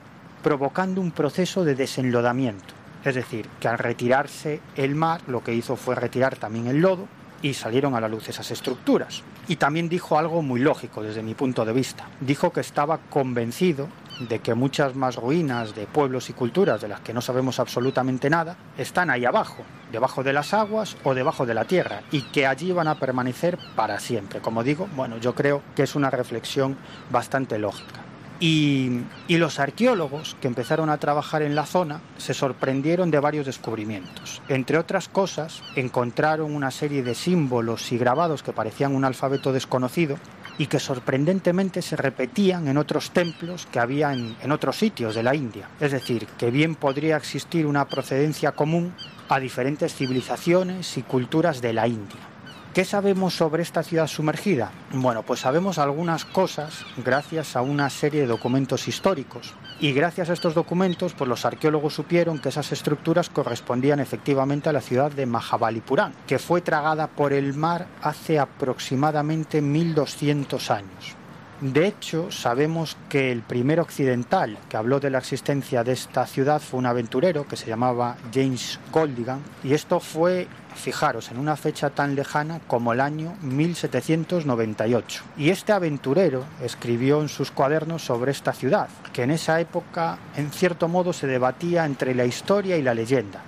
provocando 0.42 1.02
un 1.02 1.10
proceso 1.10 1.64
de 1.64 1.74
desenlodamiento. 1.74 2.74
Es 3.04 3.14
decir, 3.14 3.46
que 3.60 3.68
al 3.68 3.78
retirarse 3.78 4.60
el 4.74 4.94
mar 4.94 5.20
lo 5.26 5.44
que 5.44 5.54
hizo 5.54 5.76
fue 5.76 5.94
retirar 5.94 6.36
también 6.36 6.66
el 6.66 6.80
lodo 6.80 7.06
y 7.42 7.52
salieron 7.52 7.94
a 7.94 8.00
la 8.00 8.08
luz 8.08 8.28
esas 8.30 8.50
estructuras. 8.50 9.22
Y 9.48 9.56
también 9.56 9.90
dijo 9.90 10.18
algo 10.18 10.40
muy 10.40 10.60
lógico 10.60 11.02
desde 11.02 11.22
mi 11.22 11.34
punto 11.34 11.66
de 11.66 11.74
vista. 11.74 12.06
Dijo 12.20 12.52
que 12.52 12.60
estaba 12.60 12.98
convencido 13.10 13.88
de 14.20 14.38
que 14.38 14.54
muchas 14.54 14.94
más 14.94 15.16
ruinas 15.16 15.74
de 15.74 15.86
pueblos 15.86 16.30
y 16.30 16.32
culturas 16.32 16.80
de 16.80 16.88
las 16.88 17.00
que 17.00 17.12
no 17.12 17.20
sabemos 17.20 17.60
absolutamente 17.60 18.30
nada 18.30 18.56
están 18.78 19.10
ahí 19.10 19.24
abajo, 19.24 19.64
debajo 19.92 20.22
de 20.22 20.32
las 20.32 20.54
aguas 20.54 20.96
o 21.04 21.14
debajo 21.14 21.46
de 21.46 21.54
la 21.54 21.64
tierra, 21.64 22.02
y 22.10 22.22
que 22.22 22.46
allí 22.46 22.72
van 22.72 22.88
a 22.88 22.98
permanecer 22.98 23.58
para 23.74 24.00
siempre. 24.00 24.40
Como 24.40 24.62
digo, 24.62 24.88
bueno, 24.96 25.18
yo 25.18 25.34
creo 25.34 25.62
que 25.74 25.82
es 25.82 25.94
una 25.94 26.10
reflexión 26.10 26.76
bastante 27.10 27.58
lógica. 27.58 28.00
Y, 28.38 29.00
y, 29.28 29.38
los 29.38 29.58
arqueólogos 29.58 30.36
que 30.42 30.46
empezaron 30.46 30.90
a 30.90 30.98
trabajar 30.98 31.40
en 31.40 31.54
la 31.54 31.64
zona 31.64 32.02
se 32.18 32.34
sorprendieron 32.34 33.10
de 33.10 33.18
varios 33.18 33.46
descubrimientos. 33.46 34.42
Entre 34.48 34.76
otras 34.76 35.08
cosas, 35.08 35.62
encontraron 35.74 36.54
una 36.54 36.70
serie 36.70 37.02
de 37.02 37.14
símbolos 37.14 37.90
y 37.92 37.96
grabados 37.96 38.42
que 38.42 38.52
parecían 38.52 38.94
un 38.94 39.06
alfabeto 39.06 39.54
desconocido 39.54 40.18
y 40.58 40.66
que 40.66 40.80
sorprendentemente 40.80 41.82
se 41.82 41.96
repetían 41.96 42.68
en 42.68 42.78
otros 42.78 43.10
templos 43.10 43.66
que 43.70 43.78
había 43.78 44.12
en, 44.12 44.52
otros 44.52 44.76
sitios 44.76 45.14
de 45.14 45.22
la 45.22 45.34
India. 45.34 45.68
Es 45.80 45.92
decir, 45.92 46.26
que 46.38 46.50
bien 46.50 46.74
podría 46.74 47.16
existir 47.16 47.66
una 47.66 47.86
procedencia 47.86 48.52
común 48.52 48.94
a 49.28 49.40
diferentes 49.40 49.94
civilizaciones 49.94 50.96
y 50.96 51.02
culturas 51.02 51.60
de 51.60 51.72
la 51.72 51.88
India. 51.88 52.35
¿Qué 52.76 52.84
sabemos 52.84 53.32
sobre 53.32 53.62
esta 53.62 53.82
ciudad 53.82 54.06
sumergida? 54.06 54.70
Bueno, 54.92 55.22
pues 55.22 55.40
sabemos 55.40 55.78
algunas 55.78 56.26
cosas 56.26 56.84
gracias 57.02 57.56
a 57.56 57.62
una 57.62 57.88
serie 57.88 58.20
de 58.20 58.26
documentos 58.26 58.86
históricos. 58.86 59.54
Y 59.80 59.94
gracias 59.94 60.28
a 60.28 60.34
estos 60.34 60.52
documentos, 60.52 61.14
pues 61.14 61.26
los 61.26 61.46
arqueólogos 61.46 61.94
supieron 61.94 62.38
que 62.38 62.50
esas 62.50 62.72
estructuras 62.72 63.30
correspondían 63.30 63.98
efectivamente 63.98 64.68
a 64.68 64.74
la 64.74 64.82
ciudad 64.82 65.10
de 65.10 65.24
Mahabalipuram, 65.24 66.12
que 66.26 66.38
fue 66.38 66.60
tragada 66.60 67.06
por 67.06 67.32
el 67.32 67.54
mar 67.54 67.86
hace 68.02 68.38
aproximadamente 68.38 69.62
1200 69.62 70.70
años. 70.70 71.15
De 71.60 71.86
hecho, 71.86 72.30
sabemos 72.30 72.98
que 73.08 73.32
el 73.32 73.40
primer 73.40 73.80
occidental 73.80 74.58
que 74.68 74.76
habló 74.76 75.00
de 75.00 75.08
la 75.08 75.16
existencia 75.16 75.82
de 75.84 75.92
esta 75.92 76.26
ciudad 76.26 76.60
fue 76.60 76.78
un 76.78 76.84
aventurero 76.84 77.48
que 77.48 77.56
se 77.56 77.66
llamaba 77.66 78.18
James 78.32 78.78
Goldigan, 78.92 79.40
y 79.64 79.72
esto 79.72 79.98
fue, 79.98 80.48
fijaros, 80.74 81.30
en 81.30 81.38
una 81.38 81.56
fecha 81.56 81.88
tan 81.88 82.14
lejana 82.14 82.60
como 82.66 82.92
el 82.92 83.00
año 83.00 83.36
1798. 83.40 85.24
Y 85.38 85.48
este 85.48 85.72
aventurero 85.72 86.44
escribió 86.62 87.22
en 87.22 87.30
sus 87.30 87.50
cuadernos 87.50 88.04
sobre 88.04 88.32
esta 88.32 88.52
ciudad, 88.52 88.88
que 89.14 89.22
en 89.22 89.30
esa 89.30 89.58
época, 89.58 90.18
en 90.36 90.50
cierto 90.50 90.88
modo, 90.88 91.14
se 91.14 91.26
debatía 91.26 91.86
entre 91.86 92.14
la 92.14 92.26
historia 92.26 92.76
y 92.76 92.82
la 92.82 92.92
leyenda. 92.92 93.40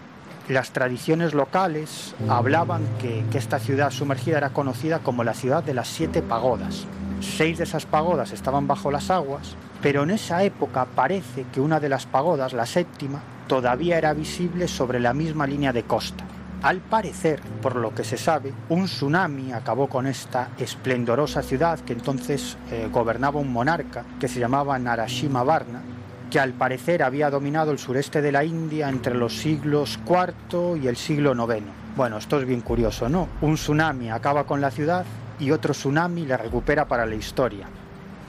Las 0.49 0.71
tradiciones 0.71 1.35
locales 1.35 2.15
hablaban 2.27 2.83
que, 3.03 3.23
que 3.31 3.37
esta 3.37 3.59
ciudad 3.59 3.91
sumergida 3.91 4.39
era 4.39 4.55
conocida 4.55 5.01
como 5.01 5.25
la 5.25 5.35
ciudad 5.35 5.63
de 5.63 5.75
las 5.75 5.89
siete 5.89 6.23
pagodas, 6.23 6.87
Seis 7.21 7.59
de 7.59 7.64
esas 7.64 7.87
pagodas 7.87 8.33
estaban 8.33 8.66
bajo 8.66 8.91
las 8.91 9.11
aguas, 9.11 9.57
pero 9.83 10.05
en 10.05 10.11
esa 10.11 10.43
época 10.43 10.87
parece 10.87 11.47
que 11.53 11.61
una 11.61 11.81
de 11.81 11.89
las 11.89 12.07
pagodas, 12.07 12.53
la 12.53 12.66
séptima, 12.66 13.21
todavía 13.47 13.99
era 13.99 14.12
visible 14.12 14.69
sobre 14.69 15.01
la 15.01 15.14
misma 15.14 15.47
línea 15.47 15.73
de 15.73 15.83
costa. 15.83 16.25
Al 16.62 16.81
parecer, 16.81 17.41
por 17.62 17.77
lo 17.77 17.95
que 17.95 18.03
se 18.03 18.16
sabe, 18.16 18.53
un 18.69 18.87
tsunami 18.87 19.53
acabó 19.53 19.89
con 19.89 20.07
esta 20.07 20.51
esplendorosa 20.59 21.43
ciudad 21.43 21.79
que 21.79 21.93
entonces 21.93 22.57
eh, 22.73 22.89
gobernaba 22.93 23.39
un 23.39 23.53
monarca 23.53 24.05
que 24.19 24.27
se 24.27 24.41
llamaba 24.41 24.79
Narasimha 24.79 25.45
Varna, 25.45 25.83
que 26.31 26.41
al 26.41 26.53
parecer 26.53 27.03
había 27.05 27.31
dominado 27.31 27.71
el 27.71 27.79
sureste 27.79 28.23
de 28.23 28.33
la 28.33 28.45
India 28.45 28.89
entre 28.89 29.14
los 29.14 29.39
siglos 29.39 30.01
IV 30.05 30.83
y 30.83 30.89
el 30.89 30.97
siglo 30.97 31.33
IX. 31.33 31.64
Bueno, 31.97 32.19
esto 32.19 32.41
es 32.41 32.47
bien 32.47 32.61
curioso, 32.61 33.09
¿no? 33.09 33.29
Un 33.41 33.55
tsunami 33.55 34.11
acaba 34.11 34.45
con 34.45 34.61
la 34.61 34.73
ciudad 34.73 35.05
y 35.39 35.51
otro 35.51 35.72
tsunami 35.72 36.26
la 36.26 36.36
recupera 36.36 36.86
para 36.86 37.07
la 37.07 37.14
historia. 37.14 37.68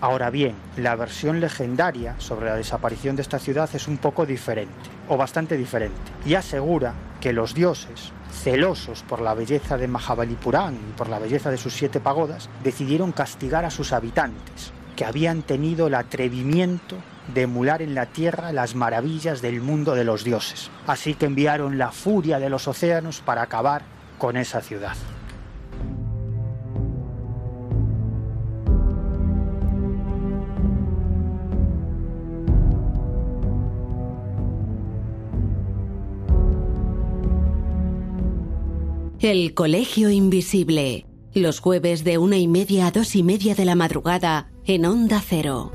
Ahora 0.01 0.29
bien, 0.29 0.55
la 0.77 0.95
versión 0.95 1.41
legendaria 1.41 2.15
sobre 2.19 2.45
la 2.45 2.55
desaparición 2.55 3.17
de 3.17 3.21
esta 3.21 3.37
ciudad 3.37 3.69
es 3.73 3.87
un 3.87 3.97
poco 3.97 4.25
diferente, 4.25 4.73
o 5.09 5.17
bastante 5.17 5.57
diferente, 5.57 5.99
y 6.25 6.35
asegura 6.35 6.93
que 7.19 7.33
los 7.33 7.53
dioses, 7.53 8.13
celosos 8.31 9.03
por 9.03 9.19
la 9.19 9.33
belleza 9.33 9.77
de 9.77 9.89
Mahabalipuram 9.89 10.75
y 10.75 10.93
por 10.95 11.09
la 11.09 11.19
belleza 11.19 11.51
de 11.51 11.57
sus 11.57 11.73
siete 11.73 11.99
pagodas, 11.99 12.49
decidieron 12.63 13.11
castigar 13.11 13.65
a 13.65 13.71
sus 13.71 13.91
habitantes, 13.91 14.71
que 14.95 15.03
habían 15.03 15.41
tenido 15.41 15.87
el 15.87 15.95
atrevimiento 15.95 16.95
de 17.33 17.41
emular 17.43 17.81
en 17.81 17.93
la 17.93 18.05
tierra 18.05 18.53
las 18.53 18.75
maravillas 18.75 19.41
del 19.41 19.61
mundo 19.61 19.95
de 19.95 20.05
los 20.05 20.23
dioses. 20.23 20.71
Así 20.87 21.13
que 21.13 21.25
enviaron 21.25 21.77
la 21.77 21.91
furia 21.91 22.39
de 22.39 22.49
los 22.49 22.67
océanos 22.67 23.19
para 23.19 23.41
acabar 23.41 23.81
con 24.17 24.37
esa 24.37 24.61
ciudad. 24.61 24.95
El 39.21 39.53
Colegio 39.53 40.09
Invisible. 40.09 41.05
Los 41.33 41.59
jueves 41.59 42.05
de 42.05 42.17
una 42.17 42.37
y 42.37 42.47
media 42.47 42.87
a 42.87 42.91
dos 42.91 43.17
y 43.17 43.23
media 43.23 43.53
de 43.53 43.65
la 43.65 43.75
madrugada 43.75 44.49
en 44.63 44.85
Onda 44.85 45.21
Cero. 45.21 45.73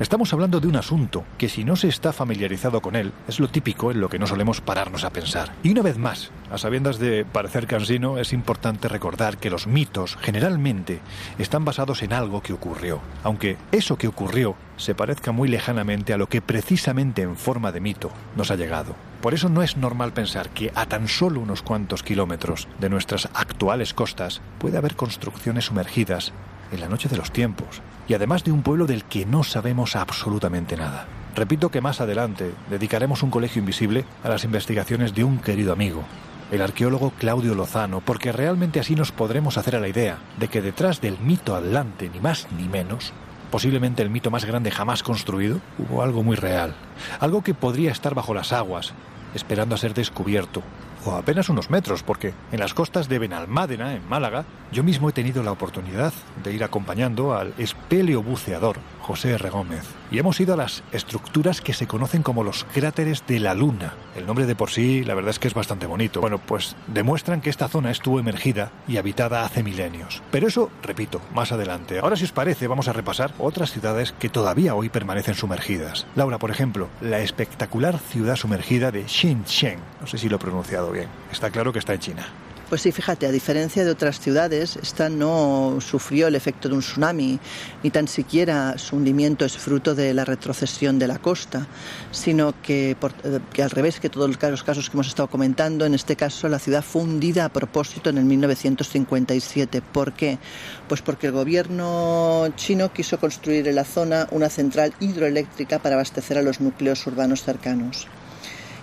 Estamos 0.00 0.32
hablando 0.32 0.58
de 0.58 0.66
un 0.66 0.74
asunto 0.74 1.22
que 1.38 1.48
si 1.48 1.62
no 1.62 1.76
se 1.76 1.86
está 1.86 2.12
familiarizado 2.12 2.82
con 2.82 2.96
él, 2.96 3.12
es 3.28 3.38
lo 3.38 3.46
típico 3.46 3.92
en 3.92 4.00
lo 4.00 4.08
que 4.08 4.18
no 4.18 4.26
solemos 4.26 4.60
pararnos 4.60 5.04
a 5.04 5.10
pensar. 5.10 5.52
Y 5.62 5.70
una 5.70 5.82
vez 5.82 5.98
más, 5.98 6.32
a 6.50 6.58
sabiendas 6.58 6.98
de 6.98 7.24
parecer 7.24 7.68
cansino, 7.68 8.18
es 8.18 8.32
importante 8.32 8.88
recordar 8.88 9.38
que 9.38 9.50
los 9.50 9.68
mitos 9.68 10.18
generalmente 10.20 10.98
están 11.38 11.64
basados 11.64 12.02
en 12.02 12.12
algo 12.12 12.42
que 12.42 12.52
ocurrió, 12.52 13.00
aunque 13.22 13.56
eso 13.70 13.96
que 13.96 14.08
ocurrió 14.08 14.56
se 14.76 14.96
parezca 14.96 15.30
muy 15.30 15.48
lejanamente 15.48 16.12
a 16.12 16.18
lo 16.18 16.28
que 16.28 16.42
precisamente 16.42 17.22
en 17.22 17.36
forma 17.36 17.70
de 17.70 17.80
mito 17.80 18.10
nos 18.34 18.50
ha 18.50 18.56
llegado. 18.56 18.96
Por 19.20 19.32
eso 19.32 19.48
no 19.48 19.62
es 19.62 19.76
normal 19.76 20.12
pensar 20.12 20.50
que 20.50 20.72
a 20.74 20.86
tan 20.86 21.06
solo 21.06 21.38
unos 21.38 21.62
cuantos 21.62 22.02
kilómetros 22.02 22.66
de 22.80 22.90
nuestras 22.90 23.28
actuales 23.32 23.94
costas 23.94 24.42
puede 24.58 24.76
haber 24.76 24.96
construcciones 24.96 25.66
sumergidas 25.66 26.32
en 26.74 26.80
la 26.80 26.88
noche 26.88 27.08
de 27.08 27.16
los 27.16 27.32
tiempos, 27.32 27.80
y 28.08 28.14
además 28.14 28.44
de 28.44 28.52
un 28.52 28.62
pueblo 28.62 28.86
del 28.86 29.04
que 29.04 29.26
no 29.26 29.44
sabemos 29.44 29.96
absolutamente 29.96 30.76
nada. 30.76 31.06
Repito 31.34 31.70
que 31.70 31.80
más 31.80 32.00
adelante 32.00 32.52
dedicaremos 32.70 33.22
un 33.22 33.30
colegio 33.30 33.60
invisible 33.60 34.04
a 34.22 34.28
las 34.28 34.44
investigaciones 34.44 35.14
de 35.14 35.24
un 35.24 35.38
querido 35.38 35.72
amigo, 35.72 36.04
el 36.52 36.62
arqueólogo 36.62 37.10
Claudio 37.18 37.54
Lozano, 37.54 38.00
porque 38.00 38.30
realmente 38.30 38.78
así 38.78 38.94
nos 38.94 39.10
podremos 39.10 39.58
hacer 39.58 39.74
a 39.76 39.80
la 39.80 39.88
idea 39.88 40.18
de 40.38 40.48
que 40.48 40.62
detrás 40.62 41.00
del 41.00 41.18
mito 41.18 41.56
Atlante, 41.56 42.08
ni 42.08 42.20
más 42.20 42.46
ni 42.56 42.68
menos, 42.68 43.12
posiblemente 43.50 44.02
el 44.02 44.10
mito 44.10 44.30
más 44.30 44.44
grande 44.44 44.70
jamás 44.70 45.02
construido, 45.02 45.60
hubo 45.78 46.02
algo 46.02 46.22
muy 46.22 46.36
real, 46.36 46.74
algo 47.20 47.42
que 47.42 47.54
podría 47.54 47.90
estar 47.90 48.14
bajo 48.14 48.34
las 48.34 48.52
aguas, 48.52 48.92
esperando 49.34 49.74
a 49.74 49.78
ser 49.78 49.94
descubierto, 49.94 50.62
o 51.04 51.12
apenas 51.12 51.48
unos 51.48 51.70
metros, 51.70 52.02
porque 52.02 52.34
en 52.52 52.60
las 52.60 52.74
costas 52.74 53.08
de 53.08 53.18
Benalmádena, 53.18 53.94
en 53.94 54.08
Málaga, 54.08 54.44
yo 54.72 54.82
mismo 54.82 55.08
he 55.08 55.12
tenido 55.12 55.42
la 55.42 55.52
oportunidad 55.52 56.12
de 56.42 56.52
ir 56.52 56.64
acompañando 56.64 57.34
al 57.34 57.54
espeleobuceador 57.58 58.76
José 59.04 59.32
R. 59.32 59.50
Gómez, 59.50 59.84
y 60.10 60.18
hemos 60.18 60.40
ido 60.40 60.54
a 60.54 60.56
las 60.56 60.82
estructuras 60.90 61.60
que 61.60 61.74
se 61.74 61.86
conocen 61.86 62.22
como 62.22 62.42
los 62.42 62.64
cráteres 62.72 63.22
de 63.26 63.38
la 63.38 63.52
Luna. 63.52 63.92
El 64.16 64.24
nombre 64.24 64.46
de 64.46 64.56
por 64.56 64.70
sí, 64.70 65.04
la 65.04 65.12
verdad 65.12 65.30
es 65.30 65.38
que 65.38 65.46
es 65.46 65.52
bastante 65.52 65.84
bonito. 65.84 66.22
Bueno, 66.22 66.38
pues 66.38 66.74
demuestran 66.86 67.42
que 67.42 67.50
esta 67.50 67.68
zona 67.68 67.90
estuvo 67.90 68.18
emergida 68.18 68.72
y 68.88 68.96
habitada 68.96 69.44
hace 69.44 69.62
milenios. 69.62 70.22
Pero 70.30 70.48
eso, 70.48 70.70
repito, 70.82 71.20
más 71.34 71.52
adelante. 71.52 71.98
Ahora, 71.98 72.16
si 72.16 72.24
os 72.24 72.32
parece, 72.32 72.66
vamos 72.66 72.88
a 72.88 72.94
repasar 72.94 73.34
otras 73.38 73.72
ciudades 73.72 74.12
que 74.12 74.30
todavía 74.30 74.74
hoy 74.74 74.88
permanecen 74.88 75.34
sumergidas. 75.34 76.06
Laura, 76.16 76.38
por 76.38 76.50
ejemplo, 76.50 76.88
la 77.02 77.18
espectacular 77.18 77.98
ciudad 77.98 78.36
sumergida 78.36 78.90
de 78.90 79.04
Shenzhen. 79.06 79.80
No 80.00 80.06
sé 80.06 80.16
si 80.16 80.30
lo 80.30 80.36
he 80.36 80.38
pronunciado 80.38 80.90
bien. 80.92 81.08
Está 81.30 81.50
claro 81.50 81.74
que 81.74 81.78
está 81.78 81.92
en 81.92 82.00
China. 82.00 82.26
Pues 82.68 82.80
sí, 82.82 82.90
fíjate, 82.92 83.26
a 83.26 83.30
diferencia 83.30 83.84
de 83.84 83.90
otras 83.90 84.18
ciudades, 84.18 84.76
esta 84.82 85.08
no 85.08 85.78
sufrió 85.80 86.26
el 86.26 86.34
efecto 86.34 86.68
de 86.68 86.74
un 86.74 86.80
tsunami, 86.80 87.38
ni 87.84 87.90
tan 87.90 88.08
siquiera 88.08 88.76
su 88.78 88.96
hundimiento 88.96 89.44
es 89.44 89.56
fruto 89.56 89.94
de 89.94 90.12
la 90.12 90.24
retrocesión 90.24 90.98
de 90.98 91.06
la 91.06 91.18
costa, 91.18 91.68
sino 92.10 92.54
que, 92.62 92.96
por- 92.98 93.12
eh, 93.22 93.38
que 93.52 93.62
al 93.62 93.70
revés 93.70 94.00
que 94.00 94.08
todos 94.08 94.28
los 94.28 94.38
casos 94.64 94.88
que 94.90 94.96
hemos 94.96 95.06
estado 95.06 95.28
comentando, 95.28 95.84
en 95.84 95.94
este 95.94 96.16
caso 96.16 96.48
la 96.48 96.58
ciudad 96.58 96.82
fue 96.82 97.02
hundida 97.02 97.44
a 97.44 97.48
propósito 97.50 98.10
en 98.10 98.18
el 98.18 98.24
1957. 98.24 99.80
¿Por 99.82 100.12
qué? 100.14 100.38
Pues 100.88 101.00
porque 101.02 101.28
el 101.28 101.32
gobierno 101.34 102.48
chino 102.56 102.92
quiso 102.92 103.20
construir 103.20 103.68
en 103.68 103.76
la 103.76 103.84
zona 103.84 104.26
una 104.32 104.48
central 104.48 104.94
hidroeléctrica 105.00 105.78
para 105.78 105.94
abastecer 105.94 106.38
a 106.38 106.42
los 106.42 106.60
núcleos 106.60 107.06
urbanos 107.06 107.44
cercanos. 107.44 108.08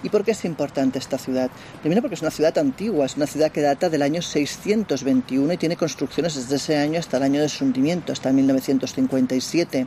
¿Y 0.04 0.10
por 0.10 0.24
qué 0.24 0.32
es 0.32 0.46
importante 0.46 0.98
esta 0.98 1.18
ciudad? 1.18 1.52
Primero 1.82 2.02
porque 2.02 2.16
es 2.16 2.22
una 2.22 2.32
ciudad 2.32 2.58
antigua, 2.58 3.06
es 3.06 3.18
una 3.18 3.28
ciudad 3.28 3.52
que 3.52 3.62
data 3.62 3.90
del 3.90 4.02
año 4.02 4.22
621 4.22 5.54
y 5.54 5.58
tiene 5.58 5.76
construcciones 5.76 6.36
desde 6.36 6.56
ese 6.56 6.78
año 6.78 7.00
hasta 7.00 7.18
el 7.18 7.24
año 7.24 7.42
de 7.42 7.50
su 7.50 7.64
hundimiento, 7.66 8.12
hasta 8.12 8.32
1957. 8.32 9.86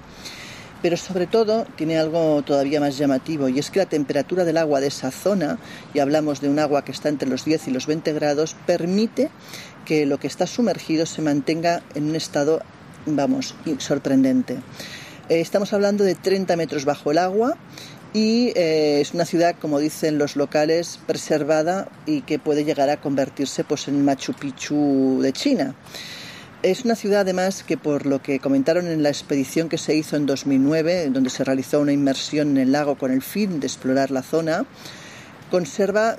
Pero 0.83 0.97
sobre 0.97 1.27
todo 1.27 1.67
tiene 1.77 1.99
algo 1.99 2.43
todavía 2.43 2.79
más 2.79 2.99
llamativo 2.99 3.49
y 3.49 3.59
es 3.59 3.71
que 3.71 3.81
la 3.81 3.87
temperatura 3.87 4.45
del 4.45 4.59
agua 4.59 4.81
de 4.81 4.89
esa 4.89 5.11
zona, 5.11 5.59
y 5.95 5.99
hablamos 5.99 6.41
de 6.41 6.49
un 6.49 6.59
agua 6.59 6.85
que 6.85 6.93
está 6.93 7.09
entre 7.09 7.29
los 7.29 7.45
10 7.45 7.69
y 7.69 7.71
los 7.71 7.87
20 7.87 8.13
grados, 8.13 8.55
permite 8.67 9.31
que 9.85 10.07
lo 10.07 10.19
que 10.19 10.27
está 10.27 10.47
sumergido 10.47 11.07
se 11.07 11.23
mantenga 11.23 11.83
en 11.95 12.11
un 12.11 12.17
estado, 12.17 12.61
vamos, 13.07 13.55
sorprendente. 13.79 14.59
Eh, 15.29 15.41
Estamos 15.41 15.73
hablando 15.73 16.05
de 16.05 16.15
30 16.15 16.55
metros 16.57 16.85
bajo 16.85 17.11
el 17.11 17.19
agua 17.19 17.57
y 18.15 18.53
eh, 18.55 19.01
es 19.01 19.13
una 19.13 19.25
ciudad, 19.25 19.57
como 19.61 19.81
dicen 19.81 20.19
los 20.19 20.37
locales, 20.37 21.01
preservada 21.05 21.89
y 22.07 22.23
que 22.23 22.39
puede 22.39 22.65
llegar 22.65 22.89
a 22.89 23.01
convertirse 23.01 23.65
pues, 23.65 23.89
en 23.89 24.05
Machu 24.05 24.33
Picchu 24.35 25.19
de 25.21 25.33
China. 25.33 25.75
Es 26.63 26.85
una 26.85 26.95
ciudad 26.95 27.23
además 27.23 27.65
que 27.65 27.77
por 27.77 28.07
lo 28.07 28.23
que 28.23 28.39
comentaron 28.39 28.87
en 28.87 29.03
la 29.03 29.09
expedición 29.09 29.69
que 29.69 29.79
se 29.79 29.97
hizo 29.97 30.17
en 30.17 30.27
2009, 30.27 31.03
en 31.03 31.13
donde 31.13 31.29
se 31.29 31.43
realizó 31.43 31.81
una 31.81 31.93
inmersión 31.93 32.51
en 32.51 32.59
el 32.59 32.73
lago 32.73 32.97
con 32.97 33.11
el 33.11 33.21
fin 33.21 33.59
de 33.59 33.67
explorar 33.67 34.13
la 34.13 34.23
zona, 34.23 34.65
conserva 35.51 36.17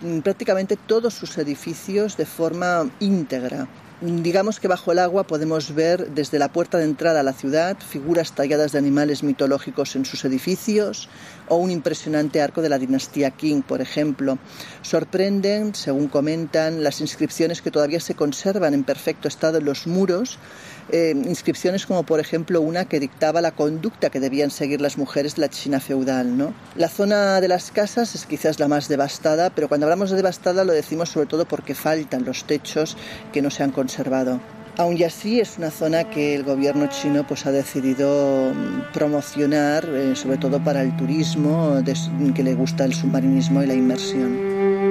mm, 0.00 0.20
prácticamente 0.20 0.76
todos 0.76 1.12
sus 1.12 1.36
edificios 1.36 2.16
de 2.16 2.24
forma 2.24 2.90
íntegra. 3.00 3.68
Digamos 4.00 4.58
que 4.58 4.66
bajo 4.66 4.90
el 4.90 4.98
agua 4.98 5.22
podemos 5.22 5.72
ver 5.72 6.10
desde 6.10 6.40
la 6.40 6.50
puerta 6.50 6.78
de 6.78 6.84
entrada 6.84 7.20
a 7.20 7.22
la 7.22 7.32
ciudad 7.32 7.76
figuras 7.78 8.32
talladas 8.32 8.72
de 8.72 8.78
animales 8.78 9.22
mitológicos 9.22 9.94
en 9.94 10.04
sus 10.04 10.24
edificios 10.24 11.08
o 11.48 11.56
un 11.56 11.70
impresionante 11.70 12.42
arco 12.42 12.60
de 12.60 12.68
la 12.68 12.78
dinastía 12.80 13.30
Qing, 13.30 13.62
por 13.62 13.80
ejemplo. 13.80 14.36
Sorprenden, 14.82 15.76
según 15.76 16.08
comentan, 16.08 16.82
las 16.82 17.00
inscripciones 17.00 17.62
que 17.62 17.70
todavía 17.70 18.00
se 18.00 18.16
conservan 18.16 18.74
en 18.74 18.82
perfecto 18.82 19.28
estado 19.28 19.58
en 19.58 19.64
los 19.64 19.86
muros, 19.86 20.38
eh, 20.90 21.14
inscripciones 21.14 21.86
como 21.86 22.02
por 22.02 22.20
ejemplo 22.20 22.60
una 22.60 22.84
que 22.84 23.00
dictaba 23.00 23.40
la 23.40 23.52
conducta 23.52 24.10
que 24.10 24.20
debían 24.20 24.50
seguir 24.50 24.80
las 24.80 24.98
mujeres 24.98 25.36
de 25.36 25.42
la 25.42 25.48
China 25.48 25.80
feudal. 25.80 26.36
¿no? 26.36 26.54
La 26.76 26.88
zona 26.88 27.40
de 27.40 27.48
las 27.48 27.70
casas 27.70 28.14
es 28.14 28.26
quizás 28.26 28.60
la 28.60 28.68
más 28.68 28.88
devastada, 28.88 29.50
pero 29.50 29.68
cuando 29.68 29.86
hablamos 29.86 30.10
de 30.10 30.16
devastada 30.16 30.64
lo 30.64 30.72
decimos 30.72 31.10
sobre 31.10 31.26
todo 31.26 31.46
porque 31.46 31.74
faltan 31.74 32.24
los 32.24 32.44
techos 32.44 32.96
que 33.32 33.42
no 33.42 33.50
se 33.50 33.62
han 33.62 33.72
conservado. 33.72 34.40
Aún 34.76 34.96
y 34.96 35.04
así 35.04 35.38
es 35.38 35.56
una 35.56 35.70
zona 35.70 36.10
que 36.10 36.34
el 36.34 36.42
gobierno 36.42 36.88
chino 36.88 37.24
pues, 37.24 37.46
ha 37.46 37.52
decidido 37.52 38.52
mm, 38.52 38.92
promocionar, 38.92 39.84
eh, 39.84 40.16
sobre 40.16 40.36
todo 40.36 40.62
para 40.62 40.82
el 40.82 40.96
turismo, 40.96 41.80
que 42.34 42.42
le 42.42 42.54
gusta 42.54 42.84
el 42.84 42.92
submarinismo 42.92 43.62
y 43.62 43.66
la 43.66 43.74
inmersión. 43.74 44.83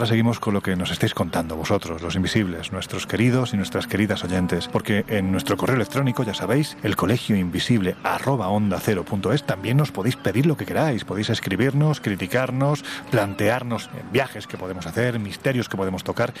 Ahora 0.00 0.08
seguimos 0.08 0.40
con 0.40 0.54
lo 0.54 0.62
que 0.62 0.76
nos 0.76 0.90
estáis 0.92 1.12
contando 1.12 1.56
vosotros, 1.56 2.00
los 2.00 2.16
invisibles, 2.16 2.72
nuestros 2.72 3.06
queridos 3.06 3.52
y 3.52 3.58
nuestras 3.58 3.86
queridas 3.86 4.24
oyentes, 4.24 4.66
porque 4.66 5.04
en 5.08 5.30
nuestro 5.30 5.58
correo 5.58 5.76
electrónico, 5.76 6.22
ya 6.22 6.32
sabéis, 6.32 6.78
el 6.82 6.96
colegio 6.96 7.36
invisible 7.36 7.96
arroba 8.02 8.48
onda 8.48 8.80
cero 8.80 9.04
punto 9.04 9.30
es, 9.30 9.44
también 9.44 9.76
nos 9.76 9.92
podéis 9.92 10.16
pedir 10.16 10.46
lo 10.46 10.56
que 10.56 10.64
queráis, 10.64 11.04
podéis 11.04 11.28
escribirnos, 11.28 12.00
criticarnos, 12.00 12.82
plantearnos 13.10 13.90
viajes 14.10 14.46
que 14.46 14.56
podemos 14.56 14.86
hacer, 14.86 15.18
misterios 15.18 15.68
que 15.68 15.76
podemos 15.76 16.02
tocar. 16.02 16.32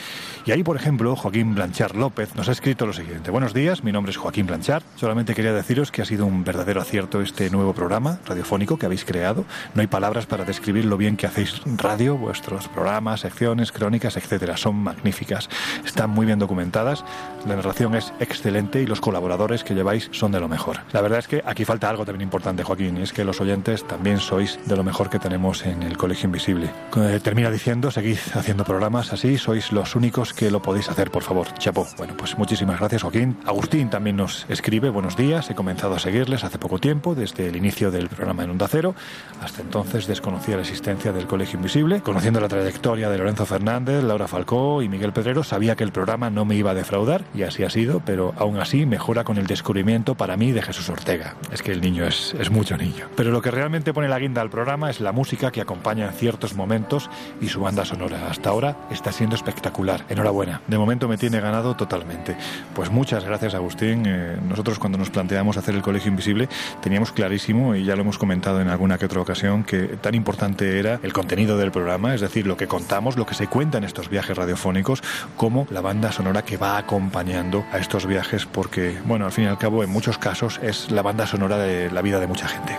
Y 0.46 0.52
ahí, 0.52 0.62
por 0.62 0.76
ejemplo, 0.76 1.14
Joaquín 1.14 1.54
Blanchard 1.54 1.96
López 1.96 2.34
nos 2.36 2.48
ha 2.48 2.52
escrito 2.52 2.86
lo 2.86 2.94
siguiente. 2.94 3.30
Buenos 3.30 3.52
días, 3.52 3.84
mi 3.84 3.92
nombre 3.92 4.10
es 4.10 4.16
Joaquín 4.16 4.46
Blanchard. 4.46 4.84
Solamente 4.96 5.34
quería 5.34 5.52
deciros 5.52 5.92
que 5.92 6.00
ha 6.00 6.06
sido 6.06 6.24
un 6.24 6.44
verdadero 6.44 6.80
acierto 6.80 7.20
este 7.20 7.50
nuevo 7.50 7.74
programa 7.74 8.20
radiofónico 8.24 8.78
que 8.78 8.86
habéis 8.86 9.04
creado. 9.04 9.44
No 9.74 9.82
hay 9.82 9.86
palabras 9.86 10.24
para 10.24 10.46
describir 10.46 10.86
lo 10.86 10.96
bien 10.96 11.18
que 11.18 11.26
hacéis 11.26 11.60
radio, 11.76 12.16
vuestros 12.16 12.66
programas, 12.68 13.20
secciones, 13.20 13.49
crónicas, 13.72 14.16
etcétera. 14.16 14.56
Son 14.56 14.76
magníficas. 14.76 15.48
Están 15.84 16.10
muy 16.10 16.26
bien 16.26 16.38
documentadas. 16.38 17.04
La 17.46 17.56
narración 17.56 17.94
es 17.94 18.12
excelente 18.20 18.80
y 18.80 18.86
los 18.86 19.00
colaboradores 19.00 19.64
que 19.64 19.74
lleváis 19.74 20.08
son 20.12 20.32
de 20.32 20.40
lo 20.40 20.48
mejor. 20.48 20.80
La 20.92 21.00
verdad 21.00 21.18
es 21.18 21.28
que 21.28 21.42
aquí 21.44 21.64
falta 21.64 21.88
algo 21.88 22.04
también 22.04 22.22
importante, 22.22 22.62
Joaquín, 22.62 22.98
y 22.98 23.02
es 23.02 23.12
que 23.12 23.24
los 23.24 23.40
oyentes 23.40 23.86
también 23.86 24.18
sois 24.18 24.58
de 24.66 24.76
lo 24.76 24.84
mejor 24.84 25.10
que 25.10 25.18
tenemos 25.18 25.64
en 25.66 25.82
el 25.82 25.96
Colegio 25.96 26.26
Invisible. 26.26 26.70
Eh, 26.96 27.20
termina 27.22 27.50
diciendo, 27.50 27.90
seguid 27.90 28.18
haciendo 28.34 28.64
programas 28.64 29.12
así, 29.12 29.38
sois 29.38 29.72
los 29.72 29.96
únicos 29.96 30.32
que 30.32 30.50
lo 30.50 30.62
podéis 30.62 30.88
hacer, 30.88 31.10
por 31.10 31.22
favor. 31.22 31.46
Chapo. 31.58 31.86
Bueno, 31.96 32.14
pues 32.16 32.38
muchísimas 32.38 32.78
gracias, 32.78 33.02
Joaquín. 33.02 33.36
Agustín 33.46 33.90
también 33.90 34.16
nos 34.16 34.46
escribe, 34.48 34.90
buenos 34.90 35.16
días, 35.16 35.50
he 35.50 35.54
comenzado 35.54 35.94
a 35.94 35.98
seguirles 35.98 36.44
hace 36.44 36.58
poco 36.58 36.78
tiempo, 36.78 37.14
desde 37.14 37.48
el 37.48 37.56
inicio 37.56 37.90
del 37.90 38.08
programa 38.08 38.44
en 38.44 38.50
Onda 38.50 38.68
Cero. 38.68 38.94
Hasta 39.42 39.62
entonces 39.62 40.06
desconocía 40.06 40.56
la 40.56 40.62
existencia 40.62 41.12
del 41.12 41.26
Colegio 41.26 41.56
Invisible. 41.56 42.00
Conociendo 42.00 42.40
la 42.40 42.48
trayectoria 42.48 43.08
de 43.08 43.18
Lorenzo 43.18 43.39
Lorenzo 43.40 43.54
Fernández, 43.54 44.04
Laura 44.04 44.28
Falcó 44.28 44.82
y 44.82 44.90
Miguel 44.90 45.14
Pedrero, 45.14 45.42
sabía 45.42 45.74
que 45.74 45.82
el 45.82 45.92
programa 45.92 46.28
no 46.28 46.44
me 46.44 46.56
iba 46.56 46.72
a 46.72 46.74
defraudar 46.74 47.24
y 47.34 47.44
así 47.44 47.64
ha 47.64 47.70
sido, 47.70 48.02
pero 48.04 48.34
aún 48.36 48.58
así 48.58 48.84
mejora 48.84 49.24
con 49.24 49.38
el 49.38 49.46
descubrimiento 49.46 50.14
para 50.14 50.36
mí 50.36 50.52
de 50.52 50.60
Jesús 50.60 50.90
Ortega. 50.90 51.36
Es 51.50 51.62
que 51.62 51.72
el 51.72 51.80
niño 51.80 52.04
es, 52.04 52.36
es 52.38 52.50
mucho 52.50 52.76
niño. 52.76 53.06
Pero 53.16 53.30
lo 53.30 53.40
que 53.40 53.50
realmente 53.50 53.94
pone 53.94 54.08
la 54.08 54.18
guinda 54.18 54.42
al 54.42 54.50
programa 54.50 54.90
es 54.90 55.00
la 55.00 55.12
música 55.12 55.50
que 55.50 55.62
acompaña 55.62 56.04
en 56.04 56.12
ciertos 56.12 56.54
momentos 56.54 57.08
y 57.40 57.48
su 57.48 57.62
banda 57.62 57.86
sonora. 57.86 58.28
Hasta 58.28 58.50
ahora 58.50 58.76
está 58.90 59.10
siendo 59.10 59.36
espectacular. 59.36 60.04
Enhorabuena. 60.10 60.60
De 60.66 60.76
momento 60.76 61.08
me 61.08 61.16
tiene 61.16 61.40
ganado 61.40 61.74
totalmente. 61.76 62.36
Pues 62.74 62.90
muchas 62.90 63.24
gracias, 63.24 63.54
Agustín. 63.54 64.02
Eh, 64.06 64.36
nosotros 64.50 64.78
cuando 64.78 64.98
nos 64.98 65.08
planteamos 65.08 65.56
hacer 65.56 65.74
el 65.74 65.80
Colegio 65.80 66.10
Invisible 66.10 66.46
teníamos 66.82 67.10
clarísimo, 67.10 67.74
y 67.74 67.84
ya 67.84 67.96
lo 67.96 68.02
hemos 68.02 68.18
comentado 68.18 68.60
en 68.60 68.68
alguna 68.68 68.98
que 68.98 69.06
otra 69.06 69.22
ocasión, 69.22 69.64
que 69.64 69.84
tan 69.96 70.14
importante 70.14 70.78
era 70.78 71.00
el 71.02 71.14
contenido 71.14 71.56
del 71.56 71.70
programa, 71.70 72.14
es 72.14 72.20
decir, 72.20 72.46
lo 72.46 72.58
que 72.58 72.66
contamos, 72.66 73.16
lo 73.16 73.24
que 73.24 73.29
se 73.34 73.46
cuenta 73.46 73.78
en 73.78 73.84
estos 73.84 74.08
viajes 74.08 74.36
radiofónicos, 74.36 75.02
como 75.36 75.66
la 75.70 75.80
banda 75.80 76.12
sonora 76.12 76.42
que 76.42 76.56
va 76.56 76.78
acompañando 76.78 77.64
a 77.72 77.78
estos 77.78 78.06
viajes, 78.06 78.46
porque, 78.46 78.98
bueno, 79.04 79.26
al 79.26 79.32
fin 79.32 79.44
y 79.44 79.48
al 79.48 79.58
cabo, 79.58 79.82
en 79.82 79.90
muchos 79.90 80.18
casos 80.18 80.60
es 80.62 80.90
la 80.90 81.02
banda 81.02 81.26
sonora 81.26 81.58
de 81.58 81.90
la 81.90 82.02
vida 82.02 82.20
de 82.20 82.26
mucha 82.26 82.48
gente. 82.48 82.76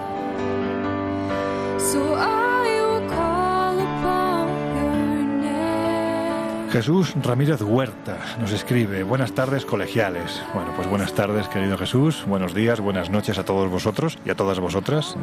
Jesús 6.71 7.13
Ramírez 7.21 7.61
Huerta 7.61 8.17
nos 8.39 8.53
escribe, 8.53 9.03
buenas 9.03 9.33
tardes 9.33 9.65
colegiales. 9.65 10.41
Bueno, 10.53 10.71
pues 10.73 10.87
buenas 10.87 11.11
tardes 11.13 11.49
querido 11.49 11.77
Jesús, 11.77 12.23
buenos 12.25 12.53
días, 12.53 12.79
buenas 12.79 13.09
noches 13.09 13.37
a 13.37 13.43
todos 13.43 13.69
vosotros 13.69 14.17
y 14.25 14.29
a 14.29 14.35
todas 14.35 14.61
vosotras. 14.61 15.17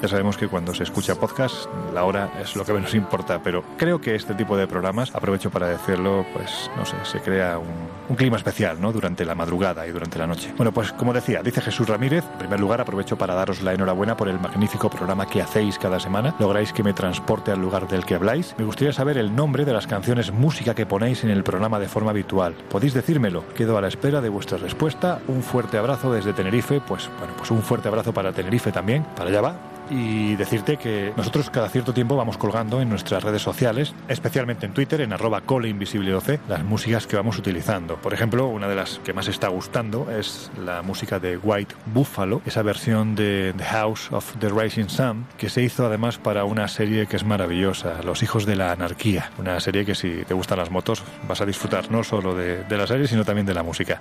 Ya 0.00 0.08
sabemos 0.08 0.38
que 0.38 0.48
cuando 0.48 0.74
se 0.74 0.82
escucha 0.82 1.14
podcast 1.14 1.66
la 1.92 2.04
hora 2.04 2.32
es 2.40 2.56
lo 2.56 2.64
que 2.64 2.72
menos 2.72 2.94
importa, 2.94 3.42
pero 3.42 3.62
creo 3.76 4.00
que 4.00 4.14
este 4.14 4.32
tipo 4.34 4.56
de 4.56 4.66
programas, 4.66 5.14
aprovecho 5.14 5.50
para 5.50 5.68
decirlo, 5.68 6.24
pues 6.32 6.70
no 6.74 6.86
sé, 6.86 6.96
se 7.02 7.20
crea 7.20 7.58
un, 7.58 8.16
clima 8.16 8.36
especial, 8.38 8.80
¿no? 8.80 8.92
Durante 8.92 9.24
la 9.24 9.34
madrugada 9.34 9.86
y 9.86 9.90
durante 9.90 10.18
la 10.18 10.26
noche. 10.26 10.52
Bueno, 10.56 10.72
pues 10.72 10.92
como 10.92 11.12
decía, 11.12 11.42
dice 11.42 11.60
Jesús 11.60 11.86
Ramírez, 11.86 12.24
en 12.32 12.38
primer 12.38 12.60
lugar 12.60 12.80
aprovecho 12.80 13.18
para 13.18 13.34
daros 13.34 13.60
la 13.60 13.74
enhorabuena 13.74 14.16
por 14.16 14.28
el 14.28 14.40
magnífico 14.40 14.88
programa 14.88 15.26
que 15.26 15.42
hacéis 15.42 15.78
cada 15.78 16.00
semana. 16.00 16.34
Lográis 16.38 16.72
que 16.72 16.82
me 16.82 16.94
transporte 16.94 17.50
al 17.50 17.60
lugar 17.60 17.88
del 17.88 18.06
que 18.06 18.14
habláis. 18.14 18.54
Me 18.56 18.64
gustaría 18.64 18.92
saber 18.92 19.18
el 19.18 19.34
nombre 19.34 19.64
de 19.64 19.72
las 19.72 19.86
canciones 19.86 20.32
música 20.32 20.74
que 20.74 20.86
ponéis 20.94 21.24
en 21.24 21.30
el 21.30 21.42
programa 21.42 21.80
de 21.80 21.88
forma 21.88 22.12
habitual. 22.12 22.54
¿Podéis 22.70 22.94
decírmelo? 22.94 23.42
Quedo 23.56 23.76
a 23.76 23.80
la 23.80 23.88
espera 23.88 24.20
de 24.20 24.28
vuestra 24.28 24.58
respuesta. 24.58 25.18
Un 25.26 25.42
fuerte 25.42 25.76
abrazo 25.76 26.12
desde 26.12 26.32
Tenerife. 26.32 26.80
Pues 26.80 27.10
bueno, 27.18 27.34
pues 27.36 27.50
un 27.50 27.62
fuerte 27.62 27.88
abrazo 27.88 28.14
para 28.14 28.32
Tenerife 28.32 28.70
también. 28.70 29.02
Para 29.16 29.28
allá 29.28 29.40
va 29.40 29.56
y 29.90 30.36
decirte 30.36 30.76
que 30.76 31.12
nosotros 31.16 31.50
cada 31.50 31.68
cierto 31.68 31.92
tiempo 31.94 32.16
vamos 32.16 32.38
colgando 32.38 32.80
en 32.80 32.88
nuestras 32.88 33.22
redes 33.22 33.42
sociales, 33.42 33.94
especialmente 34.08 34.66
en 34.66 34.72
Twitter, 34.72 35.00
en 35.00 35.12
arroba 35.12 35.42
coleinvisibleoc, 35.42 36.24
las 36.48 36.64
músicas 36.64 37.06
que 37.06 37.16
vamos 37.16 37.38
utilizando. 37.38 37.96
Por 37.96 38.14
ejemplo, 38.14 38.46
una 38.46 38.68
de 38.68 38.74
las 38.74 38.98
que 39.00 39.12
más 39.12 39.28
está 39.28 39.48
gustando 39.48 40.10
es 40.10 40.50
la 40.64 40.82
música 40.82 41.18
de 41.18 41.36
White 41.36 41.74
Buffalo, 41.86 42.40
esa 42.46 42.62
versión 42.62 43.14
de 43.14 43.54
The 43.56 43.64
House 43.64 44.10
of 44.12 44.36
the 44.38 44.48
Rising 44.48 44.88
Sun, 44.88 45.26
que 45.36 45.48
se 45.48 45.62
hizo 45.62 45.86
además 45.86 46.18
para 46.18 46.44
una 46.44 46.68
serie 46.68 47.06
que 47.06 47.16
es 47.16 47.24
maravillosa, 47.24 48.02
Los 48.02 48.22
Hijos 48.22 48.46
de 48.46 48.56
la 48.56 48.72
Anarquía. 48.72 49.30
Una 49.38 49.58
serie 49.60 49.84
que 49.84 49.94
si 49.94 50.24
te 50.24 50.34
gustan 50.34 50.58
las 50.58 50.70
motos 50.70 51.02
vas 51.28 51.40
a 51.40 51.46
disfrutar 51.46 51.90
no 51.90 52.04
solo 52.04 52.34
de, 52.34 52.64
de 52.64 52.78
la 52.78 52.86
serie, 52.86 53.06
sino 53.06 53.24
también 53.24 53.46
de 53.46 53.54
la 53.54 53.62
música. 53.62 54.00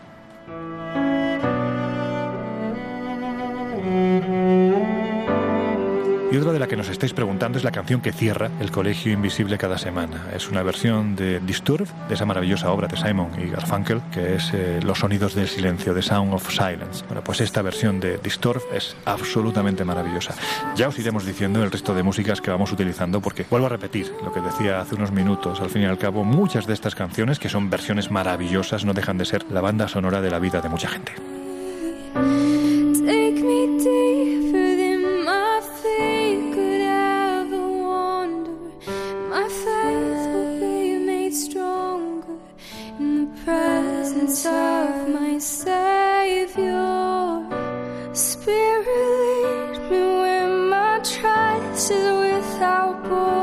Y 6.33 6.37
otra 6.37 6.51
de 6.51 6.57
la 6.57 6.67
que 6.67 6.75
nos 6.75 6.89
estáis 6.89 7.13
preguntando 7.13 7.59
es 7.59 7.63
la 7.63 7.69
canción 7.69 8.01
que 8.01 8.11
cierra 8.11 8.49
El 8.59 8.71
Colegio 8.71 9.13
Invisible 9.13 9.59
cada 9.59 9.77
semana. 9.77 10.29
Es 10.35 10.49
una 10.49 10.63
versión 10.63 11.15
de 11.15 11.39
Disturb, 11.39 11.87
de 12.07 12.15
esa 12.15 12.25
maravillosa 12.25 12.71
obra 12.71 12.87
de 12.87 12.97
Simon 12.97 13.29
y 13.37 13.51
Garfunkel, 13.51 14.01
que 14.11 14.33
es 14.33 14.49
eh, 14.51 14.79
Los 14.83 14.97
sonidos 14.97 15.35
del 15.35 15.47
silencio, 15.47 15.93
The 15.93 16.01
Sound 16.01 16.33
of 16.33 16.49
Silence. 16.49 17.05
Bueno, 17.05 17.23
pues 17.23 17.39
esta 17.39 17.61
versión 17.61 17.99
de 17.99 18.17
Disturb 18.17 18.63
es 18.73 18.95
absolutamente 19.05 19.85
maravillosa. 19.85 20.33
Ya 20.75 20.87
os 20.87 20.97
iremos 20.97 21.23
diciendo 21.23 21.63
el 21.63 21.69
resto 21.69 21.93
de 21.93 22.01
músicas 22.01 22.41
que 22.41 22.49
vamos 22.49 22.71
utilizando, 22.71 23.21
porque 23.21 23.45
vuelvo 23.47 23.67
a 23.67 23.69
repetir 23.69 24.11
lo 24.25 24.33
que 24.33 24.41
decía 24.41 24.81
hace 24.81 24.95
unos 24.95 25.11
minutos. 25.11 25.61
Al 25.61 25.69
fin 25.69 25.83
y 25.83 25.85
al 25.85 25.99
cabo, 25.99 26.23
muchas 26.23 26.65
de 26.65 26.73
estas 26.73 26.95
canciones, 26.95 27.37
que 27.37 27.49
son 27.49 27.69
versiones 27.69 28.09
maravillosas, 28.09 28.85
no 28.85 28.95
dejan 28.95 29.19
de 29.19 29.25
ser 29.25 29.45
la 29.51 29.61
banda 29.61 29.87
sonora 29.87 30.19
de 30.19 30.31
la 30.31 30.39
vida 30.39 30.61
de 30.61 30.69
mucha 30.69 30.87
gente. 30.87 31.13
Take 33.05 33.43
me 33.43 34.12
of 44.33 45.09
my 45.09 45.37
Savior. 45.37 46.73
Spirit, 48.13 49.77
lead 49.77 49.91
me 49.91 50.01
where 50.21 50.47
my 50.47 50.99
trust 51.03 51.91
is 51.91 52.41
without 52.51 53.03
borders. 53.07 53.42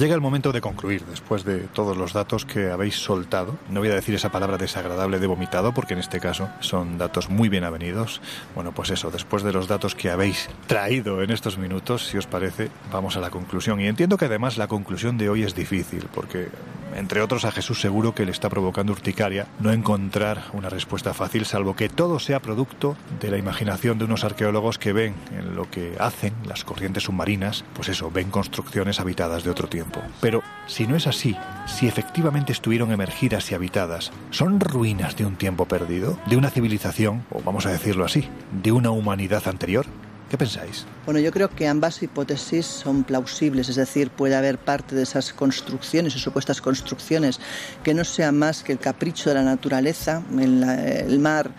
Llega 0.00 0.14
el 0.14 0.22
momento 0.22 0.50
de 0.50 0.62
concluir 0.62 1.04
después 1.04 1.44
de 1.44 1.58
todos 1.58 1.94
los 1.94 2.14
datos 2.14 2.46
que 2.46 2.70
habéis 2.70 2.94
soltado. 2.94 3.58
No 3.68 3.80
voy 3.80 3.90
a 3.90 3.94
decir 3.94 4.14
esa 4.14 4.32
palabra 4.32 4.56
desagradable 4.56 5.18
de 5.18 5.26
vomitado 5.26 5.74
porque 5.74 5.92
en 5.92 6.00
este 6.00 6.20
caso 6.20 6.48
son 6.60 6.96
datos 6.96 7.28
muy 7.28 7.50
bien 7.50 7.64
avenidos. 7.64 8.22
Bueno, 8.54 8.72
pues 8.72 8.88
eso, 8.88 9.10
después 9.10 9.42
de 9.42 9.52
los 9.52 9.68
datos 9.68 9.94
que 9.94 10.08
habéis 10.08 10.48
traído 10.66 11.22
en 11.22 11.30
estos 11.30 11.58
minutos, 11.58 12.06
si 12.06 12.16
os 12.16 12.26
parece, 12.26 12.70
vamos 12.90 13.18
a 13.18 13.20
la 13.20 13.28
conclusión. 13.28 13.78
Y 13.78 13.88
entiendo 13.88 14.16
que 14.16 14.24
además 14.24 14.56
la 14.56 14.68
conclusión 14.68 15.18
de 15.18 15.28
hoy 15.28 15.42
es 15.42 15.54
difícil 15.54 16.06
porque 16.14 16.48
entre 16.96 17.20
otros 17.20 17.44
a 17.44 17.52
Jesús 17.52 17.80
seguro 17.80 18.14
que 18.14 18.24
le 18.24 18.32
está 18.32 18.48
provocando 18.48 18.92
urticaria 18.92 19.46
no 19.60 19.70
encontrar 19.70 20.44
una 20.52 20.68
respuesta 20.68 21.14
fácil, 21.14 21.44
salvo 21.44 21.76
que 21.76 21.88
todo 21.88 22.18
sea 22.18 22.40
producto 22.40 22.96
de 23.20 23.30
la 23.30 23.38
imaginación 23.38 23.98
de 23.98 24.04
unos 24.04 24.24
arqueólogos 24.24 24.78
que 24.78 24.92
ven 24.92 25.14
en 25.36 25.54
lo 25.54 25.70
que 25.70 25.94
hacen 25.98 26.34
las 26.46 26.64
corrientes 26.64 27.04
submarinas, 27.04 27.64
pues 27.74 27.88
eso, 27.88 28.10
ven 28.10 28.30
construcciones 28.30 28.98
habitadas 28.98 29.44
de 29.44 29.50
otro 29.50 29.68
tiempo. 29.68 29.89
Pero 30.20 30.42
si 30.66 30.86
no 30.86 30.96
es 30.96 31.06
así, 31.06 31.36
si 31.66 31.86
efectivamente 31.86 32.52
estuvieron 32.52 32.92
emergidas 32.92 33.50
y 33.50 33.54
habitadas, 33.54 34.12
¿son 34.30 34.60
ruinas 34.60 35.16
de 35.16 35.26
un 35.26 35.36
tiempo 35.36 35.66
perdido? 35.66 36.18
¿De 36.26 36.36
una 36.36 36.50
civilización, 36.50 37.24
o 37.30 37.42
vamos 37.42 37.66
a 37.66 37.70
decirlo 37.70 38.04
así, 38.04 38.28
de 38.62 38.72
una 38.72 38.90
humanidad 38.90 39.42
anterior? 39.46 39.86
¿Qué 40.30 40.38
pensáis? 40.38 40.86
Bueno, 41.06 41.18
yo 41.18 41.32
creo 41.32 41.48
que 41.48 41.66
ambas 41.66 42.00
hipótesis 42.04 42.64
son 42.64 43.02
plausibles, 43.02 43.68
es 43.68 43.74
decir, 43.74 44.10
puede 44.10 44.36
haber 44.36 44.58
parte 44.58 44.94
de 44.94 45.02
esas 45.02 45.32
construcciones 45.32 46.14
o 46.14 46.20
supuestas 46.20 46.60
construcciones 46.60 47.40
que 47.82 47.94
no 47.94 48.04
sea 48.04 48.30
más 48.30 48.62
que 48.62 48.70
el 48.70 48.78
capricho 48.78 49.30
de 49.30 49.34
la 49.34 49.42
naturaleza, 49.42 50.22
el, 50.38 50.62
el 50.62 51.18
mar 51.18 51.50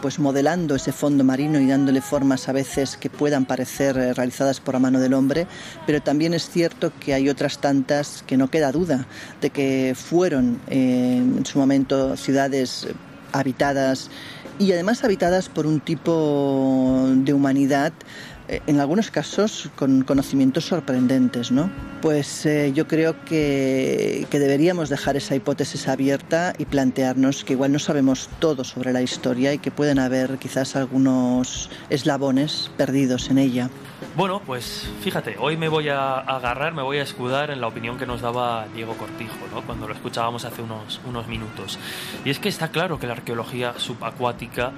pues 0.00 0.18
modelando 0.18 0.74
ese 0.74 0.92
fondo 0.92 1.24
marino 1.24 1.60
y 1.60 1.66
dándole 1.66 2.00
formas 2.00 2.48
a 2.48 2.52
veces 2.52 2.96
que 2.96 3.10
puedan 3.10 3.44
parecer 3.44 3.96
eh, 3.96 4.14
realizadas 4.14 4.60
por 4.60 4.74
la 4.74 4.80
mano 4.80 5.00
del 5.00 5.14
hombre, 5.14 5.46
pero 5.86 6.00
también 6.02 6.34
es 6.34 6.48
cierto 6.48 6.92
que 7.00 7.14
hay 7.14 7.28
otras 7.28 7.58
tantas 7.58 8.22
que 8.26 8.36
no 8.36 8.50
queda 8.50 8.72
duda 8.72 9.06
de 9.40 9.50
que 9.50 9.94
fueron 9.96 10.60
eh, 10.68 11.16
en 11.16 11.46
su 11.46 11.58
momento 11.58 12.16
ciudades 12.16 12.86
habitadas 13.32 14.10
y 14.58 14.72
además 14.72 15.04
habitadas 15.04 15.48
por 15.48 15.66
un 15.66 15.80
tipo 15.80 17.06
de 17.14 17.32
humanidad 17.32 17.92
eh, 17.92 18.35
en 18.48 18.80
algunos 18.80 19.10
casos 19.10 19.70
con 19.76 20.02
conocimientos 20.02 20.66
sorprendentes, 20.66 21.50
¿no? 21.50 21.70
Pues 22.02 22.46
eh, 22.46 22.72
yo 22.74 22.86
creo 22.86 23.24
que, 23.24 24.26
que, 24.30 24.38
deberíamos 24.38 24.88
dejar 24.88 25.16
esa 25.16 25.34
hipótesis 25.34 25.88
abierta 25.88 26.52
y 26.58 26.64
plantearnos 26.66 27.44
que 27.44 27.54
igual 27.54 27.72
no 27.72 27.78
sabemos 27.78 28.28
todo 28.38 28.64
sobre 28.64 28.92
la 28.92 29.02
historia 29.02 29.52
y 29.52 29.58
que 29.58 29.70
pueden 29.70 29.98
haber 29.98 30.38
quizás 30.38 30.76
algunos 30.76 31.70
eslabones 31.90 32.70
perdidos 32.76 33.30
en 33.30 33.38
ella. 33.38 33.70
Bueno, 34.14 34.40
pues 34.44 34.88
fíjate, 35.00 35.36
hoy 35.38 35.56
me 35.56 35.68
voy 35.68 35.88
a 35.88 36.18
agarrar, 36.18 36.74
me 36.74 36.82
voy 36.82 36.98
a 36.98 37.02
escudar 37.02 37.50
en 37.50 37.60
la 37.60 37.66
opinión 37.66 37.98
que 37.98 38.06
nos 38.06 38.20
daba 38.20 38.66
Diego 38.74 38.94
Cortijo, 38.94 39.34
¿no? 39.52 39.62
cuando 39.62 39.88
lo 39.88 39.94
escuchábamos 39.94 40.44
hace 40.44 40.62
unos, 40.62 41.00
unos 41.06 41.26
minutos. 41.26 41.78
Y 42.24 42.30
es 42.30 42.38
que 42.38 42.48
está 42.48 42.68
claro 42.68 42.98
que 42.98 43.06
la 43.06 43.14
arqueología 43.14 43.74
subacuática 43.78 44.68
eh, 44.68 44.72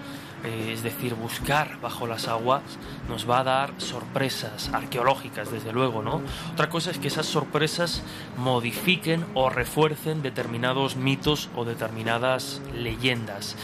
es 0.44 0.82
decir, 0.82 1.14
buscar 1.14 1.80
bajo 1.80 2.06
las 2.06 2.28
aguas, 2.28 2.62
nos 3.08 3.28
va 3.28 3.40
a 3.40 3.44
dar 3.44 3.72
sorpresas 3.78 4.70
arqueológicas, 4.72 5.50
desde 5.50 5.72
luego, 5.72 6.02
¿no? 6.02 6.22
Otra 6.52 6.68
cosa 6.68 6.90
es 6.90 6.98
que 6.98 7.08
esas 7.08 7.26
sorpresas 7.26 8.02
modifiquen 8.36 9.24
o 9.34 9.50
refuercen 9.50 10.22
determinados 10.22 10.96
mitos 10.96 11.50
o 11.56 11.64
determinadas 11.64 12.60
leyendas. 12.74 13.56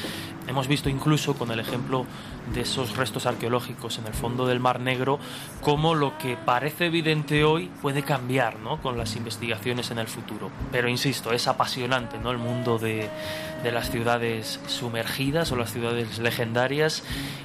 Hemos 0.46 0.68
visto 0.68 0.88
incluso 0.88 1.34
con 1.34 1.50
el 1.50 1.60
ejemplo 1.60 2.04
de 2.52 2.62
esos 2.62 2.96
restos 2.96 3.26
arqueológicos 3.26 3.98
en 3.98 4.06
el 4.06 4.14
fondo 4.14 4.46
del 4.46 4.60
Mar 4.60 4.80
Negro 4.80 5.18
cómo 5.60 5.94
lo 5.94 6.18
que 6.18 6.36
parece 6.36 6.86
evidente 6.86 7.44
hoy 7.44 7.70
puede 7.80 8.02
cambiar 8.02 8.58
¿no? 8.58 8.80
con 8.80 8.98
las 8.98 9.16
investigaciones 9.16 9.90
en 9.90 9.98
el 9.98 10.06
futuro. 10.06 10.50
Pero 10.70 10.88
insisto, 10.88 11.32
es 11.32 11.48
apasionante 11.48 12.18
¿no? 12.18 12.30
el 12.30 12.38
mundo 12.38 12.78
de, 12.78 13.08
de 13.62 13.72
las 13.72 13.90
ciudades 13.90 14.60
sumergidas 14.66 15.50
o 15.52 15.56
las 15.56 15.72
ciudades 15.72 16.18
legendarias 16.18 17.02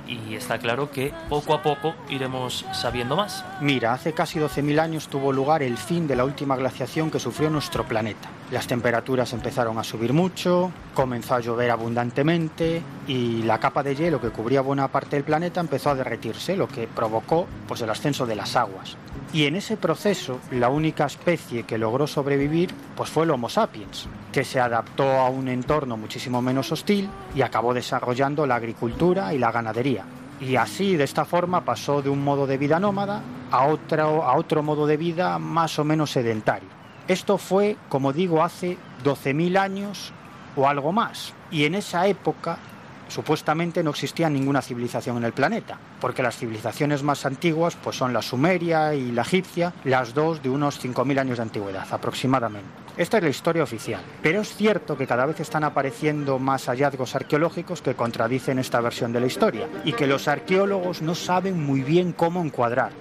y 0.07 0.35
está 0.35 0.57
claro 0.59 0.91
que 0.91 1.13
poco 1.29 1.53
a 1.53 1.61
poco 1.61 1.95
iremos 2.09 2.65
sabiendo 2.73 3.15
más. 3.15 3.45
Mira, 3.61 3.93
hace 3.93 4.13
casi 4.13 4.39
12.000 4.39 4.79
años 4.79 5.07
tuvo 5.07 5.31
lugar 5.31 5.63
el 5.63 5.77
fin 5.77 6.07
de 6.07 6.15
la 6.15 6.25
última 6.25 6.55
glaciación 6.55 7.09
que 7.09 7.19
sufrió 7.19 7.49
nuestro 7.49 7.85
planeta. 7.85 8.29
Las 8.51 8.65
temperaturas 8.65 9.31
empezaron 9.33 9.77
a 9.77 9.83
subir 9.83 10.11
mucho, 10.11 10.71
comenzó 10.95 11.35
a 11.35 11.39
llover 11.39 11.69
abundantemente 11.69 12.81
y 13.05 13.43
la 13.43 13.59
capa 13.59 13.83
de 13.83 13.95
hielo 13.95 14.19
que 14.19 14.31
cubría 14.31 14.61
buena 14.61 14.87
parte 14.87 15.17
del 15.17 15.23
planeta 15.23 15.61
empezó 15.61 15.91
a 15.91 15.95
derretirse, 15.95 16.57
lo 16.57 16.67
que 16.67 16.87
provocó 16.87 17.45
pues, 17.67 17.81
el 17.81 17.91
ascenso 17.91 18.25
de 18.25 18.35
las 18.35 18.55
aguas. 18.55 18.97
Y 19.33 19.45
en 19.45 19.55
ese 19.55 19.77
proceso, 19.77 20.39
la 20.49 20.69
única 20.69 21.05
especie 21.05 21.61
que 21.61 21.77
logró 21.77 22.07
sobrevivir 22.07 22.73
pues, 22.95 23.11
fue 23.11 23.25
el 23.25 23.31
Homo 23.31 23.49
sapiens, 23.49 24.07
que 24.31 24.43
se 24.43 24.59
adaptó 24.59 25.03
a 25.03 25.29
un 25.29 25.47
entorno 25.47 25.95
muchísimo 25.95 26.41
menos 26.41 26.71
hostil 26.71 27.07
y 27.35 27.43
acabó 27.43 27.75
desarrollando 27.75 28.47
la 28.47 28.55
agricultura 28.55 29.31
y 29.31 29.37
la 29.37 29.51
ganadería. 29.51 30.05
Y 30.41 30.55
así, 30.55 30.95
de 30.95 31.03
esta 31.03 31.23
forma, 31.23 31.63
pasó 31.63 32.01
de 32.01 32.09
un 32.09 32.23
modo 32.23 32.47
de 32.47 32.57
vida 32.57 32.79
nómada 32.79 33.21
a 33.51 33.67
otro, 33.67 34.23
a 34.23 34.35
otro 34.35 34.63
modo 34.63 34.87
de 34.87 34.97
vida 34.97 35.37
más 35.37 35.77
o 35.77 35.83
menos 35.83 36.09
sedentario. 36.09 36.78
Esto 37.09 37.39
fue, 37.39 37.75
como 37.89 38.13
digo, 38.13 38.43
hace 38.43 38.77
12.000 39.03 39.57
años 39.57 40.13
o 40.55 40.67
algo 40.67 40.91
más. 40.91 41.33
Y 41.49 41.65
en 41.65 41.73
esa 41.73 42.05
época 42.05 42.59
supuestamente 43.07 43.83
no 43.83 43.89
existía 43.89 44.29
ninguna 44.29 44.61
civilización 44.61 45.17
en 45.17 45.23
el 45.23 45.33
planeta, 45.33 45.79
porque 45.99 46.21
las 46.21 46.37
civilizaciones 46.37 47.01
más 47.01 47.25
antiguas 47.25 47.75
pues 47.83 47.95
son 47.95 48.13
la 48.13 48.21
sumeria 48.21 48.93
y 48.93 49.11
la 49.11 49.23
egipcia, 49.23 49.73
las 49.85 50.13
dos 50.13 50.43
de 50.43 50.51
unos 50.51 50.79
5.000 50.85 51.19
años 51.19 51.37
de 51.37 51.41
antigüedad 51.41 51.87
aproximadamente. 51.91 52.69
Esta 52.95 53.17
es 53.17 53.23
la 53.23 53.29
historia 53.29 53.63
oficial, 53.63 54.03
pero 54.21 54.41
es 54.41 54.55
cierto 54.55 54.95
que 54.95 55.07
cada 55.07 55.25
vez 55.25 55.39
están 55.39 55.63
apareciendo 55.63 56.37
más 56.37 56.67
hallazgos 56.67 57.15
arqueológicos 57.15 57.81
que 57.81 57.95
contradicen 57.95 58.59
esta 58.59 58.81
versión 58.81 59.11
de 59.11 59.21
la 59.21 59.25
historia 59.25 59.67
y 59.83 59.93
que 59.93 60.05
los 60.05 60.27
arqueólogos 60.27 61.01
no 61.01 61.15
saben 61.15 61.59
muy 61.59 61.81
bien 61.81 62.13
cómo 62.13 62.39
encuadrar. 62.43 62.91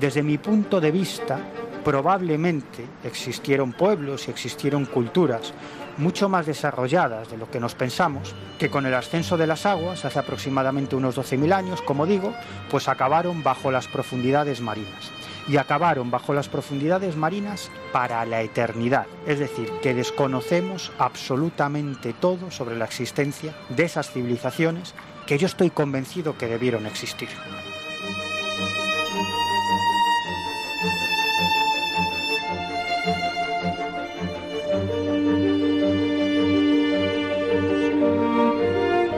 Desde 0.00 0.24
mi 0.24 0.38
punto 0.38 0.80
de 0.80 0.90
vista, 0.90 1.38
probablemente 1.84 2.86
existieron 3.04 3.72
pueblos 3.72 4.26
y 4.26 4.30
existieron 4.30 4.86
culturas 4.86 5.52
mucho 5.96 6.28
más 6.28 6.46
desarrolladas 6.46 7.30
de 7.30 7.36
lo 7.36 7.50
que 7.50 7.60
nos 7.60 7.74
pensamos, 7.74 8.34
que 8.58 8.70
con 8.70 8.86
el 8.86 8.94
ascenso 8.94 9.36
de 9.36 9.46
las 9.46 9.66
aguas, 9.66 10.04
hace 10.04 10.18
aproximadamente 10.18 10.96
unos 10.96 11.16
12.000 11.16 11.52
años, 11.52 11.82
como 11.82 12.06
digo, 12.06 12.34
pues 12.70 12.88
acabaron 12.88 13.42
bajo 13.42 13.70
las 13.70 13.86
profundidades 13.86 14.60
marinas. 14.60 15.12
Y 15.46 15.58
acabaron 15.58 16.10
bajo 16.10 16.32
las 16.32 16.48
profundidades 16.48 17.16
marinas 17.16 17.70
para 17.92 18.24
la 18.24 18.40
eternidad. 18.40 19.06
Es 19.26 19.38
decir, 19.38 19.70
que 19.82 19.94
desconocemos 19.94 20.90
absolutamente 20.98 22.14
todo 22.14 22.50
sobre 22.50 22.76
la 22.76 22.86
existencia 22.86 23.54
de 23.68 23.84
esas 23.84 24.10
civilizaciones 24.10 24.94
que 25.26 25.36
yo 25.36 25.46
estoy 25.46 25.70
convencido 25.70 26.38
que 26.38 26.46
debieron 26.46 26.86
existir. 26.86 27.28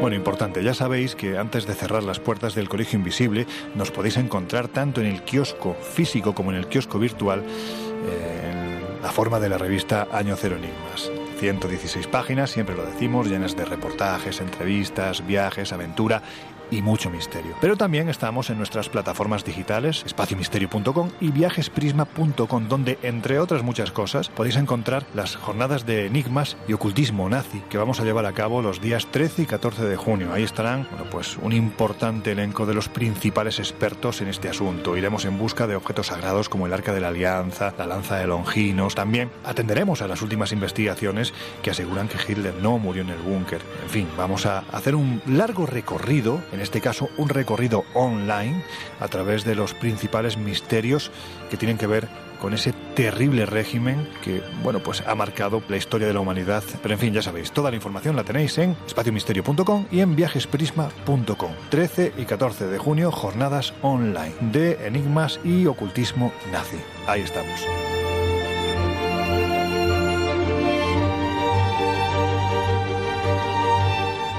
Bueno, 0.06 0.18
importante, 0.18 0.62
ya 0.62 0.72
sabéis 0.72 1.16
que 1.16 1.36
antes 1.36 1.66
de 1.66 1.74
cerrar 1.74 2.04
las 2.04 2.20
puertas 2.20 2.54
del 2.54 2.68
Colegio 2.68 2.96
Invisible 2.96 3.44
nos 3.74 3.90
podéis 3.90 4.18
encontrar 4.18 4.68
tanto 4.68 5.00
en 5.00 5.08
el 5.08 5.22
kiosco 5.22 5.74
físico 5.74 6.32
como 6.32 6.52
en 6.52 6.58
el 6.58 6.68
kiosco 6.68 7.00
virtual 7.00 7.42
en 7.42 9.02
la 9.02 9.10
forma 9.10 9.40
de 9.40 9.48
la 9.48 9.58
revista 9.58 10.06
Año 10.12 10.36
Cero 10.36 10.58
Enigmas. 10.58 11.10
116 11.40 12.06
páginas, 12.06 12.52
siempre 12.52 12.76
lo 12.76 12.86
decimos, 12.86 13.26
llenas 13.26 13.56
de 13.56 13.64
reportajes, 13.64 14.40
entrevistas, 14.40 15.26
viajes, 15.26 15.72
aventura 15.72 16.22
y 16.70 16.82
mucho 16.82 17.10
misterio. 17.10 17.54
Pero 17.60 17.76
también 17.76 18.08
estamos 18.08 18.50
en 18.50 18.58
nuestras 18.58 18.88
plataformas 18.88 19.44
digitales, 19.44 20.02
espaciomisterio.com 20.04 21.10
y 21.20 21.30
viajesprisma.com, 21.30 22.68
donde, 22.68 22.98
entre 23.02 23.38
otras 23.38 23.62
muchas 23.62 23.90
cosas, 23.90 24.28
podéis 24.28 24.56
encontrar 24.56 25.06
las 25.14 25.36
jornadas 25.36 25.86
de 25.86 26.06
enigmas 26.06 26.56
y 26.68 26.72
ocultismo 26.72 27.28
nazi 27.28 27.60
que 27.68 27.78
vamos 27.78 28.00
a 28.00 28.04
llevar 28.04 28.26
a 28.26 28.32
cabo 28.32 28.62
los 28.62 28.80
días 28.80 29.06
13 29.10 29.42
y 29.42 29.46
14 29.46 29.84
de 29.84 29.96
junio. 29.96 30.32
Ahí 30.32 30.42
estarán, 30.42 30.86
bueno, 30.90 31.06
pues 31.10 31.36
un 31.42 31.52
importante 31.52 32.32
elenco 32.32 32.66
de 32.66 32.74
los 32.74 32.88
principales 32.88 33.58
expertos 33.58 34.20
en 34.20 34.28
este 34.28 34.48
asunto. 34.48 34.96
Iremos 34.96 35.24
en 35.24 35.38
busca 35.38 35.66
de 35.66 35.76
objetos 35.76 36.08
sagrados 36.08 36.48
como 36.48 36.66
el 36.66 36.72
Arca 36.72 36.92
de 36.92 37.00
la 37.00 37.08
Alianza, 37.08 37.74
la 37.78 37.86
Lanza 37.86 38.16
de 38.16 38.26
Longinos. 38.26 38.94
También 38.94 39.30
atenderemos 39.44 40.02
a 40.02 40.08
las 40.08 40.22
últimas 40.22 40.52
investigaciones 40.52 41.32
que 41.62 41.70
aseguran 41.70 42.08
que 42.08 42.18
Hitler 42.26 42.54
no 42.62 42.78
murió 42.78 43.02
en 43.02 43.10
el 43.10 43.18
búnker. 43.18 43.60
En 43.82 43.90
fin, 43.90 44.08
vamos 44.16 44.46
a 44.46 44.60
hacer 44.72 44.94
un 44.94 45.22
largo 45.26 45.66
recorrido 45.66 46.40
en 46.56 46.62
este 46.62 46.80
caso 46.80 47.10
un 47.18 47.28
recorrido 47.28 47.84
online 47.94 48.62
a 48.98 49.08
través 49.08 49.44
de 49.44 49.54
los 49.54 49.74
principales 49.74 50.36
misterios 50.36 51.10
que 51.50 51.56
tienen 51.56 51.78
que 51.78 51.86
ver 51.86 52.08
con 52.40 52.54
ese 52.54 52.72
terrible 52.94 53.46
régimen 53.46 54.08
que, 54.22 54.42
bueno, 54.62 54.80
pues 54.80 55.02
ha 55.06 55.14
marcado 55.14 55.62
la 55.68 55.76
historia 55.76 56.06
de 56.06 56.14
la 56.14 56.20
humanidad. 56.20 56.62
Pero 56.82 56.94
en 56.94 57.00
fin, 57.00 57.12
ya 57.14 57.22
sabéis, 57.22 57.52
toda 57.52 57.70
la 57.70 57.76
información 57.76 58.16
la 58.16 58.24
tenéis 58.24 58.56
en 58.58 58.76
espaciomisterio.com 58.86 59.86
y 59.90 60.00
en 60.00 60.16
viajesprisma.com. 60.16 61.52
13 61.70 62.12
y 62.16 62.24
14 62.24 62.66
de 62.66 62.78
junio, 62.78 63.10
jornadas 63.10 63.74
online 63.82 64.34
de 64.40 64.86
enigmas 64.86 65.40
y 65.44 65.66
ocultismo 65.66 66.32
nazi. 66.52 66.78
Ahí 67.06 67.22
estamos. 67.22 67.60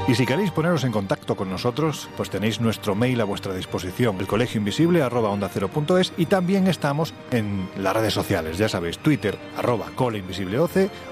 Y 0.08 0.16
si 0.16 0.26
queréis 0.26 0.52
poneros 0.52 0.86
en 0.86 0.94
contacto 0.94 1.36
con 1.36 1.50
nosotros, 1.50 2.08
pues 2.16 2.30
tenéis 2.30 2.62
nuestro 2.62 2.96
mail 2.96 3.20
a 3.20 3.26
vuestra 3.26 3.54
disposición, 3.54 4.18
el 4.22 4.28
colegio 4.28 4.60
invisible 4.60 5.02
arroba 5.02 5.30
onda 5.30 5.50
cero 5.52 5.68
punto 5.68 5.98
es, 5.98 6.14
y 6.16 6.28
también 6.28 6.68
estamos 6.68 7.14
en 7.30 7.68
las 7.78 7.94
redes 7.94 8.14
sociales, 8.14 8.58
ya 8.58 8.70
sabéis, 8.70 9.00
Twitter 9.00 9.38
arroba 9.58 9.88
cole 9.96 10.20
invisible 10.20 10.60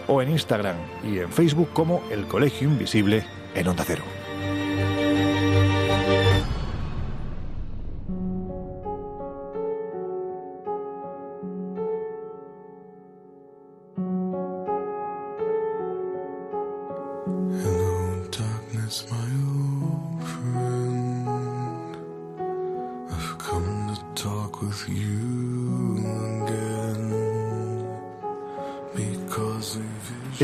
o 0.07 0.21
en 0.21 0.29
Instagram 0.29 0.77
y 1.03 1.19
en 1.19 1.29
Facebook 1.29 1.71
como 1.73 2.03
el 2.09 2.25
colegio 2.25 2.69
invisible 2.69 3.25
en 3.53 3.67
onda 3.67 3.83
cero. 3.85 4.24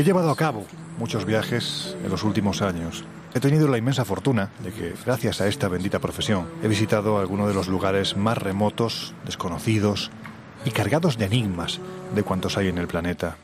He 0.02 0.04
llevado 0.04 0.32
a 0.32 0.36
cabo 0.36 0.66
muchos 0.98 1.24
viajes 1.24 1.96
en 2.02 2.10
los 2.10 2.24
últimos 2.24 2.60
años. 2.60 3.04
He 3.34 3.38
tenido 3.38 3.68
la 3.68 3.78
inmensa 3.78 4.04
fortuna 4.04 4.50
de 4.64 4.72
que, 4.72 4.94
gracias 5.06 5.40
a 5.40 5.46
esta 5.46 5.68
bendita 5.68 6.00
profesión, 6.00 6.48
he 6.60 6.66
visitado 6.66 7.20
algunos 7.20 7.46
de 7.46 7.54
los 7.54 7.68
lugares 7.68 8.16
más 8.16 8.36
remotos, 8.36 9.14
desconocidos 9.24 10.10
y 10.64 10.72
cargados 10.72 11.18
de 11.18 11.26
enigmas 11.26 11.78
de 12.16 12.24
cuantos 12.24 12.58
hay 12.58 12.66
en 12.66 12.78
el 12.78 12.88
planeta. 12.88 13.36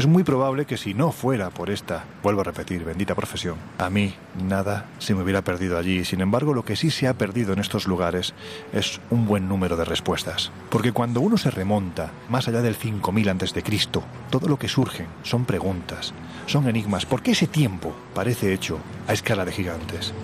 Es 0.00 0.06
muy 0.06 0.24
probable 0.24 0.64
que 0.64 0.78
si 0.78 0.94
no 0.94 1.12
fuera 1.12 1.50
por 1.50 1.68
esta, 1.68 2.06
vuelvo 2.22 2.40
a 2.40 2.44
repetir, 2.44 2.84
bendita 2.84 3.14
profesión, 3.14 3.56
a 3.76 3.90
mí 3.90 4.14
nada 4.42 4.86
se 4.98 5.14
me 5.14 5.22
hubiera 5.22 5.42
perdido 5.42 5.76
allí. 5.76 6.06
Sin 6.06 6.22
embargo, 6.22 6.54
lo 6.54 6.64
que 6.64 6.74
sí 6.74 6.90
se 6.90 7.06
ha 7.06 7.12
perdido 7.12 7.52
en 7.52 7.58
estos 7.58 7.86
lugares 7.86 8.32
es 8.72 8.98
un 9.10 9.26
buen 9.26 9.46
número 9.46 9.76
de 9.76 9.84
respuestas. 9.84 10.52
Porque 10.70 10.92
cuando 10.92 11.20
uno 11.20 11.36
se 11.36 11.50
remonta 11.50 12.12
más 12.30 12.48
allá 12.48 12.62
del 12.62 12.76
5000 12.76 13.28
antes 13.28 13.52
de 13.52 13.62
Cristo, 13.62 14.02
todo 14.30 14.48
lo 14.48 14.58
que 14.58 14.68
surge 14.68 15.04
son 15.22 15.44
preguntas, 15.44 16.14
son 16.46 16.66
enigmas. 16.66 17.04
¿Por 17.04 17.20
qué 17.20 17.32
ese 17.32 17.46
tiempo 17.46 17.94
parece 18.14 18.54
hecho 18.54 18.78
a 19.06 19.12
escala 19.12 19.44
de 19.44 19.52
gigantes? 19.52 20.14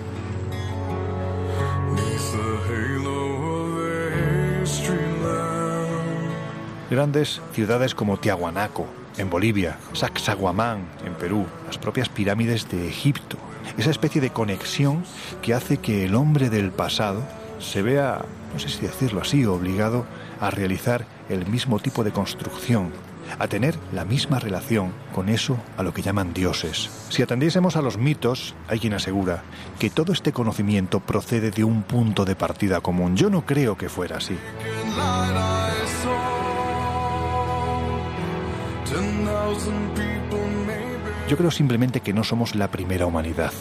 Grandes 6.89 7.41
ciudades 7.53 7.93
como 7.93 8.17
Tiahuanaco, 8.17 8.87
en 9.17 9.29
Bolivia, 9.29 9.77
Sacsayhuamán, 9.93 10.85
en 11.05 11.13
Perú, 11.13 11.45
las 11.65 11.77
propias 11.77 12.09
pirámides 12.09 12.69
de 12.69 12.87
Egipto. 12.87 13.37
Esa 13.77 13.91
especie 13.91 14.21
de 14.21 14.29
conexión 14.29 15.03
que 15.41 15.53
hace 15.53 15.77
que 15.77 16.05
el 16.05 16.15
hombre 16.15 16.49
del 16.49 16.71
pasado 16.71 17.23
se 17.59 17.81
vea, 17.81 18.21
no 18.53 18.59
sé 18.59 18.69
si 18.69 18.81
decirlo 18.81 19.21
así, 19.21 19.45
obligado 19.45 20.05
a 20.39 20.51
realizar 20.51 21.05
el 21.29 21.45
mismo 21.47 21.79
tipo 21.79 22.03
de 22.03 22.11
construcción, 22.11 22.91
a 23.39 23.47
tener 23.47 23.77
la 23.91 24.05
misma 24.05 24.39
relación 24.39 24.93
con 25.13 25.29
eso 25.29 25.57
a 25.77 25.83
lo 25.83 25.93
que 25.93 26.01
llaman 26.01 26.33
dioses. 26.33 26.89
Si 27.09 27.21
atendiésemos 27.21 27.75
a 27.75 27.81
los 27.81 27.97
mitos, 27.97 28.55
hay 28.67 28.79
quien 28.79 28.93
asegura 28.93 29.43
que 29.79 29.89
todo 29.89 30.13
este 30.13 30.31
conocimiento 30.31 30.99
procede 30.99 31.51
de 31.51 31.63
un 31.63 31.83
punto 31.83 32.25
de 32.25 32.35
partida 32.35 32.79
común. 32.79 33.17
Yo 33.17 33.29
no 33.29 33.45
creo 33.45 33.77
que 33.77 33.89
fuera 33.89 34.17
así. 34.17 34.37
Yo 41.27 41.35
creo 41.35 41.51
simplemente 41.51 41.99
que 41.99 42.13
no 42.13 42.23
somos 42.23 42.55
la 42.55 42.71
primera 42.71 43.05
humanidad. 43.05 43.51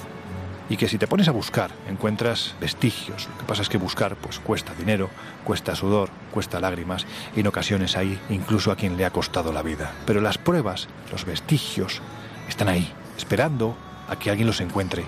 Y 0.69 0.77
que 0.77 0.89
si 0.89 0.99
te 0.99 1.07
pones 1.07 1.29
a 1.29 1.33
buscar, 1.33 1.71
encuentras 1.89 2.55
vestigios. 2.61 3.29
Lo 3.29 3.39
que 3.39 3.45
pasa 3.45 3.63
es 3.63 3.69
que 3.69 3.79
buscar 3.79 4.17
pues 4.17 4.39
cuesta 4.39 4.75
dinero, 4.75 5.11
cuesta 5.45 5.75
sudor, 5.75 6.11
cuesta 6.33 6.61
lágrimas 6.61 7.07
y 7.37 7.41
en 7.41 7.47
ocasiones 7.47 7.97
hay 7.97 8.19
incluso 8.31 8.71
a 8.73 8.77
quien 8.77 8.97
le 8.97 9.05
ha 9.05 9.11
costado 9.11 9.53
la 9.53 9.63
vida. 9.63 9.93
Pero 10.07 10.21
las 10.21 10.39
pruebas, 10.39 10.89
los 11.11 11.25
vestigios, 11.25 12.01
están 12.49 12.69
ahí, 12.69 12.93
esperando 13.17 13.77
a 14.09 14.17
que 14.17 14.31
alguien 14.31 14.47
los 14.47 14.61
encuentre. 14.61 15.05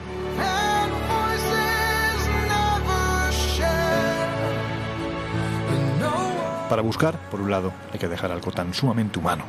Para 6.69 6.83
buscar, 6.83 7.19
por 7.31 7.41
un 7.41 7.51
lado, 7.51 7.73
hay 7.93 7.99
que 7.99 8.09
dejar 8.09 8.31
algo 8.31 8.53
tan 8.53 8.75
sumamente 8.75 9.19
humano, 9.19 9.45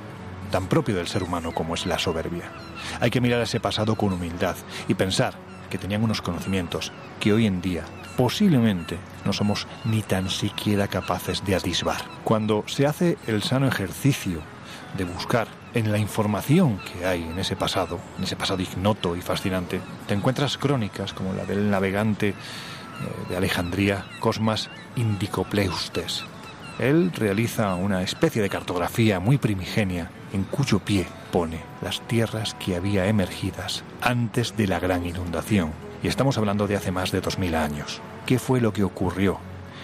tan 0.50 0.68
propio 0.68 0.96
del 0.96 1.08
ser 1.08 1.24
humano 1.24 1.54
como 1.54 1.76
es 1.76 1.86
la 1.86 2.00
soberbia. 2.00 2.52
Hay 3.00 3.12
que 3.12 3.22
mirar 3.22 3.42
ese 3.42 3.60
pasado 3.60 3.96
con 3.96 4.14
humildad 4.14 4.56
y 4.88 4.94
pensar 4.94 5.34
que 5.70 5.78
tenían 5.78 6.04
unos 6.04 6.22
conocimientos 6.22 6.92
que 7.20 7.34
hoy 7.34 7.46
en 7.46 7.62
día 7.62 7.86
posiblemente 8.18 8.98
no 9.24 9.32
somos 9.32 9.68
ni 9.86 10.02
tan 10.02 10.30
siquiera 10.30 10.88
capaces 10.88 11.46
de 11.46 11.56
atisbar. 11.56 12.02
Cuando 12.24 12.64
se 12.68 12.86
hace 12.86 13.18
el 13.28 13.44
sano 13.44 13.68
ejercicio 13.68 14.42
de 14.98 15.06
buscar 15.06 15.48
en 15.74 15.92
la 15.92 16.00
información 16.00 16.80
que 16.80 17.06
hay 17.06 17.24
en 17.24 17.40
ese 17.40 17.56
pasado, 17.56 18.00
en 18.18 18.24
ese 18.24 18.36
pasado 18.36 18.62
ignoto 18.62 19.16
y 19.16 19.22
fascinante, 19.22 19.80
te 20.08 20.16
encuentras 20.16 20.58
crónicas 20.58 21.14
como 21.14 21.34
la 21.34 21.46
del 21.46 21.70
navegante 21.70 22.30
eh, 22.30 22.34
de 23.30 23.38
Alejandría, 23.38 24.06
Cosmas 24.20 24.70
Indicopleustes. 24.96 26.26
Él 26.80 27.12
realiza 27.12 27.76
una 27.76 28.02
especie 28.04 28.42
de 28.42 28.50
cartografía 28.50 29.20
muy 29.20 29.38
primigenia 29.38 30.10
en 30.32 30.44
cuyo 30.46 30.80
pie 30.80 31.06
pone 31.30 31.60
las 31.82 32.00
tierras 32.08 32.54
que 32.54 32.78
había 32.78 33.08
emergidas 33.08 33.84
antes 34.00 34.56
de 34.56 34.66
la 34.66 34.80
gran 34.80 35.06
inundación. 35.06 35.74
Y 36.02 36.08
estamos 36.08 36.38
hablando 36.38 36.68
de 36.68 36.78
hace 36.78 36.92
más 36.92 37.12
de 37.12 37.20
2000 37.20 37.56
años. 37.56 38.02
¿Qué 38.26 38.40
fue 38.40 38.62
lo 38.62 38.72
que 38.72 38.86
ocurrió 38.86 39.40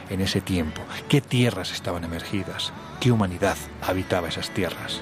en 0.10 0.22
ese 0.22 0.40
tiempo? 0.40 0.82
¿Qué 1.10 1.20
tierras 1.20 1.74
estaban 1.74 2.06
emergidas? 2.06 2.72
¿Qué 3.02 3.12
humanidad 3.12 3.58
habitaba 3.82 4.30
esas 4.30 4.50
tierras? 4.52 5.02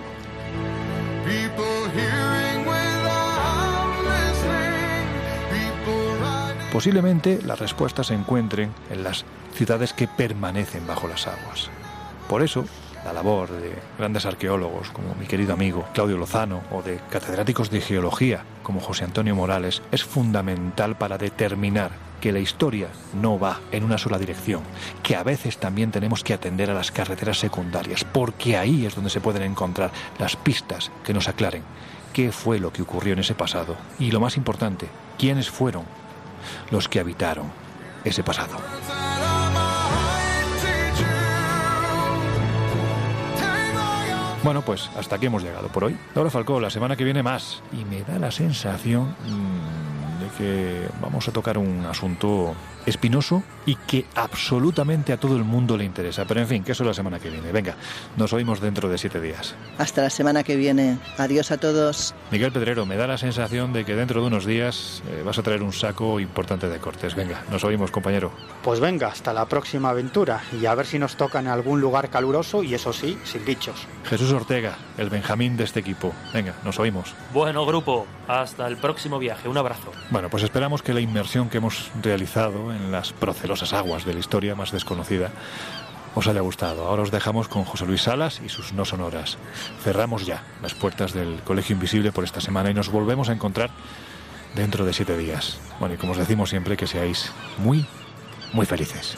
Posiblemente 6.71 7.39
las 7.45 7.59
respuestas 7.59 8.07
se 8.07 8.15
encuentren 8.15 8.73
en 8.89 9.03
las 9.03 9.25
ciudades 9.53 9.93
que 9.93 10.07
permanecen 10.07 10.87
bajo 10.87 11.07
las 11.07 11.27
aguas. 11.27 11.69
Por 12.27 12.41
eso, 12.41 12.65
la 13.05 13.13
labor 13.13 13.49
de 13.49 13.73
grandes 13.97 14.25
arqueólogos 14.25 14.89
como 14.91 15.13
mi 15.15 15.25
querido 15.25 15.53
amigo 15.53 15.85
Claudio 15.93 16.17
Lozano 16.17 16.61
o 16.71 16.81
de 16.81 16.99
catedráticos 17.09 17.69
de 17.69 17.81
geología 17.81 18.45
como 18.63 18.79
José 18.79 19.03
Antonio 19.03 19.35
Morales 19.35 19.81
es 19.91 20.03
fundamental 20.03 20.97
para 20.97 21.17
determinar 21.17 21.91
que 22.21 22.31
la 22.31 22.39
historia 22.39 22.87
no 23.21 23.37
va 23.37 23.59
en 23.73 23.83
una 23.83 23.97
sola 23.97 24.17
dirección, 24.17 24.61
que 25.03 25.17
a 25.17 25.23
veces 25.23 25.57
también 25.57 25.91
tenemos 25.91 26.23
que 26.23 26.33
atender 26.33 26.71
a 26.71 26.73
las 26.73 26.91
carreteras 26.91 27.37
secundarias, 27.37 28.05
porque 28.05 28.55
ahí 28.55 28.85
es 28.85 28.95
donde 28.95 29.09
se 29.09 29.19
pueden 29.19 29.43
encontrar 29.43 29.91
las 30.19 30.37
pistas 30.37 30.89
que 31.03 31.13
nos 31.13 31.27
aclaren 31.27 31.63
qué 32.13 32.31
fue 32.31 32.59
lo 32.59 32.71
que 32.71 32.83
ocurrió 32.83 33.13
en 33.13 33.19
ese 33.19 33.35
pasado 33.35 33.75
y 33.99 34.11
lo 34.11 34.21
más 34.21 34.37
importante, 34.37 34.87
quiénes 35.17 35.49
fueron 35.49 35.83
los 36.71 36.87
que 36.87 36.99
habitaron 36.99 37.51
ese 38.05 38.23
pasado. 38.23 38.57
Bueno, 44.43 44.61
pues 44.61 44.89
hasta 44.97 45.15
aquí 45.15 45.27
hemos 45.27 45.41
llegado 45.41 45.69
por 45.69 45.85
hoy. 45.85 45.97
Laura 46.15 46.29
Falcó, 46.29 46.59
la 46.59 46.69
semana 46.69 46.97
que 46.97 47.05
viene 47.05 47.23
más. 47.23 47.63
Y 47.71 47.85
me 47.85 48.01
da 48.03 48.19
la 48.19 48.29
sensación 48.29 49.15
mm, 49.25 49.92
de 50.37 50.43
que 50.43 50.87
vamos 51.01 51.27
a 51.27 51.31
tocar 51.31 51.57
un 51.57 51.85
asunto 51.85 52.55
espinoso 52.85 53.43
y 53.65 53.75
que 53.75 54.05
absolutamente 54.15 55.13
a 55.13 55.17
todo 55.17 55.37
el 55.37 55.43
mundo 55.43 55.77
le 55.77 55.85
interesa. 55.85 56.25
Pero 56.25 56.41
en 56.41 56.47
fin, 56.47 56.63
que 56.63 56.73
eso 56.73 56.83
es 56.83 56.87
la 56.87 56.93
semana 56.93 57.19
que 57.19 57.29
viene. 57.29 57.51
Venga, 57.51 57.75
nos 58.17 58.33
oímos 58.33 58.59
dentro 58.59 58.89
de 58.89 58.97
siete 58.97 59.21
días. 59.21 59.55
Hasta 59.77 60.01
la 60.01 60.09
semana 60.09 60.43
que 60.43 60.55
viene. 60.55 60.97
Adiós 61.17 61.51
a 61.51 61.57
todos. 61.57 62.13
Miguel 62.31 62.51
Pedrero, 62.51 62.85
me 62.85 62.97
da 62.97 63.07
la 63.07 63.17
sensación 63.17 63.73
de 63.73 63.85
que 63.85 63.95
dentro 63.95 64.21
de 64.21 64.27
unos 64.27 64.45
días 64.45 65.01
eh, 65.09 65.23
vas 65.25 65.37
a 65.37 65.43
traer 65.43 65.63
un 65.63 65.73
saco 65.73 66.19
importante 66.19 66.67
de 66.67 66.79
cortes. 66.79 67.15
Venga, 67.15 67.43
nos 67.49 67.63
oímos, 67.63 67.91
compañero. 67.91 68.31
Pues 68.63 68.79
venga, 68.79 69.07
hasta 69.07 69.33
la 69.33 69.45
próxima 69.45 69.89
aventura 69.89 70.41
y 70.59 70.65
a 70.65 70.75
ver 70.75 70.85
si 70.85 70.99
nos 70.99 71.15
toca 71.15 71.39
en 71.39 71.47
algún 71.47 71.79
lugar 71.79 72.09
caluroso 72.09 72.63
y 72.63 72.73
eso 72.73 72.91
sí, 72.91 73.17
sin 73.23 73.45
bichos. 73.45 73.87
Jesús 74.05 74.31
Ortega, 74.31 74.75
el 74.97 75.09
Benjamín 75.09 75.55
de 75.57 75.63
este 75.63 75.79
equipo. 75.79 76.13
Venga, 76.33 76.55
nos 76.63 76.79
oímos. 76.79 77.13
Bueno, 77.33 77.65
grupo, 77.65 78.05
hasta 78.27 78.67
el 78.67 78.77
próximo 78.77 79.19
viaje. 79.19 79.47
Un 79.47 79.57
abrazo. 79.57 79.91
Bueno, 80.09 80.22
Bueno, 80.23 80.31
pues 80.31 80.43
esperamos 80.43 80.81
que 80.81 80.93
la 80.93 81.01
inmersión 81.01 81.49
que 81.49 81.57
hemos 81.57 81.91
realizado 82.01 82.73
en 82.73 82.93
las 82.93 83.11
procelosas 83.11 83.73
aguas 83.73 84.05
de 84.05 84.13
la 84.13 84.21
historia 84.21 84.55
más 84.55 84.71
desconocida 84.71 85.31
os 86.15 86.27
haya 86.27 86.39
gustado. 86.39 86.87
Ahora 86.87 87.01
os 87.03 87.11
dejamos 87.11 87.49
con 87.49 87.65
José 87.65 87.85
Luis 87.85 88.03
Salas 88.03 88.39
y 88.39 88.47
sus 88.47 88.71
no 88.71 88.85
sonoras. 88.85 89.37
Cerramos 89.83 90.25
ya 90.25 90.41
las 90.61 90.75
puertas 90.75 91.11
del 91.11 91.41
Colegio 91.43 91.73
Invisible 91.73 92.13
por 92.13 92.23
esta 92.23 92.39
semana 92.39 92.71
y 92.71 92.73
nos 92.73 92.87
volvemos 92.87 93.27
a 93.27 93.33
encontrar 93.33 93.69
dentro 94.55 94.85
de 94.85 94.93
siete 94.93 95.17
días. 95.17 95.57
Bueno, 95.81 95.95
y 95.95 95.97
como 95.97 96.13
os 96.13 96.17
decimos 96.17 96.49
siempre, 96.49 96.77
que 96.77 96.87
seáis 96.87 97.29
muy, 97.57 97.85
muy 98.53 98.65
felices. 98.65 99.17